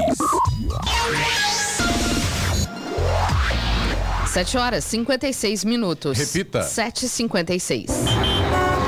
7 4.34 4.58
horas 4.58 4.84
56 4.86 5.64
minutos. 5.64 6.18
Repita. 6.18 6.62
7h56. 6.62 7.88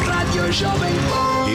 Rádio 0.07 0.51
Jovem 0.51 0.95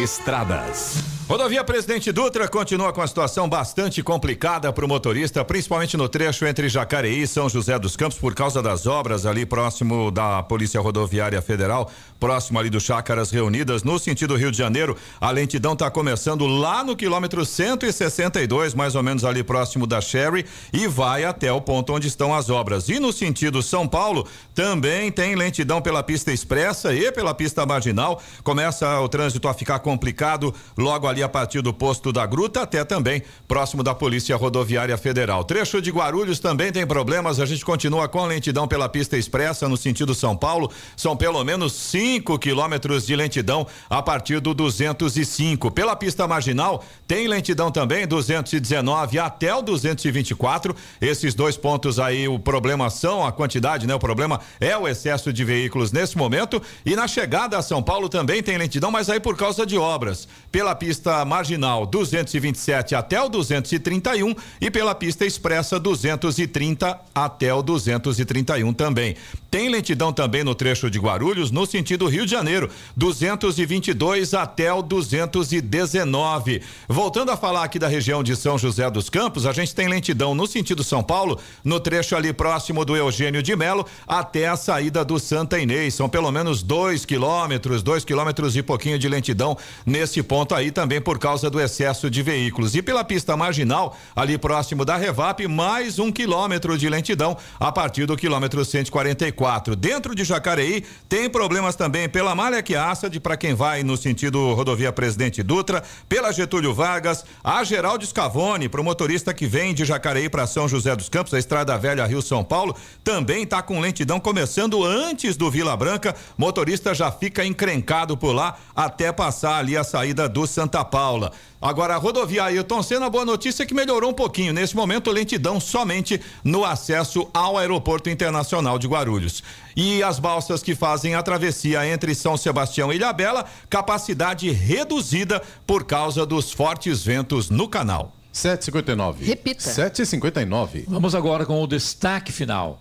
Estradas. 0.01 1.20
Rodovia 1.31 1.63
Presidente 1.63 2.11
Dutra 2.11 2.49
continua 2.49 2.93
com 2.93 3.01
a 3.01 3.07
situação 3.07 3.49
bastante 3.49 4.03
complicada 4.03 4.73
para 4.73 4.85
o 4.85 4.89
motorista, 4.89 5.45
principalmente 5.45 5.97
no 5.97 6.09
trecho 6.09 6.45
entre 6.45 6.69
Jacareí 6.69 7.23
e 7.23 7.27
São 7.29 7.49
José 7.49 7.79
dos 7.79 7.97
Campos, 7.97 8.19
por 8.19 8.35
causa 8.35 8.61
das 8.61 8.85
obras 8.85 9.25
ali 9.25 9.47
próximo 9.47 10.11
da 10.11 10.43
Polícia 10.43 10.81
Rodoviária 10.81 11.41
Federal, 11.41 11.89
próximo 12.19 12.59
ali 12.59 12.69
do 12.69 12.81
Chácaras 12.81 13.31
Reunidas, 13.31 13.85
no 13.85 13.97
sentido 13.97 14.35
Rio 14.35 14.51
de 14.51 14.59
Janeiro. 14.59 14.97
A 15.21 15.31
lentidão 15.31 15.75
está 15.75 15.89
começando 15.89 16.49
lá 16.49 16.83
no 16.83 16.97
quilômetro 16.97 17.47
162, 17.47 18.75
mais 18.75 18.97
ou 18.97 19.03
menos 19.05 19.25
ali 19.25 19.45
próximo 19.45 19.87
da 19.87 20.01
Sherry, 20.01 20.45
e 20.73 20.89
vai 20.89 21.23
até 21.23 21.53
o 21.53 21.61
ponto 21.61 21.93
onde 21.93 22.09
estão 22.09 22.35
as 22.35 22.51
obras. 22.51 22.89
E 22.89 22.99
no 22.99 23.13
sentido 23.13 23.63
São 23.63 23.87
Paulo, 23.87 24.27
também 24.53 25.13
tem 25.13 25.37
lentidão 25.37 25.81
pela 25.81 26.03
pista 26.03 26.33
expressa 26.33 26.93
e 26.93 27.13
pela 27.13 27.33
pista 27.33 27.65
marginal. 27.65 28.21
Começa 28.43 28.99
o 28.99 29.09
trânsito 29.09 29.47
a 29.47 29.55
ficar 29.55 29.79
complicado 29.79 30.53
logo 30.77 31.07
ali 31.07 31.20
ali 31.21 31.23
a 31.23 31.29
partir 31.29 31.61
do 31.61 31.73
posto 31.73 32.13
da 32.13 32.25
Gruta 32.25 32.63
até 32.63 32.85
também 32.85 33.23
próximo 33.47 33.83
da 33.83 33.95
Polícia 33.95 34.37
Rodoviária 34.37 34.97
Federal. 34.97 35.45
Trecho 35.45 35.81
de 35.81 35.91
Guarulhos 35.91 36.39
também 36.39 36.73
tem 36.73 36.87
problemas, 36.87 37.39
a 37.39 37.47
gente 37.47 37.65
continua 37.65 38.09
com 38.09 38.25
lentidão 38.25 38.67
pela 38.67 38.89
pista 38.89 39.17
expressa 39.17 39.69
no 39.69 39.77
sentido 39.77 40.15
São 40.15 40.37
Paulo, 40.37 40.71
são 40.97 41.17
pelo 41.17 41.43
menos 41.45 41.73
5 41.73 42.39
quilômetros 42.39 43.07
de 43.07 43.15
lentidão 43.15 43.67
a 43.89 44.03
partir 44.03 44.41
do 44.41 44.55
205. 44.55 45.71
Pela 45.71 45.95
pista 45.95 46.27
marginal, 46.27 46.83
tem 47.07 47.29
lentidão 47.29 47.71
também, 47.71 48.07
219 48.07 49.19
até 49.19 49.55
o 49.55 49.63
224. 49.63 50.75
Esses 51.01 51.35
dois 51.35 51.57
pontos 51.57 51.99
aí, 51.99 52.29
o 52.29 52.39
problema 52.39 52.89
são 52.89 53.27
a 53.27 53.33
quantidade, 53.33 53.87
né? 53.87 53.95
O 53.95 53.99
problema 53.99 54.41
é 54.61 54.77
o 54.77 54.89
excesso 54.89 55.33
de 55.33 55.45
veículos 55.45 55.93
nesse 55.93 56.17
momento. 56.17 56.63
E 56.87 56.97
na 56.97 57.07
chegada 57.07 57.59
a 57.59 57.63
São 57.63 57.83
Paulo 57.83 58.09
também 58.09 58.43
tem 58.43 58.57
lentidão, 58.57 58.91
mas 58.91 59.11
aí 59.11 59.21
por 59.21 59.37
causa 59.37 59.67
de 59.67 59.77
obras. 59.77 60.27
Pela 60.51 60.75
pista 60.75 61.10
marginal, 61.25 61.87
227 61.87 62.95
até 62.95 63.21
o 63.21 63.29
231 63.29 64.35
e 64.61 64.71
pela 64.71 64.95
pista 64.95 65.25
expressa, 65.27 65.79
230 65.79 66.99
até 67.15 67.53
o 67.53 67.63
231 67.63 68.73
também. 68.73 69.17
Tem 69.51 69.69
lentidão 69.69 70.13
também 70.13 70.45
no 70.45 70.55
trecho 70.55 70.89
de 70.89 71.01
Guarulhos, 71.01 71.51
no 71.51 71.67
sentido 71.67 72.07
Rio 72.07 72.25
de 72.25 72.31
Janeiro, 72.31 72.71
222 72.97 74.33
até 74.33 74.73
o 74.73 74.81
219. 74.81 76.63
Voltando 76.89 77.33
a 77.33 77.37
falar 77.37 77.65
aqui 77.65 77.77
da 77.77 77.89
região 77.89 78.23
de 78.23 78.37
São 78.37 78.57
José 78.57 78.89
dos 78.89 79.11
Campos, 79.11 79.47
a 79.47 79.53
gente 79.53 79.75
tem 79.75 79.89
lentidão 79.89 80.37
no 80.37 80.47
sentido 80.47 80.85
São 80.85 81.03
Paulo, 81.03 81.37
no 81.65 81.81
trecho 81.81 82.15
ali 82.15 82.33
próximo 82.33 82.85
do 82.85 82.97
Eugênio 82.97 83.43
de 83.43 83.57
Melo, 83.57 83.85
até 84.07 84.47
a 84.47 84.57
saída 84.57 85.05
do 85.05 85.19
Santa 85.19 85.59
Inês. 85.59 85.95
São 85.95 86.09
pelo 86.09 86.31
menos 86.31 86.63
dois 86.63 87.05
quilômetros, 87.05 87.83
dois 87.83 88.05
quilômetros 88.05 88.55
e 88.55 88.63
pouquinho 88.63 89.01
de 89.01 89.09
lentidão 89.09 89.59
nesse 89.85 90.23
ponto 90.23 90.55
aí 90.55 90.71
também 90.71 91.01
por 91.01 91.19
causa 91.19 91.51
do 91.51 91.61
excesso 91.61 92.09
de 92.09 92.23
veículos. 92.23 92.77
E 92.77 92.83
pela 92.83 93.03
pista 93.03 93.37
marginal, 93.37 93.99
ali 94.15 94.39
próximo 94.39 94.85
da 94.85 94.97
Revap, 94.97 95.45
mais 95.49 95.99
um 95.99 96.13
quilômetro 96.13 96.79
de 96.79 96.89
lentidão 96.89 97.37
a 97.59 97.73
partir 97.73 98.07
do 98.07 98.17
quilômetro 98.17 98.65
144. 98.65 99.40
Dentro 99.79 100.15
de 100.15 100.23
Jacareí, 100.23 100.85
tem 101.09 101.31
problemas 101.31 101.75
também 101.75 102.07
pela 102.11 102.35
Malha 102.35 102.63
que 102.63 102.77
Assad, 102.77 103.19
para 103.21 103.39
quem 103.39 103.55
vai 103.55 103.83
no 103.83 103.97
sentido 103.97 104.53
rodovia 104.53 104.93
Presidente 104.93 105.43
Dutra, 105.43 105.83
pela 106.07 106.31
Getúlio 106.31 106.75
Vargas, 106.75 107.25
a 107.43 107.65
Geraldo 107.65 108.05
Scavone, 108.05 108.69
para 108.69 108.83
o 108.83 108.85
motorista 108.85 109.33
que 109.33 109.47
vem 109.47 109.73
de 109.73 109.87
Jacareí 109.87 110.29
para 110.29 110.47
São 110.47 110.69
José 110.69 110.95
dos 110.95 111.09
Campos, 111.09 111.33
a 111.33 111.39
Estrada 111.39 111.79
Velha 111.79 112.05
Rio 112.05 112.21
São 112.21 112.45
Paulo, 112.45 112.77
também 113.03 113.45
está 113.45 113.63
com 113.63 113.81
lentidão 113.81 114.21
começando 114.21 114.85
antes 114.85 115.39
do 115.39 115.51
Vila 115.51 115.75
Branca. 115.75 116.15
Motorista 116.37 116.93
já 116.93 117.11
fica 117.11 117.43
encrencado 117.43 118.19
por 118.19 118.33
lá 118.33 118.59
até 118.77 119.11
passar 119.11 119.57
ali 119.57 119.75
a 119.75 119.83
saída 119.83 120.29
do 120.29 120.47
Santa 120.47 120.85
Paula. 120.85 121.33
Agora, 121.61 121.95
a 121.95 121.99
rodovia 121.99 122.45
Ailton 122.45 122.83
Senna, 122.83 123.11
boa 123.11 123.25
notícia 123.25 123.65
é 123.65 123.67
que 123.67 123.75
melhorou 123.75 124.11
um 124.11 124.15
pouquinho. 124.15 124.53
Nesse 124.53 124.75
momento, 124.75 125.11
lentidão 125.11 125.61
somente 125.61 126.19
no 126.43 126.65
acesso 126.65 127.29
ao 127.35 127.59
Aeroporto 127.59 128.09
Internacional 128.09 128.79
de 128.79 128.87
Guarulhos. 128.87 129.43
E 129.77 130.03
as 130.03 130.19
balsas 130.19 130.63
que 130.63 130.75
fazem 130.75 131.15
a 131.15 131.23
travessia 131.23 131.87
entre 131.87 132.15
São 132.15 132.35
Sebastião 132.37 132.91
e 132.91 132.97
Ilhabela, 132.97 133.45
capacidade 133.69 134.51
reduzida 134.51 135.43
por 135.67 135.85
causa 135.85 136.25
dos 136.25 136.51
fortes 136.51 137.05
ventos 137.05 137.51
no 137.51 137.69
canal. 137.69 138.13
759. 138.33 139.27
Repita. 139.27 139.61
759. 139.61 140.87
Vamos 140.89 141.15
agora 141.15 141.45
com 141.45 141.63
o 141.63 141.67
destaque 141.67 142.33
final. 142.33 142.79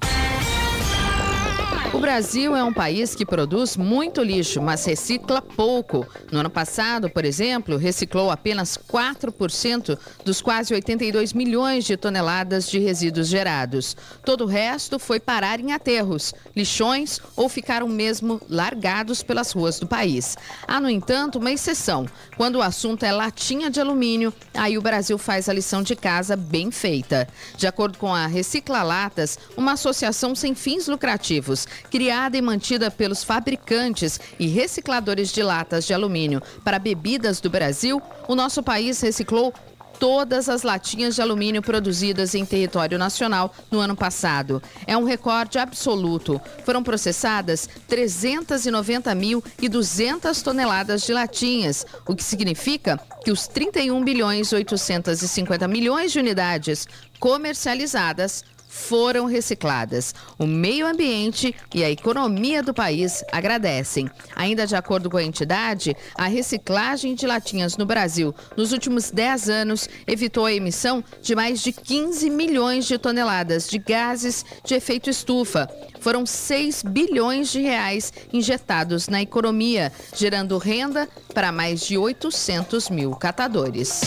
O 1.91 1.99
Brasil 1.99 2.55
é 2.55 2.63
um 2.63 2.71
país 2.71 3.15
que 3.15 3.25
produz 3.25 3.75
muito 3.75 4.21
lixo, 4.21 4.61
mas 4.61 4.85
recicla 4.85 5.41
pouco. 5.41 6.07
No 6.31 6.39
ano 6.39 6.49
passado, 6.49 7.09
por 7.09 7.25
exemplo, 7.25 7.77
reciclou 7.77 8.29
apenas 8.29 8.77
4% 8.77 9.97
dos 10.23 10.39
quase 10.39 10.71
82 10.71 11.33
milhões 11.33 11.85
de 11.85 11.97
toneladas 11.97 12.69
de 12.69 12.77
resíduos 12.77 13.27
gerados. 13.27 13.97
Todo 14.23 14.43
o 14.43 14.47
resto 14.47 14.99
foi 14.99 15.19
parar 15.19 15.59
em 15.59 15.71
aterros, 15.71 16.31
lixões 16.55 17.19
ou 17.35 17.49
ficaram 17.49 17.87
mesmo 17.87 18.39
largados 18.47 19.23
pelas 19.23 19.51
ruas 19.51 19.79
do 19.79 19.87
país. 19.87 20.37
Há, 20.67 20.79
no 20.79 20.91
entanto, 20.91 21.39
uma 21.39 21.51
exceção. 21.51 22.05
Quando 22.37 22.57
o 22.57 22.61
assunto 22.61 23.03
é 23.03 23.11
latinha 23.11 23.67
de 23.67 23.81
alumínio, 23.81 24.31
aí 24.53 24.77
o 24.77 24.81
Brasil 24.81 25.17
faz 25.17 25.49
a 25.49 25.53
lição 25.53 25.81
de 25.81 25.95
casa 25.95 26.35
bem 26.35 26.69
feita. 26.69 27.27
De 27.57 27.65
acordo 27.65 27.97
com 27.97 28.13
a 28.13 28.27
Recicla 28.27 28.83
Latas, 28.83 29.39
uma 29.57 29.73
associação 29.73 30.35
sem 30.35 30.53
fins 30.53 30.87
lucrativos, 30.87 31.67
criada 31.89 32.37
e 32.37 32.41
mantida 32.41 32.89
pelos 32.89 33.23
fabricantes 33.23 34.19
e 34.39 34.47
recicladores 34.47 35.31
de 35.31 35.43
latas 35.43 35.85
de 35.85 35.93
alumínio 35.93 36.41
para 36.63 36.79
bebidas 36.79 37.39
do 37.39 37.49
Brasil, 37.49 38.01
o 38.27 38.35
nosso 38.35 38.63
país 38.63 38.99
reciclou 39.01 39.53
todas 39.99 40.47
as 40.47 40.63
latinhas 40.63 41.15
de 41.15 41.21
alumínio 41.21 41.61
produzidas 41.61 42.33
em 42.33 42.45
território 42.45 42.97
nacional 42.97 43.53
no 43.69 43.79
ano 43.79 43.95
passado. 43.95 44.63
É 44.87 44.97
um 44.97 45.03
recorde 45.03 45.59
absoluto. 45.59 46.39
Foram 46.63 46.81
processadas 46.81 47.67
390.200 47.89 50.41
toneladas 50.41 51.03
de 51.03 51.11
latinhas, 51.11 51.85
o 52.07 52.15
que 52.15 52.23
significa 52.23 52.97
que 53.23 53.31
os 53.31 53.45
31 53.47 54.01
bilhões 54.03 54.53
850 54.53 55.67
milhões 55.67 56.13
de 56.13 56.19
unidades 56.19 56.87
comercializadas 57.19 58.45
foram 58.79 59.25
recicladas. 59.25 60.15
O 60.37 60.47
meio 60.47 60.87
ambiente 60.87 61.53
e 61.73 61.83
a 61.83 61.91
economia 61.91 62.63
do 62.63 62.73
país 62.73 63.23
agradecem. 63.31 64.09
Ainda 64.35 64.65
de 64.65 64.75
acordo 64.75 65.09
com 65.09 65.17
a 65.17 65.23
entidade, 65.23 65.95
a 66.15 66.25
reciclagem 66.25 67.13
de 67.13 67.27
latinhas 67.27 67.77
no 67.77 67.85
Brasil 67.85 68.33
nos 68.55 68.71
últimos 68.71 69.11
10 69.11 69.49
anos 69.49 69.89
evitou 70.07 70.45
a 70.45 70.53
emissão 70.53 71.03
de 71.21 71.35
mais 71.35 71.61
de 71.61 71.71
15 71.71 72.29
milhões 72.29 72.85
de 72.85 72.97
toneladas 72.97 73.67
de 73.67 73.77
gases 73.77 74.45
de 74.63 74.75
efeito 74.75 75.09
estufa. 75.09 75.69
Foram 75.99 76.25
6 76.25 76.83
bilhões 76.83 77.51
de 77.51 77.61
reais 77.61 78.13
injetados 78.31 79.07
na 79.07 79.21
economia, 79.21 79.91
gerando 80.15 80.57
renda 80.57 81.07
para 81.33 81.51
mais 81.51 81.81
de 81.81 81.97
800 81.97 82.89
mil 82.89 83.11
catadores. 83.11 84.01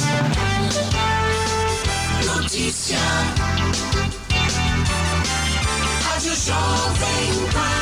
Notícia. 2.25 2.99
Jovem 6.45 7.47
Pan. 7.53 7.82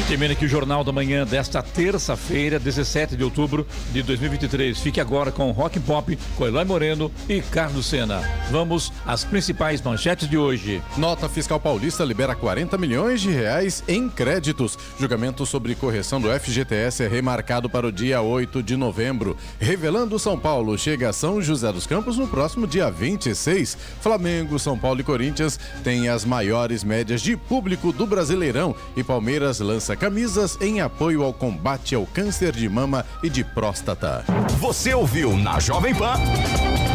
Termina 0.07 0.33
aqui 0.33 0.45
o 0.45 0.49
Jornal 0.49 0.83
da 0.83 0.91
Manhã 0.91 1.23
desta 1.23 1.61
terça-feira, 1.61 2.57
17 2.57 3.15
de 3.15 3.23
outubro 3.23 3.67
de 3.91 4.01
2023. 4.01 4.79
Fique 4.79 4.99
agora 4.99 5.31
com 5.31 5.51
Rock 5.51 5.79
Pop, 5.79 6.17
com 6.35 6.47
Eloy 6.47 6.65
Moreno 6.65 7.11
e 7.27 7.41
Carlos 7.41 7.85
Sena. 7.85 8.21
Vamos 8.49 8.91
às 9.05 9.23
principais 9.23 9.81
manchetes 9.83 10.27
de 10.27 10.35
hoje. 10.35 10.81
Nota 10.97 11.29
fiscal 11.29 11.59
paulista 11.59 12.03
libera 12.03 12.33
40 12.33 12.75
milhões 12.75 13.21
de 13.21 13.29
reais 13.29 13.83
em 13.87 14.09
créditos. 14.09 14.79
Julgamento 14.99 15.45
sobre 15.45 15.75
correção 15.75 16.19
do 16.19 16.27
FGTS 16.27 17.03
é 17.03 17.07
remarcado 17.07 17.69
para 17.69 17.85
o 17.85 17.91
dia 17.91 18.19
8 18.19 18.63
de 18.63 18.75
novembro. 18.75 19.37
Revelando 19.59 20.17
São 20.17 20.39
Paulo 20.39 20.75
chega 20.75 21.09
a 21.09 21.13
São 21.13 21.39
José 21.39 21.71
dos 21.71 21.85
Campos 21.85 22.17
no 22.17 22.27
próximo 22.27 22.65
dia 22.65 22.89
26. 22.89 23.77
Flamengo, 24.01 24.57
São 24.57 24.77
Paulo 24.77 25.01
e 25.01 25.03
Corinthians 25.03 25.59
têm 25.83 26.09
as 26.09 26.25
maiores 26.25 26.83
médias 26.83 27.21
de 27.21 27.37
público 27.37 27.93
do 27.93 28.07
Brasileirão 28.07 28.75
e 28.97 29.03
Palmeiras 29.03 29.59
lança 29.59 29.88
camisas 29.95 30.57
em 30.61 30.81
apoio 30.81 31.23
ao 31.23 31.33
combate 31.33 31.95
ao 31.95 32.05
câncer 32.05 32.51
de 32.51 32.67
mama 32.67 33.05
e 33.23 33.29
de 33.29 33.43
próstata. 33.43 34.23
Você 34.59 34.93
ouviu 34.93 35.37
na 35.37 35.59
Jovem 35.59 35.93
Pan. 35.95 36.15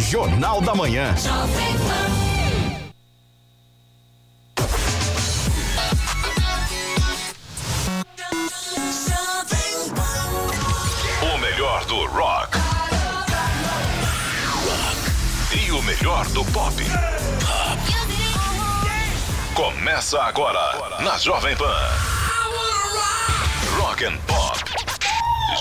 Jornal 0.00 0.60
da 0.60 0.74
Manhã. 0.74 1.14
Jovem 1.16 1.78
Pan. 1.78 2.04
Pan. 2.14 2.24
do 11.86 12.06
rock. 12.06 12.58
E 15.52 15.70
o 15.70 15.82
melhor 15.82 16.26
do 16.28 16.44
pop. 16.46 16.74
Começa 19.54 20.20
agora 20.22 21.00
na 21.00 21.18
Jovem 21.18 21.56
Pan. 21.56 22.23
And 24.06 24.20
Pop. 24.26 24.58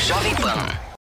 Jovem 0.01 0.35
Pan. 0.37 0.93